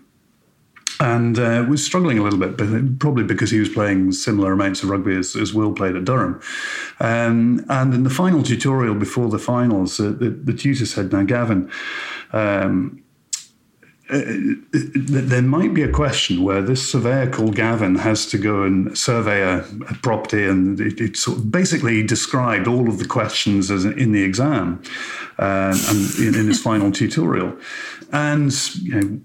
and 1.01 1.39
uh, 1.39 1.65
was 1.67 1.83
struggling 1.83 2.19
a 2.19 2.21
little 2.21 2.37
bit, 2.37 2.55
but 2.55 2.99
probably 2.99 3.23
because 3.23 3.49
he 3.49 3.59
was 3.59 3.69
playing 3.69 4.11
similar 4.11 4.53
amounts 4.53 4.83
of 4.83 4.89
rugby 4.89 5.15
as, 5.15 5.35
as 5.35 5.51
Will 5.51 5.73
played 5.73 5.95
at 5.95 6.05
Durham. 6.05 6.39
Um, 6.99 7.65
and 7.69 7.91
in 7.91 8.03
the 8.03 8.11
final 8.11 8.43
tutorial 8.43 8.93
before 8.93 9.27
the 9.27 9.39
finals, 9.39 9.99
uh, 9.99 10.11
the, 10.11 10.29
the, 10.29 10.53
tutor 10.53 10.85
said, 10.85 11.11
"Now, 11.11 11.23
Gavin." 11.23 11.71
Um, 12.31 13.03
uh, 14.11 14.17
uh 14.17 14.21
there 14.73 15.41
might 15.41 15.73
be 15.73 15.81
a 15.81 15.91
question 15.91 16.43
where 16.43 16.61
this 16.61 16.87
surveyor 16.91 17.31
called 17.31 17.55
Gavin 17.55 17.95
has 17.95 18.27
to 18.27 18.37
go 18.37 18.61
and 18.61 18.95
survey 18.95 19.41
a, 19.41 19.65
a 19.89 19.95
property, 20.03 20.45
and 20.45 20.79
it, 20.79 21.01
it, 21.01 21.17
sort 21.17 21.39
of 21.39 21.51
basically 21.51 22.03
described 22.03 22.67
all 22.67 22.87
of 22.87 22.99
the 22.99 23.07
questions 23.07 23.71
as 23.71 23.85
in 23.85 24.11
the 24.11 24.21
exam 24.21 24.83
um, 25.39 25.73
and 25.89 26.19
in, 26.19 26.35
in 26.35 26.47
his 26.47 26.61
final 26.61 26.91
tutorial. 26.91 27.57
And 28.11 28.51
you 28.75 29.01
know, 29.01 29.21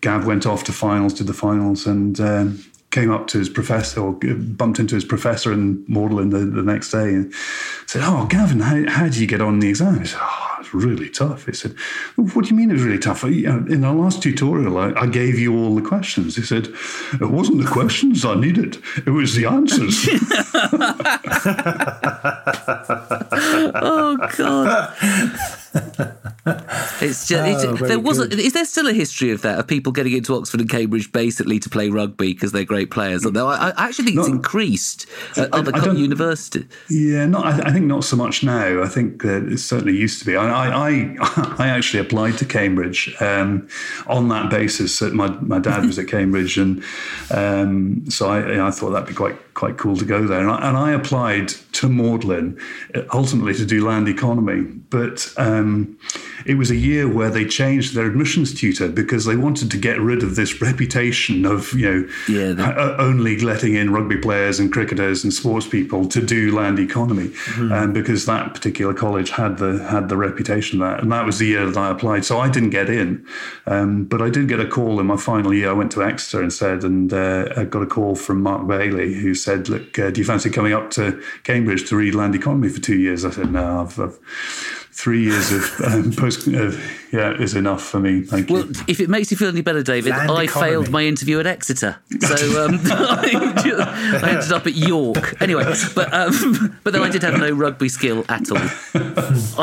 Gav 0.00 0.26
went 0.26 0.46
off 0.46 0.64
to 0.64 0.72
finals, 0.72 1.14
did 1.14 1.26
the 1.26 1.34
finals, 1.34 1.86
and 1.86 2.20
um, 2.20 2.64
came 2.90 3.10
up 3.10 3.26
to 3.28 3.38
his 3.38 3.48
professor 3.48 4.00
or 4.00 4.12
bumped 4.12 4.78
into 4.78 4.94
his 4.94 5.04
professor 5.04 5.52
in 5.52 5.84
Magdalene 5.88 6.30
the, 6.30 6.38
the 6.38 6.62
next 6.62 6.90
day 6.90 7.14
and 7.14 7.32
said, 7.86 8.02
"Oh, 8.04 8.26
Gavin, 8.26 8.60
how, 8.60 8.88
how 8.88 9.04
did 9.04 9.16
you 9.16 9.26
get 9.26 9.40
on 9.40 9.60
the 9.60 9.68
exam?" 9.68 10.00
He 10.00 10.06
said, 10.06 10.20
"Oh, 10.22 10.56
it's 10.60 10.72
really 10.72 11.10
tough." 11.10 11.46
He 11.46 11.52
said, 11.52 11.74
"What 12.16 12.44
do 12.44 12.50
you 12.50 12.56
mean 12.56 12.70
it 12.70 12.74
was 12.74 12.84
really 12.84 12.98
tough? 12.98 13.24
In 13.24 13.84
our 13.84 13.94
last 13.94 14.22
tutorial, 14.22 14.78
I, 14.78 14.92
I 14.92 15.06
gave 15.06 15.38
you 15.38 15.56
all 15.56 15.74
the 15.74 15.82
questions." 15.82 16.36
He 16.36 16.42
said, 16.42 16.68
"It 17.20 17.30
wasn't 17.30 17.62
the 17.62 17.70
questions 17.70 18.24
I 18.24 18.34
needed; 18.34 18.78
it 19.04 19.10
was 19.10 19.34
the 19.34 19.46
answers." 19.46 20.08
oh 23.74 24.16
God. 24.36 24.94
it's 27.00 27.26
just 27.26 27.32
it's, 27.32 27.64
oh, 27.64 27.86
there 27.86 27.98
wasn't. 27.98 28.32
Is 28.34 28.52
there 28.52 28.64
still 28.64 28.86
a 28.86 28.92
history 28.92 29.30
of 29.30 29.42
that 29.42 29.58
of 29.58 29.66
people 29.66 29.92
getting 29.92 30.12
into 30.12 30.34
Oxford 30.34 30.60
and 30.60 30.68
Cambridge 30.68 31.10
basically 31.12 31.58
to 31.58 31.68
play 31.68 31.88
rugby 31.88 32.32
because 32.32 32.52
they're 32.52 32.64
great 32.64 32.90
players? 32.90 33.24
Although 33.24 33.48
I, 33.48 33.70
I 33.70 33.86
actually 33.86 34.06
think 34.06 34.16
not, 34.16 34.22
it's 34.22 34.30
increased 34.30 35.06
at 35.36 35.54
I, 35.54 35.58
other 35.58 35.72
I 35.74 35.92
universities. 35.92 36.66
Yeah, 36.88 37.26
not. 37.26 37.46
I, 37.66 37.72
think 37.72 37.86
not 37.86 38.04
so 38.04 38.16
much 38.16 38.42
now. 38.42 38.82
I 38.82 38.88
think 38.88 39.22
that 39.22 39.44
it 39.52 39.58
certainly 39.58 39.96
used 39.96 40.18
to 40.20 40.26
be. 40.26 40.36
I 40.36 40.88
I, 40.88 41.16
I 41.58 41.68
actually 41.68 42.00
applied 42.00 42.38
to 42.38 42.44
Cambridge 42.44 43.14
um, 43.20 43.68
on 44.06 44.28
that 44.28 44.50
basis. 44.50 44.98
That 44.98 45.14
my 45.14 45.28
my 45.40 45.58
dad 45.58 45.84
was 45.84 45.98
at 45.98 46.08
Cambridge, 46.08 46.58
and 46.58 46.82
um, 47.30 48.08
so 48.10 48.28
I 48.30 48.66
I 48.66 48.70
thought 48.70 48.90
that'd 48.90 49.08
be 49.08 49.14
quite 49.14 49.36
quite 49.58 49.76
cool 49.76 49.96
to 49.96 50.04
go 50.04 50.24
there. 50.24 50.38
And 50.38 50.50
I, 50.50 50.68
and 50.68 50.76
I 50.76 50.92
applied 50.92 51.48
to 51.48 51.88
Magdalene 51.88 52.56
uh, 52.94 53.02
ultimately 53.12 53.54
to 53.54 53.66
do 53.66 53.84
land 53.84 54.08
economy, 54.08 54.62
but 54.62 55.32
um, 55.36 55.98
it 56.46 56.54
was 56.54 56.70
a 56.70 56.76
year 56.76 57.12
where 57.12 57.28
they 57.28 57.44
changed 57.44 57.94
their 57.94 58.06
admissions 58.06 58.54
tutor 58.54 58.88
because 58.88 59.24
they 59.24 59.34
wanted 59.34 59.68
to 59.72 59.76
get 59.76 60.00
rid 60.00 60.22
of 60.22 60.36
this 60.36 60.62
reputation 60.62 61.44
of 61.44 61.72
you 61.72 61.90
know 61.90 62.08
yeah, 62.28 62.94
only 62.98 63.40
letting 63.40 63.74
in 63.74 63.92
rugby 63.92 64.16
players 64.16 64.60
and 64.60 64.72
cricketers 64.72 65.24
and 65.24 65.32
sports 65.32 65.66
people 65.66 66.06
to 66.06 66.24
do 66.24 66.54
land 66.56 66.78
economy, 66.78 67.28
mm-hmm. 67.28 67.72
um, 67.72 67.92
because 67.92 68.26
that 68.26 68.54
particular 68.54 68.94
college 68.94 69.30
had 69.30 69.58
the 69.58 69.84
had 69.90 70.08
the 70.08 70.16
reputation 70.16 70.78
that, 70.78 71.00
and 71.00 71.10
that 71.10 71.26
was 71.26 71.40
the 71.40 71.46
year 71.46 71.66
that 71.66 71.76
I 71.76 71.90
applied. 71.90 72.24
So 72.24 72.38
I 72.38 72.48
didn't 72.48 72.70
get 72.70 72.88
in, 72.88 73.26
um, 73.66 74.04
but 74.04 74.22
I 74.22 74.30
did 74.30 74.46
get 74.46 74.60
a 74.60 74.68
call 74.68 75.00
in 75.00 75.06
my 75.06 75.16
final 75.16 75.52
year. 75.52 75.70
I 75.70 75.72
went 75.72 75.90
to 75.92 76.04
Exeter 76.04 76.44
instead, 76.44 76.84
and 76.84 77.12
uh, 77.12 77.48
I 77.56 77.64
got 77.64 77.82
a 77.82 77.86
call 77.86 78.14
from 78.14 78.40
Mark 78.40 78.68
Bailey 78.68 79.14
who 79.14 79.34
said 79.34 79.47
said, 79.48 79.68
"Look, 79.68 79.98
uh, 79.98 80.10
do 80.10 80.20
you 80.20 80.26
fancy 80.26 80.50
coming 80.50 80.72
up 80.72 80.90
to 80.92 81.20
Cambridge 81.44 81.88
to 81.88 81.96
read 81.96 82.14
land 82.14 82.34
economy 82.34 82.68
for 82.68 82.80
two 82.80 82.98
years?" 82.98 83.24
I 83.24 83.30
said, 83.30 83.50
"No, 83.52 83.80
I've, 83.80 83.98
I've 83.98 84.18
three 84.92 85.22
years 85.22 85.52
of 85.52 85.80
um, 85.84 86.12
post, 86.12 86.48
uh, 86.48 86.72
yeah, 87.12 87.32
is 87.40 87.54
enough 87.54 87.82
for 87.82 88.00
me. 88.00 88.22
Thank 88.22 88.50
Well, 88.50 88.66
you. 88.66 88.72
if 88.88 88.98
it 89.00 89.08
makes 89.08 89.30
you 89.30 89.36
feel 89.36 89.48
any 89.48 89.62
better, 89.62 89.82
David, 89.82 90.10
Land 90.10 90.30
I 90.30 90.42
economy. 90.42 90.70
failed 90.72 90.90
my 90.90 91.02
interview 91.04 91.38
at 91.40 91.46
Exeter, 91.46 91.96
so 92.20 92.64
um, 92.64 92.80
I 92.84 94.28
ended 94.28 94.52
up 94.52 94.66
at 94.66 94.74
York. 94.74 95.40
Anyway, 95.40 95.64
but 95.94 96.12
um, 96.12 96.78
but 96.84 96.92
then 96.92 97.02
I 97.02 97.08
did 97.10 97.22
have 97.22 97.38
no 97.38 97.50
rugby 97.50 97.88
skill 97.88 98.24
at 98.28 98.50
all. 98.50 98.58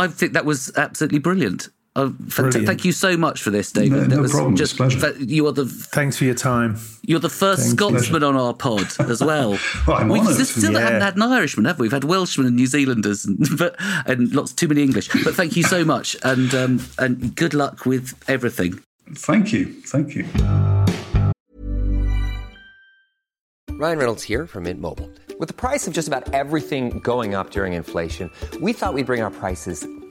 I 0.02 0.08
think 0.08 0.34
that 0.34 0.45
was 0.45 0.71
absolutely 0.78 1.19
brilliant. 1.19 1.69
Uh, 1.97 2.10
fant- 2.27 2.65
Thank 2.65 2.84
you 2.84 2.91
so 2.91 3.15
much 3.15 3.41
for 3.41 3.51
this, 3.51 3.71
David. 3.71 3.91
No- 3.93 3.99
that 4.01 4.15
no 4.17 4.21
was 4.21 4.31
problem. 4.31 4.53
It's 4.53 4.60
just 4.60 4.73
a 4.73 4.75
pleasure. 4.75 5.15
you 5.23 5.47
are 5.47 5.53
the 5.53 5.65
Thanks 5.65 6.17
for 6.17 6.25
your 6.25 6.36
time. 6.36 6.77
you're 7.03 7.19
the 7.21 7.29
first 7.29 7.62
Thanks, 7.62 7.73
Scotsman 7.75 8.19
pleasure. 8.19 8.25
on 8.25 8.36
our 8.36 8.53
pod 8.53 8.86
as 9.10 9.21
well. 9.23 9.58
Well, 9.88 9.97
I'm 9.97 10.10
we 10.10 10.19
honoured. 10.19 10.45
still 10.45 10.73
Yeah. 10.73 10.79
haven't 10.79 11.01
had 11.01 11.15
an 11.15 11.21
Irishman, 11.21 11.65
have 11.65 11.79
we? 11.79 11.84
We've 11.86 11.93
had 11.93 12.03
Welshmen 12.03 12.47
and 12.47 12.55
New 12.58 12.67
Zealanders, 12.67 13.23
and, 13.25 13.48
but 13.58 13.75
and 14.06 14.33
lots 14.35 14.52
too 14.52 14.67
many 14.67 14.83
English. 14.83 15.08
But 15.23 15.35
thank 15.35 15.56
you 15.56 15.63
so 15.63 15.85
much, 15.85 16.17
and 16.23 16.54
um, 16.54 16.85
and 16.98 17.33
good 17.35 17.54
luck 17.54 17.85
with 17.85 18.13
everything. 18.27 18.83
Thank 19.13 19.54
you. 19.54 19.73
Thank 19.83 20.15
you. 20.15 20.25
Ryan 23.71 23.98
Reynolds 24.00 24.23
here 24.23 24.48
from 24.48 24.63
Mint 24.63 24.79
Mobile. 24.79 25.10
With 25.37 25.50
the 25.50 25.54
price 25.54 25.85
of 25.85 25.93
just 25.93 26.08
about 26.08 26.33
everything 26.33 27.00
going 27.00 27.35
up 27.35 27.52
during 27.52 27.73
inflation, 27.73 28.31
we 28.62 28.71
thought 28.71 28.93
we'd 28.93 29.06
bring 29.06 29.21
our 29.21 29.31
prices 29.31 29.85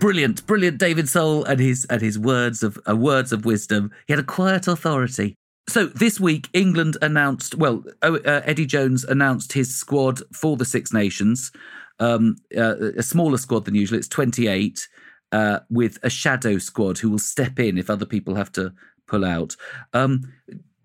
Brilliant, 0.00 0.46
brilliant 0.46 0.78
David 0.78 1.08
Sole 1.10 1.44
and 1.44 1.60
his 1.60 1.84
and 1.90 2.00
his 2.00 2.18
words 2.18 2.62
of 2.62 2.78
uh, 2.88 2.96
words 2.96 3.32
of 3.32 3.44
wisdom. 3.44 3.92
He 4.06 4.14
had 4.14 4.20
a 4.20 4.24
quiet 4.24 4.66
authority. 4.66 5.36
So 5.68 5.86
this 5.86 6.18
week, 6.18 6.48
England 6.54 6.96
announced. 7.02 7.54
Well, 7.54 7.84
uh, 8.02 8.18
Eddie 8.24 8.64
Jones 8.64 9.04
announced 9.04 9.52
his 9.52 9.76
squad 9.76 10.20
for 10.34 10.56
the 10.56 10.64
Six 10.64 10.92
Nations. 10.92 11.52
Um, 11.98 12.36
uh, 12.56 12.92
a 12.96 13.02
smaller 13.02 13.36
squad 13.36 13.66
than 13.66 13.74
usual. 13.74 13.98
It's 13.98 14.08
twenty 14.08 14.48
eight 14.48 14.88
uh, 15.32 15.60
with 15.68 15.98
a 16.02 16.08
shadow 16.08 16.56
squad 16.56 16.98
who 16.98 17.10
will 17.10 17.18
step 17.18 17.60
in 17.60 17.76
if 17.76 17.90
other 17.90 18.06
people 18.06 18.34
have 18.36 18.50
to 18.52 18.72
pull 19.06 19.24
out. 19.24 19.54
Um, 19.92 20.32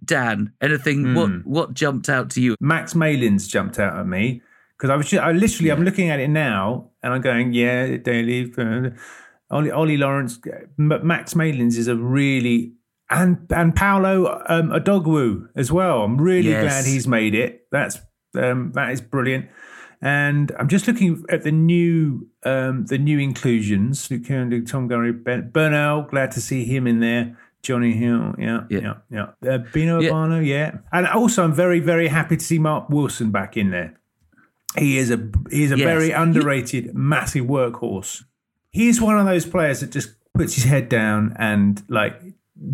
Dan, 0.04 0.52
anything? 0.62 1.14
What 1.16 1.46
what 1.46 1.74
jumped 1.74 2.10
out 2.10 2.30
to 2.32 2.42
you? 2.42 2.56
Max 2.60 2.94
Malins 2.94 3.48
jumped 3.48 3.80
out 3.80 3.98
at 3.98 4.08
me 4.08 4.42
because 4.78 4.90
I 4.90 4.98
was 4.98 5.08
just, 5.08 5.24
I 5.24 5.32
literally 5.32 5.72
I'm 5.72 5.84
looking 5.84 6.10
at 6.10 6.20
it 6.20 6.28
now 6.28 6.92
and 7.06 7.14
I'm 7.14 7.22
going 7.22 7.54
yeah 7.54 7.96
daily. 7.98 8.52
Uh, 8.58 8.90
Ollie, 9.52 9.72
Ollie 9.72 9.96
Lawrence, 9.98 10.40
but 10.78 11.06
Max 11.06 11.36
Malins 11.36 11.78
is 11.78 11.88
a 11.88 11.96
really 11.96 12.74
and 13.10 13.38
and 13.52 13.76
Paolo 13.76 14.44
um, 14.50 14.70
Odogwu 14.72 15.48
as 15.56 15.72
well. 15.72 16.02
I'm 16.04 16.18
really 16.20 16.50
Yes. 16.50 16.64
glad 16.64 16.86
he's 16.86 17.08
made 17.08 17.36
it. 17.36 17.68
That's 17.72 18.00
um, 18.36 18.72
that 18.74 18.90
is 18.92 19.00
brilliant. 19.02 19.46
And 20.02 20.52
I'm 20.60 20.68
just 20.68 20.88
looking 20.88 21.24
at 21.30 21.44
the 21.44 21.52
new 21.52 22.28
um, 22.44 22.86
the 22.88 22.98
new 22.98 23.20
inclusions. 23.20 24.10
Luke 24.12 24.26
Kearney, 24.28 24.62
Tom 24.62 24.90
Curry, 24.90 25.14
ben, 25.14 25.52
Burnell. 25.54 26.02
Glad 26.10 26.32
to 26.32 26.42
see 26.42 26.66
him 26.66 26.88
in 26.88 27.00
there. 27.00 27.38
Jonny 27.62 27.94
Hill, 27.94 28.36
yeah, 28.38 28.66
Yeah. 28.70 28.80
yeah, 28.80 28.94
yeah. 29.10 29.54
Uh, 29.54 29.58
Beno 29.74 30.02
Yeah. 30.02 30.10
Obano, 30.12 30.46
yeah. 30.46 30.78
And 30.92 31.08
also, 31.08 31.44
I'm 31.44 31.54
very, 31.54 31.80
very 31.80 32.10
happy 32.10 32.38
to 32.38 32.44
see 32.44 32.60
Mark 32.60 32.90
Wilson 32.90 33.32
back 33.32 33.58
in 33.58 33.72
there. 33.72 33.96
He 34.78 34.98
is 34.98 35.12
a 35.12 35.30
he's 35.50 35.72
a 35.72 35.78
Yes. 35.78 35.86
very 35.86 36.12
underrated, 36.12 36.94
massive 36.96 37.46
workhorse. 37.46 38.24
He's 38.72 39.00
one 39.02 39.18
of 39.18 39.26
those 39.26 39.46
players 39.46 39.80
that 39.80 39.92
just 39.92 40.10
puts 40.34 40.56
his 40.56 40.66
head 40.66 40.90
down 40.90 41.34
and 41.40 41.82
like 41.88 42.22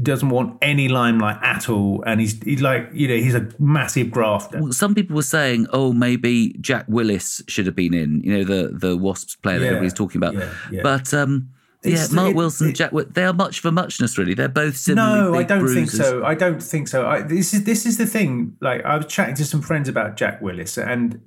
doesn't 0.04 0.30
want 0.30 0.58
any 0.62 0.88
limelight 0.88 1.38
at 1.42 1.70
all. 1.70 2.04
And 2.06 2.20
he's 2.20 2.42
he's 2.44 2.62
like 2.62 2.90
you 2.94 3.08
know 3.08 3.16
he's 3.16 3.36
a 3.36 3.50
massive 3.60 4.12
grafter. 4.12 4.62
Well, 4.62 4.72
Some 4.74 4.96
people 4.96 5.16
were 5.16 5.22
saying, 5.24 5.68
"Oh, 5.74 5.92
maybe 5.94 6.56
Jack 6.62 6.86
Willis 6.88 7.42
should 7.48 7.66
have 7.66 7.76
been 7.76 7.94
in." 7.94 8.22
You 8.24 8.38
know, 8.38 8.44
the 8.44 8.70
the 8.78 8.98
Wasps 8.98 9.36
player 9.36 9.60
that 9.60 9.66
everybody's 9.68 9.94
talking 9.94 10.18
about. 10.18 10.34
yeah, 10.36 10.54
yeah. 10.72 10.82
But 10.84 11.14
um, 11.14 11.50
yeah, 11.84 12.08
Mark 12.12 12.32
it- 12.32 12.36
Wilson, 12.36 12.70
it- 12.70 12.76
Jack. 12.76 12.92
They 12.92 13.24
are 13.24 13.34
much 13.34 13.60
for 13.60 13.72
muchness. 13.72 14.18
Really, 14.18 14.34
they're 14.34 14.48
both 14.48 14.78
similarly 14.78 15.32
No, 15.32 15.40
I 15.40 15.44
don't 15.44 15.68
think 15.68 15.90
so. 15.90 16.24
I 16.24 16.36
don't 16.36 16.62
think 16.62 16.88
so. 16.88 17.08
I, 17.08 17.22
this 17.22 17.54
is 17.54 17.64
this 17.64 17.86
is 17.86 17.98
the 17.98 18.06
thing. 18.06 18.56
Like 18.62 18.84
I 18.86 18.98
was 18.98 19.08
chatting 19.08 19.36
to 19.36 19.46
some 19.46 19.62
friends 19.62 19.90
about 19.90 20.16
Jack 20.16 20.42
Willis, 20.42 20.78
and 20.78 21.20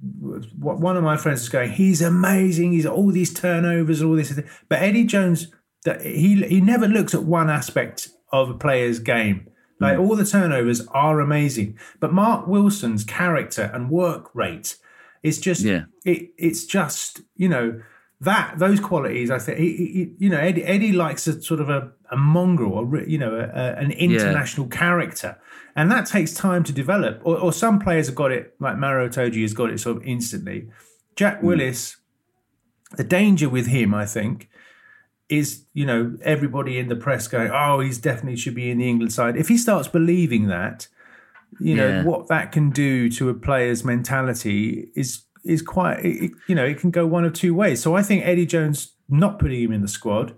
one 0.58 0.96
of 0.96 1.02
my 1.02 1.16
friends 1.16 1.40
was 1.40 1.48
going, 1.48 1.72
"He's 1.72 2.00
amazing. 2.00 2.72
He's 2.72 2.86
all 2.86 3.10
these 3.10 3.34
turnovers, 3.34 4.02
all 4.02 4.14
this." 4.14 4.38
But 4.68 4.82
Eddie 4.82 5.04
Jones, 5.04 5.48
that 5.84 6.02
he 6.02 6.42
he 6.44 6.60
never 6.60 6.86
looks 6.86 7.14
at 7.14 7.24
one 7.24 7.50
aspect 7.50 8.08
of 8.32 8.50
a 8.50 8.54
player's 8.54 8.98
game. 9.00 9.48
Like 9.80 9.96
hmm. 9.96 10.02
all 10.02 10.14
the 10.16 10.24
turnovers 10.24 10.86
are 10.88 11.20
amazing, 11.20 11.78
but 11.98 12.12
Mark 12.12 12.46
Wilson's 12.46 13.02
character 13.04 13.70
and 13.74 13.90
work 13.90 14.30
rate 14.34 14.76
is 15.24 15.40
just 15.40 15.62
Yeah. 15.62 15.84
it, 16.04 16.30
it's 16.38 16.64
just 16.64 17.22
you 17.34 17.48
know 17.48 17.80
that 18.20 18.54
those 18.58 18.80
qualities 18.80 19.30
i 19.30 19.38
think 19.38 19.58
he, 19.58 19.76
he, 19.76 20.10
you 20.18 20.30
know 20.30 20.38
eddie, 20.38 20.64
eddie 20.64 20.92
likes 20.92 21.26
a 21.26 21.42
sort 21.42 21.60
of 21.60 21.68
a, 21.68 21.90
a 22.10 22.16
mongrel 22.16 22.78
a, 22.78 23.08
you 23.08 23.18
know 23.18 23.34
a, 23.34 23.44
a, 23.44 23.74
an 23.76 23.90
international 23.92 24.66
character. 24.68 25.38
And 25.76 25.90
that 25.90 26.06
takes 26.06 26.32
time 26.32 26.62
to 26.64 26.72
develop. 26.72 27.20
Or, 27.24 27.36
or 27.36 27.52
some 27.52 27.80
players 27.80 28.06
have 28.06 28.14
got 28.14 28.30
it 28.30 28.54
like 28.60 28.78
Maro 28.78 29.08
Itoje 29.08 29.42
has 29.42 29.54
got 29.54 29.70
it 29.70 29.80
sort 29.80 29.96
of 29.96 30.04
instantly. 30.04 30.68
Jack 31.16 31.40
hmm. 31.40 31.48
willis 31.48 31.96
the 32.96 33.04
danger 33.04 33.48
with 33.48 33.66
him 33.66 33.94
i 33.94 34.06
think 34.06 34.48
is 35.28 35.64
you 35.72 35.86
know 35.86 36.16
everybody 36.22 36.78
in 36.78 36.88
the 36.88 36.96
press 36.96 37.26
going 37.26 37.50
oh 37.52 37.80
he's 37.80 37.98
definitely 37.98 38.36
should 38.36 38.54
be 38.54 38.70
in 38.70 38.78
the 38.78 38.88
england 38.88 39.12
side. 39.12 39.36
If 39.36 39.48
he 39.48 39.56
starts 39.56 39.88
believing 39.88 40.48
that 40.48 40.86
you 41.60 41.74
know 41.74 41.88
Yeah. 41.88 42.04
what 42.04 42.28
that 42.28 42.52
can 42.52 42.70
do 42.70 43.08
to 43.10 43.28
a 43.30 43.34
player's 43.34 43.84
mentality 43.84 44.90
is 44.94 45.23
is 45.44 45.62
quite 45.62 46.04
it, 46.04 46.32
you 46.48 46.54
know 46.54 46.64
it 46.64 46.78
can 46.78 46.90
go 46.90 47.06
one 47.06 47.24
of 47.24 47.32
two 47.32 47.54
ways. 47.54 47.82
So 47.82 47.96
i 47.96 48.02
think 48.02 48.24
eddie 48.24 48.46
jones 48.46 48.92
not 49.08 49.38
putting 49.38 49.62
him 49.62 49.72
in 49.72 49.82
the 49.82 49.88
squad 49.88 50.34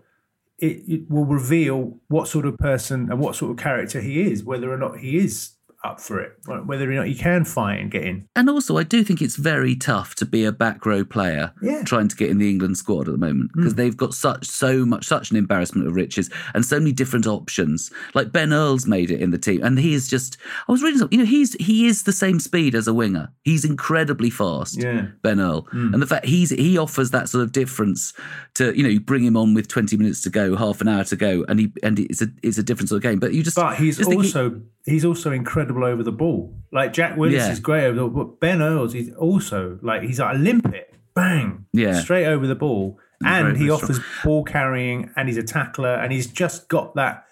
it, 0.59 0.83
it 0.89 1.11
will 1.11 1.25
reveal 1.27 1.99
what 2.09 2.29
sort 2.29 2.47
of 2.47 2.57
person 2.59 3.11
and 3.11 3.21
what 3.21 3.37
sort 3.37 3.51
of 3.51 3.59
character 3.59 4.01
he 4.01 4.23
is 4.23 4.43
whether 4.43 4.73
or 4.73 4.79
not 4.79 4.99
he 4.99 5.19
is 5.19 5.56
up 5.87 6.01
for 6.01 6.21
it, 6.21 6.33
whether 6.47 6.91
or 6.91 6.95
not 6.95 7.09
you 7.09 7.15
can 7.17 7.45
fight 7.45 7.81
and 7.81 7.91
get 7.91 8.05
in. 8.05 8.27
And 8.35 8.51
also, 8.51 8.77
I 8.77 8.83
do 8.83 9.03
think 9.05 9.23
it's 9.23 9.37
very 9.37 9.75
tough 9.77 10.15
to 10.17 10.27
be 10.27 10.45
a 10.45 10.53
back 10.53 10.85
row 10.85 11.05
player 11.05 11.53
Yeah. 11.63 11.83
trying 11.85 12.09
to 12.09 12.17
get 12.17 12.29
in 12.31 12.39
the 12.39 12.51
England 12.51 12.77
squad 12.79 13.09
at 13.09 13.13
the 13.13 13.19
moment 13.19 13.51
because 13.55 13.75
Mm. 13.75 13.77
they've 13.77 13.97
got 13.97 14.15
such 14.15 14.47
so 14.47 14.85
much 14.85 15.07
such 15.07 15.31
an 15.31 15.37
embarrassment 15.37 15.87
of 15.87 15.95
riches 15.95 16.29
and 16.55 16.65
so 16.65 16.79
many 16.79 16.93
different 16.93 17.27
options. 17.27 17.91
Like 18.15 18.33
Ben 18.33 18.53
Earl's 18.53 18.87
made 18.87 19.11
it 19.11 19.21
in 19.21 19.31
the 19.31 19.39
team, 19.39 19.61
and 19.63 19.79
he 19.79 19.95
is 19.95 20.09
just. 20.09 20.37
I 20.69 20.73
was 20.73 20.83
reading 20.83 20.99
something. 20.99 21.19
You 21.19 21.25
know, 21.25 21.31
he's 21.31 21.55
he 21.55 21.87
is 21.87 22.03
the 22.03 22.13
same 22.13 22.41
speed 22.41 22.75
as 22.75 22.89
a 22.89 22.95
winger. 22.95 23.29
He's 23.45 23.65
incredibly 23.65 24.31
fast. 24.31 24.77
Yeah. 24.83 24.93
Mm. 24.93 25.13
Ben 25.23 25.41
Earl, 25.41 25.67
and 25.73 26.03
the 26.03 26.07
fact 26.07 26.27
he's 26.27 26.51
he 26.51 26.77
offers 26.79 27.11
that 27.11 27.29
sort 27.29 27.45
of 27.45 27.53
difference 27.53 28.13
to 28.55 28.77
you 28.77 28.83
know 28.83 28.89
you 28.89 29.01
bring 29.01 29.25
him 29.25 29.37
on 29.37 29.55
with 29.55 29.69
twenty 29.69 29.97
minutes 29.97 30.21
to 30.23 30.31
go, 30.31 30.57
half 30.57 30.81
an 30.81 30.89
hour 30.89 31.05
to 31.05 31.17
go, 31.17 31.45
and 31.49 31.61
he 31.61 31.73
and 31.83 31.99
it's 31.99 32.23
a 32.23 32.29
it's 32.43 32.59
a 32.59 32.63
different 32.63 32.89
sort 32.89 32.99
of 32.99 33.03
game. 33.03 33.19
But 33.19 33.35
you 33.35 33.43
just 33.43 33.57
But 33.57 33.77
he's 33.77 33.97
think 33.99 34.11
he- 34.11 34.17
also 34.29 34.61
he's 34.87 35.05
also 35.05 35.33
incredible 35.33 35.85
over 35.85 36.03
the 36.03 36.13
ball. 36.13 36.57
Like 36.73 36.93
Jack 36.95 37.17
Willis 37.17 37.35
Yeah. 37.35 37.53
is 37.53 37.61
great 37.61 37.85
over 37.85 37.97
the 37.97 38.07
ball, 38.09 38.25
but 38.25 38.41
Ben 38.41 38.63
Earls 38.63 38.95
is 38.95 39.11
also 39.17 39.79
like 39.83 40.03
he's 40.03 40.19
like 40.21 40.35
a 40.37 40.39
limpet. 40.39 40.95
Bang. 41.15 41.67
Yeah. 41.73 42.01
Straight 42.01 42.27
over 42.27 42.47
the 42.47 42.55
ball. 42.55 42.99
And 43.25 43.47
very, 43.49 43.59
he 43.59 43.71
offers 43.71 43.99
ball 44.23 44.45
carrying 44.45 45.11
and 45.17 45.29
he's 45.29 45.39
a 45.39 45.43
tackler 45.43 45.95
and 45.95 46.13
he's 46.13 46.27
just 46.27 46.69
got 46.69 46.95
that 46.97 47.25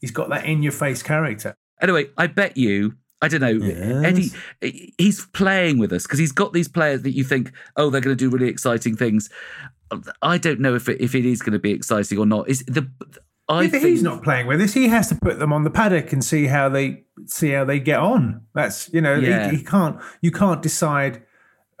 he's 0.00 0.10
got 0.10 0.28
that 0.30 0.44
in 0.44 0.62
your 0.62 0.72
face 0.72 1.02
character. 1.02 1.54
Anyway, 1.80 2.06
I 2.18 2.26
bet 2.26 2.56
you, 2.56 2.94
I 3.22 3.28
don't 3.28 3.40
know, 3.40 4.02
Eddie, 4.04 4.32
he's 4.98 5.24
playing 5.26 5.78
with 5.78 5.92
us 5.92 6.02
because 6.02 6.18
he's 6.18 6.32
got 6.32 6.52
these 6.52 6.68
players 6.68 7.02
that 7.02 7.12
you 7.12 7.22
think, 7.22 7.52
oh, 7.76 7.90
they're 7.90 8.00
going 8.00 8.16
to 8.16 8.24
do 8.24 8.28
really 8.30 8.48
exciting 8.50 8.96
things. 8.96 9.30
I 10.22 10.38
don't 10.38 10.60
know 10.60 10.74
if 10.74 10.88
it, 10.88 11.00
if 11.00 11.14
it 11.14 11.24
is 11.24 11.40
going 11.42 11.52
to 11.52 11.58
be 11.58 11.70
exciting 11.72 12.18
or 12.18 12.26
not. 12.26 12.48
Is 12.48 12.64
the 12.66 12.90
I 13.50 13.64
If 13.64 13.70
think 13.72 13.84
he's 13.84 14.02
not 14.02 14.22
playing 14.22 14.46
with 14.46 14.58
this. 14.60 14.72
he 14.74 14.88
has 14.88 15.08
to 15.08 15.14
put 15.16 15.38
them 15.38 15.52
on 15.52 15.64
the 15.64 15.70
paddock 15.70 16.12
and 16.12 16.24
see 16.24 16.46
how 16.46 16.68
they 16.68 17.04
see 17.26 17.50
how 17.50 17.64
they 17.64 17.80
get 17.80 17.98
on. 17.98 18.42
That's 18.54 18.88
you 18.92 19.00
know 19.00 19.14
Yeah. 19.16 19.50
he, 19.50 19.56
he 19.58 19.62
can't 19.64 19.96
you 20.22 20.30
can't 20.30 20.62
decide 20.62 21.22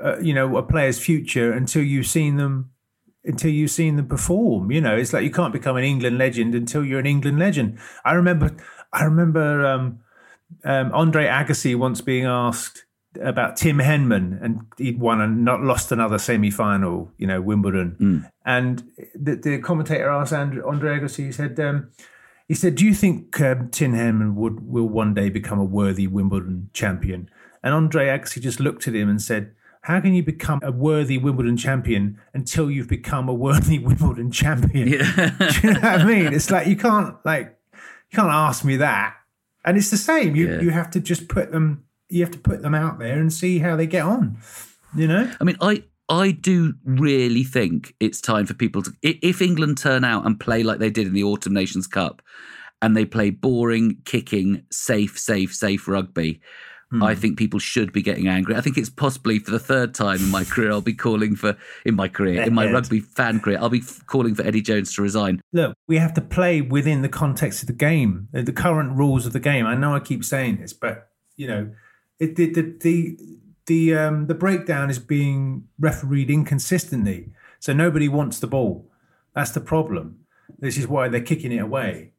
uh, 0.04 0.18
you 0.20 0.34
know 0.34 0.56
a 0.56 0.62
player's 0.62 0.98
future 0.98 1.52
until 1.52 1.82
you've 1.82 2.06
seen 2.06 2.36
them 2.36 2.70
until 3.24 3.50
you've 3.50 3.70
seen 3.70 3.96
them 3.96 4.06
perform. 4.08 4.70
You 4.70 4.80
know 4.80 4.96
it's 4.96 5.12
like 5.12 5.24
you 5.24 5.30
can't 5.30 5.52
become 5.52 5.76
an 5.76 5.84
England 5.84 6.18
legend 6.18 6.54
until 6.54 6.84
you're 6.84 7.00
an 7.00 7.06
England 7.06 7.38
legend. 7.38 7.78
I 8.04 8.12
remember 8.14 8.56
I 8.92 9.04
remember 9.04 9.66
um, 9.66 10.00
um, 10.64 10.90
Andre 10.92 11.26
Agassi 11.26 11.76
once 11.76 12.00
being 12.00 12.24
asked 12.24 12.84
about 13.20 13.56
Tim 13.56 13.78
Henman, 13.78 14.42
and 14.42 14.60
he'd 14.78 15.00
won 15.00 15.20
and 15.20 15.44
not 15.44 15.62
lost 15.62 15.90
another 15.92 16.18
semi-final, 16.18 17.10
you 17.18 17.26
know, 17.26 17.40
Wimbledon. 17.40 18.28
And 18.44 18.82
the, 19.14 19.34
the 19.36 19.58
commentator 19.58 20.08
asked 20.08 20.32
Andre, 20.32 20.62
Andre 20.64 20.98
Agassi, 21.00 21.26
he 21.26 21.32
said, 21.32 21.58
um, 21.60 21.90
he 22.48 22.54
said, 22.54 22.74
"Do 22.74 22.84
you 22.84 22.94
think 22.94 23.40
um, 23.40 23.68
Tim 23.70 23.92
Henman 23.94 24.34
would 24.34 24.66
will 24.66 24.88
one 24.88 25.14
day 25.14 25.28
become 25.28 25.58
a 25.58 25.64
worthy 25.64 26.06
Wimbledon 26.06 26.70
champion?" 26.72 27.28
And 27.62 27.74
Andre 27.74 28.06
Agassi 28.06 28.40
just 28.40 28.60
looked 28.60 28.86
at 28.88 28.94
him 28.94 29.08
and 29.08 29.20
said. 29.20 29.52
How 29.84 29.98
can 29.98 30.12
you 30.12 30.22
become 30.22 30.60
a 30.62 30.70
worthy 30.70 31.16
Wimbledon 31.16 31.56
champion 31.56 32.20
until 32.34 32.70
you've 32.70 32.86
become 32.86 33.30
a 33.30 33.32
worthy 33.32 33.78
Wimbledon 33.88 34.30
champion? 34.30 34.88
Do 34.90 34.96
you 34.98 35.72
know 35.72 35.80
what 35.80 35.84
I 36.02 36.04
mean? 36.04 36.34
It's 36.34 36.50
like 36.50 36.66
you 36.66 36.76
can't 36.76 37.16
like 37.24 37.56
you 38.12 38.16
can't 38.16 38.28
ask 38.30 38.62
me 38.62 38.76
that. 38.76 39.14
And 39.64 39.78
it's 39.78 39.88
the 39.90 39.96
same. 39.96 40.36
You 40.36 40.50
Yeah. 40.50 40.60
you 40.60 40.68
have 40.70 40.90
to 40.90 41.00
just 41.00 41.28
put 41.28 41.50
them 41.50 41.84
you 42.10 42.20
have 42.22 42.32
to 42.32 42.38
put 42.38 42.62
them 42.62 42.74
out 42.74 42.98
there 42.98 43.18
and 43.18 43.32
see 43.32 43.58
how 43.58 43.76
they 43.76 43.86
get 43.86 44.04
on. 44.04 44.38
You 44.94 45.06
know? 45.06 45.32
I 45.40 45.44
mean, 45.44 45.56
I 45.60 45.84
I 46.08 46.32
do 46.32 46.74
really 46.84 47.44
think 47.44 47.94
it's 48.00 48.20
time 48.20 48.46
for 48.46 48.54
people 48.54 48.82
to 48.82 48.92
if 49.02 49.40
England 49.40 49.78
turn 49.78 50.04
out 50.04 50.26
and 50.26 50.38
play 50.38 50.62
like 50.62 50.80
they 50.80 50.90
did 50.90 51.06
in 51.06 51.14
the 51.14 51.24
Autumn 51.24 51.54
Nations 51.54 51.86
Cup, 51.86 52.20
and 52.82 52.96
they 52.96 53.04
play 53.04 53.30
boring, 53.30 53.98
kicking, 54.04 54.64
safe, 54.70 55.18
safe, 55.18 55.54
safe 55.54 55.86
rugby. 55.86 56.40
Hmm. 56.90 57.04
I 57.04 57.14
think 57.14 57.38
people 57.38 57.60
should 57.60 57.92
be 57.92 58.02
getting 58.02 58.26
angry. 58.26 58.56
I 58.56 58.60
think 58.60 58.76
it's 58.76 58.90
possibly 58.90 59.38
for 59.38 59.52
the 59.52 59.60
third 59.60 59.94
time 59.94 60.16
in 60.16 60.28
my 60.28 60.42
career 60.42 60.72
I'll 60.72 60.80
be 60.80 60.94
calling 60.94 61.36
for 61.36 61.56
in 61.84 61.94
my 61.94 62.08
career 62.08 62.42
in 62.42 62.52
my 62.52 62.66
rugby 62.72 62.98
fan 62.98 63.38
career 63.38 63.58
I'll 63.60 63.68
be 63.68 63.78
f- 63.78 64.04
calling 64.06 64.34
for 64.34 64.42
Eddie 64.42 64.62
Jones 64.62 64.92
to 64.94 65.02
resign. 65.02 65.40
Look, 65.52 65.76
we 65.86 65.98
have 65.98 66.14
to 66.14 66.20
play 66.20 66.60
within 66.60 67.02
the 67.02 67.08
context 67.08 67.62
of 67.62 67.68
the 67.68 67.74
game, 67.74 68.26
the 68.32 68.42
the 68.42 68.52
current 68.52 68.96
rules 68.98 69.26
of 69.26 69.32
the 69.32 69.38
game. 69.38 69.66
I 69.66 69.76
know 69.76 69.94
I 69.94 70.00
keep 70.00 70.24
saying 70.24 70.56
this, 70.56 70.72
but 70.72 71.10
you 71.36 71.46
know, 71.46 71.70
it 72.20 72.36
the 72.36 72.52
the 72.52 72.76
the 72.80 73.18
the, 73.66 73.94
um, 73.94 74.26
the 74.26 74.34
breakdown 74.34 74.90
is 74.90 74.98
being 74.98 75.68
refereed 75.78 76.28
inconsistently, 76.28 77.30
so 77.60 77.72
nobody 77.72 78.08
wants 78.08 78.40
the 78.40 78.48
ball. 78.48 78.90
That's 79.32 79.52
the 79.52 79.60
problem. 79.60 80.24
This 80.58 80.76
is 80.76 80.88
why 80.88 81.08
they're 81.08 81.20
kicking 81.20 81.52
it 81.52 81.62
away. 81.62 82.12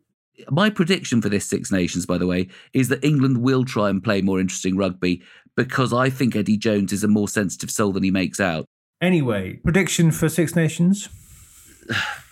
My 0.50 0.70
prediction 0.70 1.22
for 1.22 1.28
this 1.28 1.46
Six 1.46 1.70
Nations, 1.70 2.06
by 2.06 2.18
the 2.18 2.26
way, 2.26 2.48
is 2.74 2.88
that 2.88 3.04
England 3.04 3.40
will 3.40 3.66
try 3.66 3.90
and 3.90 4.02
play 4.02 4.22
more 4.22 4.40
interesting 4.40 4.78
rugby 4.78 5.22
because 5.58 5.92
I 5.92 6.10
think 6.10 6.38
Eddie 6.38 6.56
Jones 6.56 6.94
is 6.94 7.04
a 7.04 7.10
more 7.10 7.28
sensitive 7.28 7.70
soul 7.70 7.92
than 7.92 8.04
he 8.04 8.12
makes 8.12 8.40
out. 8.40 8.66
Anyway, 9.02 9.56
prediction 9.64 10.12
for 10.12 10.30
Six 10.30 10.56
Nations. 10.56 11.10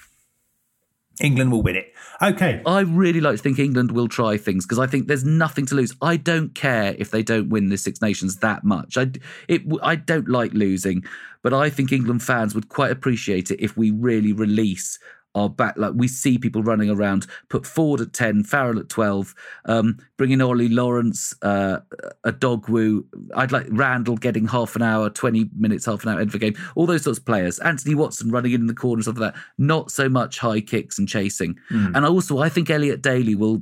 England 1.22 1.51
will 1.51 1.61
win 1.61 1.76
it. 1.76 1.93
Okay. 2.22 2.61
I 2.65 2.82
really 2.82 3.22
like 3.22 3.38
to 3.38 3.41
think 3.41 3.59
England 3.59 3.91
will 3.91 4.07
try 4.07 4.38
things 4.38 4.65
because 4.65 4.80
I 4.80 4.88
think 4.88 5.07
there's 5.07 5.24
nothing 5.24 5.65
to 5.67 5.76
lose. 5.76 5.93
I 6.01 6.17
don't 6.17 6.53
care 6.55 6.95
if 6.97 7.11
they 7.11 7.24
don't 7.24 7.49
win 7.49 7.70
the 7.70 7.78
Six 7.78 8.01
Nations 8.01 8.38
that 8.38 8.63
much. 8.63 8.97
I 8.97 9.11
it 9.47 9.61
I 9.82 9.95
don't 9.95 10.30
like 10.30 10.53
losing, 10.53 11.03
but 11.41 11.53
I 11.53 11.70
think 11.70 11.91
England 11.91 12.24
fans 12.24 12.55
would 12.55 12.70
quite 12.70 12.91
appreciate 12.91 13.51
it 13.51 13.61
if 13.61 13.78
we 13.78 13.91
really 13.91 14.34
release 14.34 14.99
our 15.36 15.50
back. 15.50 15.76
Like 15.78 15.94
we 15.96 16.08
see 16.08 16.38
people 16.38 16.64
running 16.64 16.90
around, 16.90 17.28
put 17.50 17.66
Ford 17.66 18.02
at 18.02 18.14
ten, 18.14 18.44
Farrell 18.44 18.80
at 18.80 18.90
twelve, 18.90 19.36
um, 19.66 19.98
bring 20.18 20.32
in 20.32 20.42
Ollie 20.42 20.70
Lawrence, 20.70 21.34
uh, 21.42 21.80
Odogwu. 22.26 23.04
I'd 23.36 23.52
like 23.52 23.68
Randall 23.70 24.18
getting 24.18 24.48
half 24.48 24.76
an 24.76 24.82
hour, 24.82 25.10
twenty 25.10 25.50
minutes, 25.58 25.86
half 25.86 26.04
an 26.04 26.10
hour 26.10 26.20
end 26.20 26.30
of 26.30 26.36
a 26.36 26.40
game. 26.40 26.56
All 26.76 26.86
those 26.86 27.04
sorts 27.04 27.20
of 27.20 27.26
players. 27.26 27.60
Anthony 27.60 27.96
Watson 27.96 28.32
running 28.32 28.54
in 28.54 28.68
the 28.68 28.74
corners 28.74 29.08
of 29.08 29.16
that. 29.18 29.36
Not 29.58 29.92
so 29.92 30.10
much 30.10 30.40
high 30.40 30.62
kicks 30.62 30.98
and 30.98 31.08
chasing. 31.08 31.58
And 31.96 32.06
also, 32.06 32.40
I 32.40 32.50
think 32.50 32.70
Elliot 32.70 33.02
Daly 33.02 33.36
will. 33.36 33.62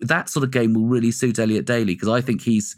That 0.00 0.28
sort 0.28 0.44
of 0.44 0.50
game 0.50 0.74
will 0.74 0.86
really 0.86 1.10
suit 1.10 1.38
Elliot 1.38 1.64
Daly 1.64 1.94
because 1.94 2.08
I 2.08 2.20
think 2.20 2.42
he's. 2.42 2.76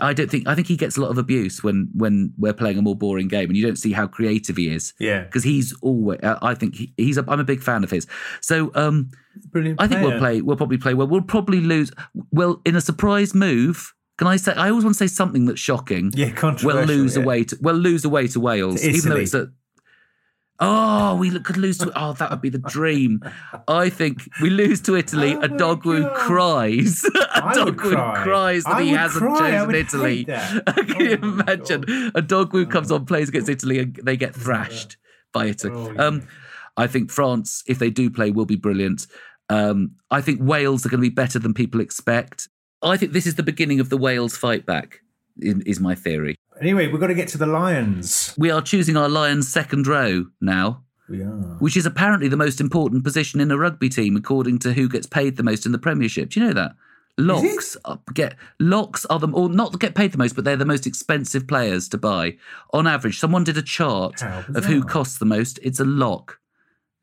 I 0.00 0.12
don't 0.12 0.30
think 0.30 0.48
I 0.48 0.54
think 0.54 0.66
he 0.66 0.76
gets 0.76 0.96
a 0.96 1.00
lot 1.00 1.10
of 1.10 1.18
abuse 1.18 1.62
when 1.62 1.88
when 1.94 2.32
we're 2.38 2.52
playing 2.52 2.78
a 2.78 2.82
more 2.82 2.96
boring 2.96 3.28
game, 3.28 3.48
and 3.48 3.56
you 3.56 3.64
don't 3.64 3.76
see 3.76 3.92
how 3.92 4.06
creative 4.06 4.56
he 4.56 4.68
is. 4.68 4.94
Yeah. 4.98 5.24
because 5.24 5.44
he's 5.44 5.74
always. 5.82 6.20
uh, 6.22 6.38
I 6.42 6.54
think 6.54 6.74
he, 6.76 6.92
he's. 6.96 7.18
A, 7.18 7.24
I'm 7.28 7.40
a 7.40 7.44
big 7.44 7.62
fan 7.62 7.84
of 7.84 7.90
his. 7.90 8.06
So 8.40 8.70
um, 8.74 9.10
Brilliant. 9.50 9.80
I 9.80 9.86
think 9.86 10.02
we'll 10.02 10.18
play. 10.18 10.40
We'll 10.40 10.56
probably 10.56 10.78
play 10.78 10.94
well. 10.94 11.06
We'll 11.06 11.22
probably 11.22 11.60
lose. 11.60 11.92
Well, 12.30 12.60
in 12.64 12.76
a 12.76 12.80
surprise 12.80 13.34
move. 13.34 13.92
Can 14.16 14.28
I 14.28 14.36
say? 14.36 14.52
I 14.52 14.70
always 14.70 14.84
want 14.84 14.96
to 14.96 15.08
say 15.08 15.12
something 15.12 15.46
that's 15.46 15.60
shocking. 15.60 16.12
Yeah, 16.14 16.30
contrary. 16.30 16.76
We'll 16.76 16.86
lose 16.86 17.16
yeah. 17.16 17.22
away. 17.22 17.44
To, 17.44 17.58
we'll 17.60 17.74
lose 17.74 18.04
away 18.04 18.28
to 18.28 18.40
Wales, 18.40 18.80
To 18.80 18.88
even 18.90 19.10
though 19.10 19.16
it's 19.16 19.34
a. 19.34 19.48
Oh, 20.60 21.16
we 21.16 21.36
could 21.40 21.56
lose 21.56 21.78
to. 21.78 21.90
Oh, 21.96 22.12
that 22.12 22.30
would 22.30 22.40
be 22.40 22.48
the 22.48 22.58
dream. 22.58 23.20
I 23.66 23.90
think 23.90 24.28
we 24.40 24.50
lose 24.50 24.80
to 24.82 24.94
Italy. 24.96 25.34
Oh 25.34 25.40
a 25.40 25.48
dog 25.48 25.82
who 25.82 26.02
God. 26.02 26.14
cries. 26.14 27.02
a 27.34 27.44
I 27.44 27.54
dog 27.54 27.66
would 27.66 27.80
who 27.80 27.90
cry. 27.90 28.22
cries 28.22 28.64
that 28.64 28.74
I 28.76 28.82
he 28.84 28.90
hasn't 28.90 29.24
cry. 29.24 29.50
Chosen 29.50 29.74
Italy. 29.74 30.24
Can 30.24 31.00
you 31.00 31.18
Oh 31.22 31.26
my 31.26 31.42
imagine 31.42 32.12
a 32.14 32.22
dog 32.22 32.52
who 32.52 32.66
comes 32.66 32.92
on, 32.92 33.04
plays 33.04 33.28
against 33.28 33.48
Italy, 33.48 33.80
and 33.80 33.96
they 34.04 34.16
get 34.16 34.34
thrashed 34.34 34.96
by 35.32 35.46
Italy? 35.46 35.72
Oh, 35.74 35.90
yeah. 35.92 36.04
um, 36.06 36.28
I 36.76 36.86
think 36.86 37.10
France, 37.10 37.64
if 37.66 37.78
they 37.80 37.90
do 37.90 38.08
play, 38.08 38.30
will 38.30 38.46
be 38.46 38.56
brilliant. 38.56 39.06
Um, 39.50 39.96
I 40.10 40.20
think 40.20 40.38
Wales 40.40 40.86
are 40.86 40.88
going 40.88 41.00
to 41.02 41.08
be 41.08 41.14
better 41.14 41.38
than 41.40 41.52
people 41.52 41.80
expect. 41.80 42.48
I 42.80 42.96
think 42.96 43.12
this 43.12 43.26
is 43.26 43.34
the 43.34 43.42
beginning 43.42 43.80
of 43.80 43.88
the 43.90 43.96
Wales 43.96 44.36
fight 44.36 44.64
back. 44.66 45.00
Is 45.38 45.80
my 45.80 45.96
theory. 45.96 46.36
Anyway, 46.60 46.86
we've 46.88 47.00
got 47.00 47.08
to 47.08 47.14
get 47.14 47.28
to 47.28 47.38
the 47.38 47.46
Lions. 47.46 48.34
We 48.38 48.50
are 48.50 48.62
choosing 48.62 48.96
our 48.96 49.08
Lions 49.08 49.48
second 49.48 49.86
row 49.86 50.26
now, 50.40 50.82
We 51.08 51.22
are. 51.22 51.56
which 51.58 51.76
is 51.76 51.84
apparently 51.86 52.28
the 52.28 52.36
most 52.36 52.60
important 52.60 53.02
position 53.04 53.40
in 53.40 53.50
a 53.50 53.58
rugby 53.58 53.88
team, 53.88 54.16
according 54.16 54.60
to 54.60 54.72
who 54.72 54.88
gets 54.88 55.06
paid 55.06 55.36
the 55.36 55.42
most 55.42 55.66
in 55.66 55.72
the 55.72 55.78
Premiership. 55.78 56.30
Do 56.30 56.40
you 56.40 56.46
know 56.46 56.52
that? 56.52 56.72
Locks 57.16 57.76
are- 57.84 58.00
get 58.12 58.34
locks 58.58 59.04
are 59.06 59.20
the 59.20 59.28
or 59.28 59.48
not 59.48 59.78
get 59.78 59.94
paid 59.94 60.10
the 60.10 60.18
most, 60.18 60.34
but 60.34 60.44
they're 60.44 60.56
the 60.56 60.64
most 60.64 60.84
expensive 60.84 61.46
players 61.46 61.88
to 61.90 61.98
buy 61.98 62.36
on 62.72 62.88
average. 62.88 63.20
Someone 63.20 63.44
did 63.44 63.56
a 63.56 63.62
chart 63.62 64.20
of 64.22 64.64
who 64.64 64.82
costs 64.82 65.18
the 65.18 65.24
most. 65.24 65.60
It's 65.62 65.78
a 65.78 65.84
lock. 65.84 66.40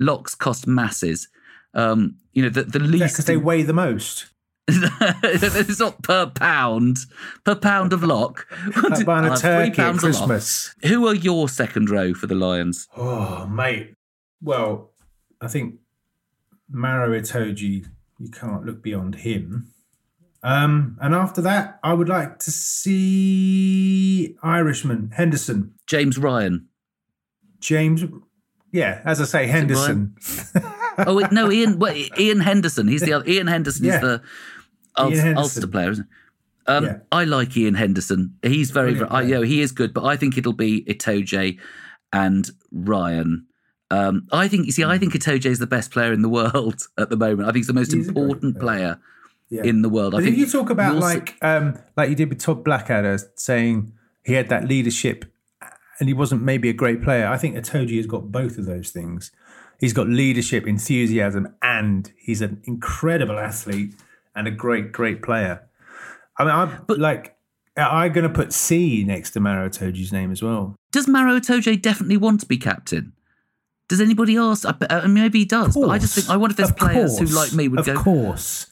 Locks 0.02 0.36
cost 0.36 0.68
masses. 0.68 1.30
Um, 1.74 2.16
you 2.34 2.44
know 2.44 2.50
the 2.50 2.64
the 2.64 2.80
least 2.80 3.14
because 3.14 3.26
they 3.26 3.38
weigh 3.38 3.64
the 3.64 3.72
most. 3.72 4.26
It's 4.68 5.80
not 5.80 6.02
per 6.04 6.28
pound 6.28 7.00
per 7.44 7.56
pound 7.56 7.94
of 7.94 8.04
lock. 8.04 8.48
Like 8.90 9.06
buying 9.06 9.26
a 9.26 9.36
three 9.36 9.42
turkey 9.42 9.70
at 9.72 9.76
pounds 9.76 10.04
a 10.04 10.08
lock. 10.08 10.28
Christmas. 10.28 10.76
Who 10.84 11.08
are 11.08 11.16
your 11.16 11.50
second 11.50 11.90
row 11.90 12.14
for 12.14 12.28
the 12.28 12.36
Lions? 12.36 12.88
Oh, 12.96 13.46
mate. 13.48 13.96
Well, 14.42 14.92
I 15.42 15.48
think 15.48 15.76
Maro 16.70 17.10
Itoje, 17.20 17.88
you 18.20 18.30
can't 18.30 18.66
look 18.66 18.82
beyond 18.82 19.16
him. 19.16 19.72
Um, 20.44 20.98
and 21.02 21.14
after 21.14 21.42
that, 21.42 21.80
I 21.84 21.94
would 21.94 22.10
like 22.10 22.40
to 22.40 22.52
see 22.52 24.36
Irishman, 24.42 25.12
Henderson, 25.16 25.74
James 25.86 26.18
Ryan. 26.18 26.68
James. 27.60 28.04
Yeah, 28.72 29.02
as 29.06 29.20
I 29.22 29.26
say, 29.26 29.48
Henderson. 29.48 30.16
Oh 30.98 31.16
wait, 31.16 31.32
no, 31.32 31.50
Iain. 31.50 31.80
Well, 31.80 31.96
Iain 32.20 32.42
Henderson. 32.42 32.88
He's 32.88 33.02
the 33.02 33.14
other. 33.14 33.26
Iain 33.28 33.48
Henderson 33.48 33.86
Yeah. 33.86 33.96
is 33.96 34.02
the 34.02 34.22
Ulster, 34.98 35.22
Henderson. 35.22 35.38
Ulster 35.38 35.68
player, 35.68 35.90
isn't 35.92 36.08
he? 36.68 36.72
Um, 36.72 36.84
Yeah. 36.84 36.98
I 37.14 37.24
like 37.24 37.56
Iain 37.58 37.76
Henderson. 37.76 38.36
He's 38.44 38.72
very, 38.72 38.94
very 38.94 39.10
I, 39.10 39.22
you 39.22 39.36
know, 39.36 39.42
he 39.42 39.62
is 39.62 39.72
good, 39.72 39.94
but 39.94 40.04
I 40.04 40.18
think 40.18 40.38
it'll 40.38 40.52
be 40.54 40.84
Itoje 40.84 41.58
and 42.12 42.50
Ryan. 42.72 43.46
Um, 43.90 44.28
I 44.34 44.48
think, 44.50 44.66
you 44.66 44.74
see, 44.74 44.84
I 44.84 44.98
think 44.98 45.14
Itoje 45.14 45.46
is 45.46 45.60
the 45.60 45.66
best 45.66 45.92
player 45.92 46.12
in 46.14 46.22
the 46.22 46.30
world 46.30 46.88
at 46.98 47.10
the 47.10 47.18
moment. 47.18 47.44
I 47.44 47.46
think 47.48 47.58
he's 47.58 47.68
the 47.68 47.74
most 47.74 47.94
He 47.94 48.00
is 48.00 48.10
a 48.10 48.12
great 48.12 48.24
important 48.24 48.60
player. 48.60 48.96
player 48.96 49.00
Yeah. 49.50 49.64
in 49.64 49.82
the 49.82 49.90
world. 49.90 50.14
I 50.14 50.18
But 50.18 50.24
think 50.26 50.34
if 50.36 50.40
you 50.40 50.46
talk 50.48 50.70
about 50.70 50.98
like 50.98 51.38
um, 51.42 51.80
like 51.98 52.10
you 52.10 52.16
did 52.16 52.30
with 52.30 52.40
Todd 52.40 52.64
Blackadder, 52.66 53.18
saying 53.36 53.94
he 54.24 54.34
had 54.34 54.50
that 54.50 54.68
leadership 54.68 55.26
and 56.02 56.10
he 56.10 56.14
wasn't 56.14 56.42
maybe 56.42 56.68
a 56.68 56.74
great 56.74 57.04
player, 57.04 57.28
I 57.28 57.38
think 57.38 57.56
Itoje 57.56 57.96
has 57.96 58.08
got 58.08 58.32
both 58.32 58.58
of 58.58 58.66
those 58.66 58.90
things. 58.90 59.32
He's 59.80 59.94
got 59.94 60.08
leadership, 60.08 60.66
enthusiasm, 60.68 61.56
and 61.62 62.12
he's 62.18 62.42
an 62.42 62.60
incredible 62.66 63.38
athlete 63.40 63.94
and 64.36 64.48
a 64.48 64.52
great, 64.52 64.92
great 64.92 65.22
player. 65.22 65.62
I 66.38 66.44
mean, 66.44 66.54
I'm 66.54 66.86
like, 66.90 67.36
I'm 67.78 68.12
going 68.12 68.28
to 68.28 68.34
put 68.34 68.52
C 68.52 69.04
next 69.04 69.32
to 69.32 69.40
Maro 69.40 69.70
Itoje's 69.70 70.12
name 70.12 70.32
as 70.32 70.42
well. 70.42 70.76
does 70.92 71.08
Maro 71.08 71.40
Itoje 71.40 71.80
definitely 71.82 72.18
want 72.18 72.40
to 72.42 72.46
be 72.48 72.58
captain? 72.58 73.14
Does 73.88 74.02
anybody 74.02 74.36
else? 74.38 74.66
I, 74.66 75.06
maybe 75.06 75.40
he 75.40 75.46
does, 75.46 75.76
but 75.76 75.90
I 75.90 76.00
just 76.00 76.16
think 76.16 76.30
I 76.30 76.38
wonder 76.38 76.54
if 76.54 76.58
there's 76.58 76.72
Of 76.72 76.78
players 76.78 77.20
who, 77.20 77.26
like 77.26 77.54
me, 77.54 77.68
would 77.68 77.82
of 77.82 77.86
go. 77.86 77.96
course. 78.02 78.68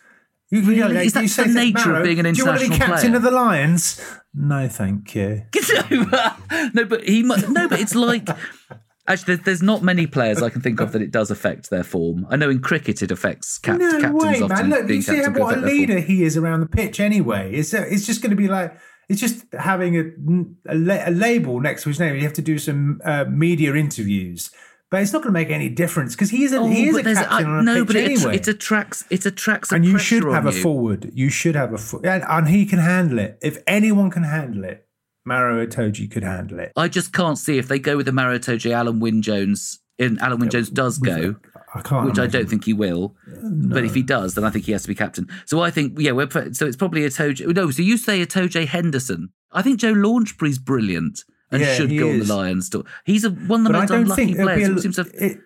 You, 0.52 0.62
you 0.62 0.84
Really? 0.84 1.06
Is 1.06 1.14
that 1.14 1.46
the 1.46 1.54
nature 1.54 1.96
of 1.96 2.04
being 2.04 2.20
an 2.20 2.34
Do 2.34 2.38
you 2.40 2.46
want 2.46 2.60
to 2.62 2.70
be 2.70 2.76
captain 2.76 3.12
player?" 3.12 3.16
of 3.18 3.22
the 3.22 3.32
Lions? 3.32 4.02
No, 4.34 4.68
thank 4.68 5.16
you. 5.16 5.44
no, 6.74 6.86
but 6.86 7.04
he 7.04 7.22
no, 7.24 7.68
but 7.68 7.80
it's 7.80 7.96
like 7.96 8.30
actually, 9.10 9.36
there's, 9.36 9.62
not 9.62 9.84
many 9.84 10.08
players 10.08 10.42
I 10.42 10.50
can 10.50 10.62
think 10.62 10.80
of 10.80 10.92
that 10.92 11.02
it 11.02 11.12
does 11.12 11.32
affect 11.32 11.70
their 11.70 11.84
form. 11.84 12.28
I 12.30 12.36
know 12.36 12.50
in 12.50 12.60
cricket 12.60 13.02
it 13.02 13.12
affects 13.12 13.58
cap- 13.58 13.80
no 13.80 14.00
captains 14.00 14.24
way, 14.24 14.42
often 14.42 14.70
man. 14.70 14.70
Look, 14.70 14.90
you 14.90 15.02
see 15.02 15.20
can 15.22 15.34
what 15.34 15.40
a 15.40 15.42
affect 15.42 15.50
their 15.50 15.56
form. 15.62 15.66
leader 15.66 16.00
he 16.00 16.24
is 16.24 16.38
around 16.38 16.62
the 16.62 16.68
pitch 16.68 17.00
anyway. 17.00 17.54
It's, 17.54 17.74
uh, 17.74 17.86
it's 17.90 18.06
just 18.06 18.22
going 18.22 18.30
to 18.32 18.36
be 18.36 18.48
like, 18.48 18.78
it's 19.10 19.20
just 19.20 19.46
having 19.54 19.98
a, 19.98 20.04
a, 20.72 20.76
la- 20.76 21.10
a 21.10 21.12
label 21.12 21.60
next 21.60 21.84
to 21.84 21.90
his 21.90 22.00
name. 22.00 22.16
You 22.16 22.22
have 22.22 22.34
to 22.34 22.44
do 22.44 22.60
some 22.60 23.02
uh, 23.04 23.26
media 23.28 23.74
interviews. 23.74 24.52
But 24.92 25.04
it's 25.04 25.14
not 25.14 25.20
going 25.22 25.34
to 25.34 25.40
make 25.40 25.50
any 25.52 25.70
difference 25.70 26.16
because 26.16 26.32
he 26.32 26.44
is 26.44 26.52
a, 26.52 26.58
Oh, 26.58 26.68
he 26.68 26.88
is 26.88 26.98
a 26.98 27.04
captain 27.04 27.30
I- 27.30 27.44
on 27.44 27.60
a 27.60 27.62
no, 27.62 27.86
pitch 27.86 27.88
but 27.88 27.96
it, 27.98 28.06
anyway. 28.12 28.36
it 28.38 28.48
attracts 28.48 29.04
it 29.12 29.26
attracts 29.26 29.72
a 29.72 29.76
and 29.76 29.86
you 29.86 30.00
should 30.00 30.24
have 30.24 30.48
a 30.48 30.52
you. 30.52 30.62
forward. 30.64 31.12
You 31.14 31.30
should 31.30 31.56
have 31.56 31.74
a 31.74 31.78
forward. 31.78 32.08
And, 32.08 32.24
and 32.28 32.48
he 32.48 32.66
can 32.66 32.80
handle 32.80 33.20
it. 33.20 33.38
If 33.44 33.60
anyone 33.68 34.10
can 34.10 34.24
handle 34.24 34.64
it, 34.64 34.88
Maro 35.26 35.64
Itoje 35.66 36.10
could 36.10 36.24
handle 36.24 36.60
it. 36.60 36.72
I 36.76 36.88
just 36.88 37.14
can't 37.14 37.38
see 37.38 37.58
if 37.60 37.68
they 37.68 37.78
go 37.78 37.98
with 37.98 38.08
the 38.08 38.12
Marotoje, 38.12 38.72
Alun 38.72 39.00
Wyn 39.00 39.22
Jones. 39.22 39.80
In 40.00 40.16
Alun 40.18 40.40
Wyn 40.40 40.50
Jones 40.50 40.70
does 40.70 40.98
go, 40.98 41.36
I 41.76 41.82
can't. 41.82 42.08
which 42.08 42.18
I 42.18 42.26
don't 42.26 42.50
think 42.50 42.64
he 42.66 42.72
will. 42.74 43.16
But 43.44 43.84
if 43.84 43.94
he 43.94 44.02
does, 44.02 44.34
then 44.34 44.46
I 44.46 44.50
think 44.50 44.66
he 44.66 44.72
has 44.72 44.82
to 44.84 44.88
be 44.88 44.96
captain. 44.96 45.28
So 45.46 45.60
I 45.62 45.70
think, 45.72 46.00
yeah, 46.00 46.14
we're, 46.14 46.30
so 46.54 46.66
it's 46.66 46.78
probably 46.78 47.02
Itoje. 47.02 47.46
No, 47.54 47.70
so 47.70 47.84
you 47.84 47.98
say 47.98 48.26
Itoje 48.26 48.66
Henderson. 48.66 49.30
I 49.52 49.62
think 49.62 49.78
Joe 49.80 49.92
Launchbury's 49.94 50.58
brilliant 50.58 51.26
and 51.52 51.62
Yeah, 51.62 51.74
should 51.76 51.90
go 51.98 52.10
on 52.10 52.16
is. 52.16 52.28
the 52.28 52.36
Lions. 52.36 52.70
Too. 52.70 52.86
He's 53.06 53.24
a, 53.26 53.30
one 53.32 53.62
of 53.62 53.68
the 53.68 53.74
But 53.74 53.80
most 53.80 53.92
unlucky 53.92 54.34
players. 54.36 54.70
a, 54.70 54.82
seems 54.82 54.96
to 54.98 55.04
have- 55.04 55.14
it, 55.16 55.40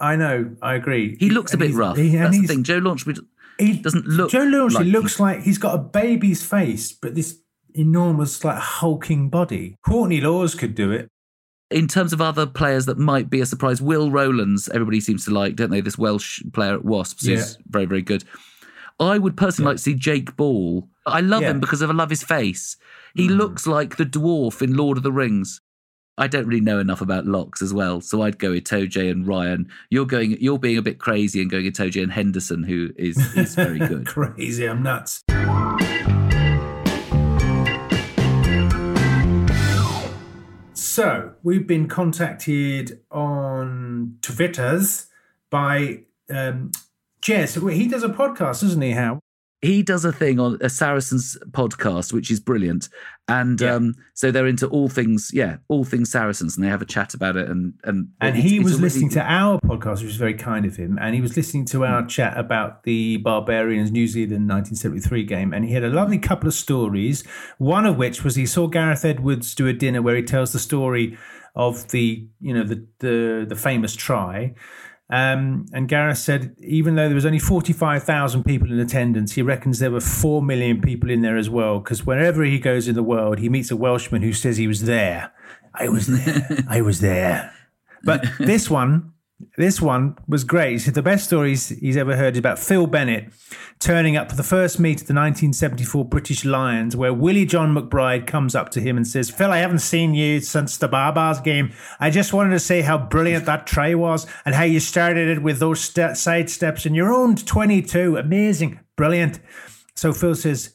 I 0.00 0.16
know. 0.16 0.54
I 0.62 0.74
agree. 0.74 1.16
he 1.20 1.30
looks 1.30 1.54
a 1.54 1.56
bit 1.56 1.72
rough. 1.72 1.96
he- 1.96 2.16
That's 2.16 2.38
the 2.40 2.46
thing. 2.46 2.64
Joe 2.64 2.80
Launchbury 2.80 3.18
He 3.58 3.78
doesn't 3.78 4.06
look. 4.06 4.30
Joe 4.30 4.42
Lawrence 4.44 4.74
like 4.74 4.86
looks 4.86 5.20
like 5.20 5.42
he's 5.42 5.58
got 5.58 5.74
a 5.74 5.78
baby's 5.78 6.44
face, 6.44 6.92
but 6.92 7.14
this 7.14 7.38
enormous, 7.74 8.44
like 8.44 8.58
hulking 8.58 9.28
body. 9.30 9.76
Courtney 9.86 10.20
Lawes 10.20 10.54
could 10.54 10.74
do 10.74 10.90
it. 10.92 11.08
in 11.70 11.88
terms 11.88 12.12
of 12.12 12.20
other 12.20 12.46
players 12.46 12.86
that 12.86 12.98
might 12.98 13.28
be 13.30 13.40
a 13.40 13.46
surprise, 13.46 13.80
Will 13.82 14.10
Rowlands, 14.10 14.68
everybody 14.68 15.00
seems 15.00 15.24
to 15.24 15.30
like, 15.32 15.56
don't 15.56 15.70
they? 15.70 15.80
This 15.80 15.98
Welsh 15.98 16.40
player 16.52 16.74
at 16.74 16.84
Wasps 16.84 17.26
who's 17.26 17.58
very, 17.68 17.84
very 17.86 18.02
good. 18.02 18.22
I 19.00 19.18
would 19.18 19.36
personally 19.36 19.70
like 19.70 19.76
to 19.78 19.82
see 19.82 19.94
Jake 19.94 20.36
Ball. 20.36 20.88
I 21.06 21.20
love 21.20 21.42
Yeah. 21.42 21.50
him 21.50 21.60
because 21.60 21.82
of 21.82 21.90
I 21.90 21.94
love 21.94 22.10
his 22.10 22.22
face. 22.22 22.76
He 23.14 23.28
Mm. 23.28 23.36
looks 23.36 23.66
like 23.66 23.96
the 23.96 24.06
dwarf 24.06 24.62
in 24.62 24.76
Lord 24.76 24.96
of 24.96 25.02
the 25.02 25.12
Rings. 25.12 25.60
I 26.16 26.28
don't 26.28 26.46
really 26.46 26.60
know 26.60 26.78
enough 26.78 27.00
about 27.00 27.26
locks 27.26 27.60
as 27.60 27.74
well, 27.74 28.00
so 28.00 28.22
I'd 28.22 28.38
go 28.38 28.52
Itoje 28.52 29.10
and 29.10 29.26
Ryan. 29.26 29.68
You're 29.90 30.06
going, 30.06 30.36
you're 30.40 30.60
being 30.60 30.78
a 30.78 30.82
bit 30.82 31.00
crazy 31.00 31.40
and 31.42 31.50
going 31.50 31.64
Itoje 31.66 32.00
and 32.00 32.12
Henderson, 32.12 32.62
who 32.62 32.90
is 32.96 33.16
is 33.36 33.56
very 33.56 33.78
good. 33.88 34.06
Crazy, 34.06 34.64
I'm 34.68 34.82
nuts. 34.84 35.22
So 40.76 41.32
we've 41.42 41.66
been 41.66 41.88
contacted 41.88 43.00
on 43.10 44.16
Twitter's 44.22 45.06
by 45.50 46.02
um, 46.30 46.70
Jez. 47.24 47.72
He 47.72 47.88
does 47.88 48.02
a 48.02 48.08
podcast, 48.08 48.60
doesn't 48.60 48.82
he? 48.82 48.92
How? 48.92 49.20
he 49.62 49.82
does 49.82 50.04
a 50.04 50.12
thing 50.12 50.38
on 50.38 50.58
a 50.60 50.68
Saracens 50.68 51.38
podcast, 51.52 52.12
which 52.12 52.30
is 52.30 52.38
brilliant. 52.38 52.90
And 53.28 53.58
Yeah. 53.58 53.76
um, 53.76 53.94
so 54.12 54.30
they're 54.30 54.46
into 54.46 54.66
all 54.66 54.90
things, 54.90 55.30
yeah, 55.32 55.56
all 55.68 55.84
things 55.84 56.10
Saracens, 56.10 56.54
and 56.54 56.62
they 56.62 56.68
have 56.68 56.82
a 56.82 56.84
chat 56.84 57.14
about 57.14 57.36
it. 57.38 57.48
And 57.48 57.72
and 57.82 58.08
And 58.20 58.36
he 58.36 58.60
was 58.60 58.72
really- 58.74 58.82
listening 58.82 59.08
to 59.10 59.22
our 59.22 59.58
podcast, 59.62 60.00
which 60.00 60.08
was 60.08 60.16
very 60.16 60.34
kind 60.34 60.66
of 60.66 60.76
him. 60.76 60.98
And 61.00 61.14
he 61.14 61.22
was 61.22 61.34
listening 61.34 61.64
to 61.66 61.86
our 61.86 62.04
chat 62.04 62.36
about 62.36 62.82
the 62.82 63.16
Barbarians 63.18 63.90
New 63.90 64.06
Zealand 64.06 64.46
1973 64.46 65.24
game. 65.24 65.54
And 65.54 65.64
he 65.64 65.72
had 65.72 65.82
a 65.82 65.88
lovely 65.88 66.18
couple 66.18 66.46
of 66.46 66.52
stories. 66.52 67.24
One 67.56 67.86
of 67.86 67.96
which 67.96 68.22
was 68.22 68.34
he 68.34 68.44
saw 68.44 68.66
Gareth 68.66 69.02
Edwards 69.06 69.54
do 69.54 69.66
a 69.66 69.72
dinner 69.72 70.02
where 70.02 70.16
he 70.16 70.22
tells 70.22 70.52
the 70.52 70.58
story 70.58 71.16
of 71.56 71.88
the, 71.88 72.28
you 72.38 72.52
know, 72.52 72.64
the 72.64 72.84
the, 72.98 73.46
the 73.48 73.56
famous 73.56 73.96
try. 73.96 74.52
Um, 75.10 75.66
and 75.72 75.88
Gareth 75.88 76.18
said, 76.18 76.56
even 76.60 76.94
though 76.94 77.06
there 77.06 77.14
was 77.14 77.26
only 77.26 77.38
45,000 77.38 78.44
people 78.44 78.70
in 78.70 78.78
attendance, 78.78 79.32
he 79.32 79.42
reckons 79.42 79.78
there 79.78 79.90
were 79.90 80.00
4 80.00 80.42
million 80.42 80.80
people 80.80 81.10
in 81.10 81.22
there 81.22 81.36
as 81.36 81.50
well. 81.50 81.78
Because 81.78 82.06
wherever 82.06 82.42
he 82.42 82.58
goes 82.58 82.88
in 82.88 82.94
the 82.94 83.02
world, 83.02 83.38
he 83.38 83.48
meets 83.48 83.70
a 83.70 83.76
Welshman 83.76 84.22
who 84.22 84.32
says 84.32 84.56
he 84.56 84.66
was 84.66 84.82
there. 84.82 85.32
I 85.74 85.88
was 85.88 86.06
there. 86.06 86.64
I 86.68 86.80
was 86.80 87.00
there. 87.00 87.52
But 88.02 88.24
this 88.38 88.70
one, 88.70 89.13
this 89.56 89.80
one 89.80 90.16
was 90.26 90.44
great. 90.44 90.72
He 90.72 90.78
said 90.78 90.94
the 90.94 91.02
best 91.02 91.24
stories 91.24 91.68
he's 91.68 91.96
ever 91.96 92.16
heard 92.16 92.34
is 92.34 92.38
about 92.38 92.58
Phil 92.58 92.86
Bennett 92.86 93.32
turning 93.78 94.16
up 94.16 94.30
for 94.30 94.36
the 94.36 94.42
first 94.42 94.78
meet 94.78 95.02
of 95.02 95.06
the 95.06 95.14
1974 95.14 96.04
British 96.06 96.44
Lions, 96.44 96.96
where 96.96 97.12
Willie 97.12 97.44
John 97.44 97.74
McBride 97.74 98.26
comes 98.26 98.54
up 98.54 98.70
to 98.70 98.80
him 98.80 98.96
and 98.96 99.06
says, 99.06 99.30
Phil, 99.30 99.50
I 99.50 99.58
haven't 99.58 99.80
seen 99.80 100.14
you 100.14 100.40
since 100.40 100.76
the 100.76 100.88
Barbars 100.88 101.42
game. 101.42 101.72
I 102.00 102.10
just 102.10 102.32
wanted 102.32 102.50
to 102.50 102.60
say 102.60 102.82
how 102.82 102.98
brilliant 102.98 103.46
that 103.46 103.66
try 103.66 103.94
was 103.94 104.26
and 104.44 104.54
how 104.54 104.64
you 104.64 104.80
started 104.80 105.28
it 105.28 105.42
with 105.42 105.58
those 105.58 105.80
st- 105.80 106.16
side 106.16 106.48
steps 106.50 106.86
in 106.86 106.94
your 106.94 107.12
own 107.12 107.36
22. 107.36 108.16
Amazing. 108.16 108.80
Brilliant. 108.96 109.40
So 109.94 110.12
Phil 110.12 110.34
says, 110.34 110.74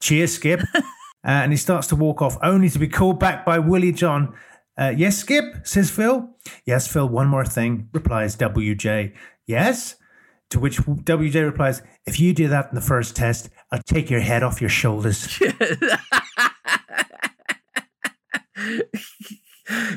Cheers, 0.00 0.34
Skip. 0.34 0.60
uh, 0.74 0.82
and 1.24 1.52
he 1.52 1.56
starts 1.56 1.86
to 1.88 1.96
walk 1.96 2.20
off, 2.20 2.36
only 2.42 2.68
to 2.68 2.78
be 2.78 2.88
called 2.88 3.18
back 3.18 3.44
by 3.44 3.58
Willie 3.58 3.92
John. 3.92 4.34
Uh, 4.76 4.92
yes, 4.96 5.18
Skip, 5.18 5.66
says 5.66 5.90
Phil. 5.90 6.30
Yes, 6.66 6.86
Phil, 6.92 7.08
one 7.08 7.28
more 7.28 7.44
thing, 7.44 7.88
replies 7.92 8.36
WJ. 8.36 9.12
Yes? 9.46 9.96
To 10.50 10.58
which 10.60 10.78
WJ 10.78 11.44
replies, 11.44 11.82
If 12.06 12.18
you 12.20 12.32
do 12.34 12.48
that 12.48 12.68
in 12.70 12.74
the 12.74 12.80
first 12.80 13.14
test, 13.16 13.50
I'll 13.70 13.82
take 13.86 14.10
your 14.10 14.20
head 14.20 14.42
off 14.42 14.60
your 14.60 14.70
shoulders. 14.70 15.38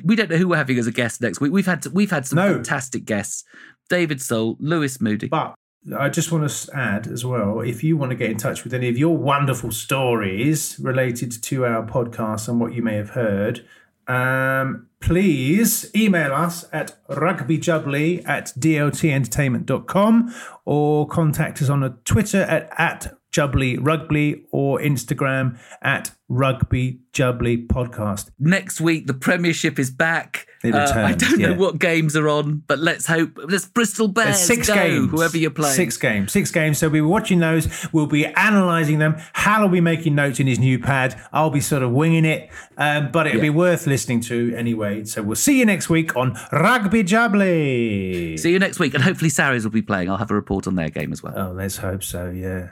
we 0.03 0.15
don't 0.15 0.29
know 0.29 0.37
who 0.37 0.47
we're 0.47 0.57
having 0.57 0.77
as 0.77 0.87
a 0.87 0.91
guest 0.91 1.21
next 1.21 1.41
week. 1.41 1.51
We've 1.51 1.65
had 1.65 1.85
we've 1.87 2.11
had 2.11 2.25
some 2.25 2.37
No. 2.37 2.53
fantastic 2.55 3.05
guests: 3.05 3.43
David 3.89 4.21
Sole, 4.21 4.57
Lewis 4.59 5.01
Moody. 5.01 5.27
But 5.27 5.55
I 5.97 6.09
just 6.09 6.31
want 6.31 6.49
to 6.49 6.75
add 6.75 7.07
as 7.07 7.25
well 7.25 7.61
if 7.61 7.83
you 7.83 7.97
want 7.97 8.11
to 8.11 8.15
get 8.15 8.29
in 8.31 8.37
touch 8.37 8.63
with 8.63 8.73
any 8.73 8.89
of 8.89 8.97
your 8.97 9.15
wonderful 9.17 9.71
stories 9.71 10.77
related 10.79 11.31
to 11.43 11.65
our 11.65 11.85
podcast 11.85 12.47
and 12.47 12.59
what 12.59 12.73
you 12.73 12.81
may 12.81 12.95
have 12.95 13.11
heard, 13.11 13.65
um, 14.07 14.87
please 14.99 15.91
email 15.95 16.33
us 16.33 16.65
at 16.71 16.97
rugbyjubbly 17.07 18.27
at 18.27 18.53
dotentertainment.com 18.57 20.35
or 20.65 21.07
contact 21.07 21.61
us 21.61 21.69
on 21.69 21.83
a 21.83 21.89
Twitter 22.05 22.41
at, 22.41 22.69
at 22.77 23.17
Jubbly 23.31 23.77
Rugby 23.79 24.45
or 24.51 24.79
Instagram 24.79 25.59
at 25.81 26.11
Rugby 26.29 26.99
Jubbly 27.13 27.67
Podcast. 27.67 28.31
Next 28.39 28.81
week, 28.81 29.07
the 29.07 29.13
Premiership 29.13 29.79
is 29.79 29.89
back. 29.91 30.47
It 30.63 30.73
Uh, 30.75 30.91
I 30.95 31.13
don't 31.13 31.37
know 31.39 31.53
what 31.53 31.79
games 31.79 32.15
are 32.17 32.27
on, 32.27 32.63
but 32.67 32.79
let's 32.79 33.05
hope. 33.05 33.37
Let's 33.47 33.65
Bristol 33.65 34.07
Bears 34.07 34.27
There's 34.35 34.39
six 34.41 34.67
go, 34.67 34.73
games. 34.75 35.11
whoever 35.11 35.37
you're 35.37 35.51
playing. 35.51 35.75
Six 35.75 35.95
games. 35.97 36.31
Six 36.31 36.51
games. 36.51 36.79
So 36.79 36.87
we'll 36.87 36.93
be 36.93 37.01
watching 37.01 37.39
those. 37.39 37.67
We'll 37.93 38.07
be 38.07 38.25
analysing 38.25 38.99
them. 38.99 39.15
Hal 39.33 39.61
will 39.61 39.69
be 39.69 39.81
making 39.81 40.15
notes 40.15 40.39
in 40.39 40.47
his 40.47 40.59
new 40.59 40.79
pad. 40.79 41.19
I'll 41.31 41.49
be 41.51 41.61
sort 41.61 41.83
of 41.83 41.91
winging 41.91 42.25
it. 42.25 42.49
Um, 42.77 43.11
but 43.11 43.27
it'll 43.27 43.41
be 43.41 43.49
worth 43.49 43.87
listening 43.87 44.19
to 44.21 44.53
anyway. 44.55 45.05
So 45.05 45.21
we'll 45.23 45.35
see 45.35 45.59
you 45.59 45.65
next 45.65 45.89
week 45.89 46.15
on 46.17 46.37
Rugby 46.51 47.03
Jubbly. 47.03 48.37
See 48.37 48.51
you 48.51 48.59
next 48.59 48.79
week, 48.79 48.93
and 48.95 49.03
hopefully 49.03 49.29
Sarries 49.29 49.63
will 49.63 49.71
be 49.71 49.81
playing. 49.81 50.09
I'll 50.09 50.17
have 50.17 50.31
a 50.31 50.35
report 50.35 50.67
on 50.67 50.75
their 50.75 50.89
game 50.89 51.13
as 51.13 51.23
well. 51.23 51.33
Oh, 51.37 51.51
let's 51.53 51.77
hope 51.77 52.03
so, 52.03 52.29
yeah. 52.31 52.71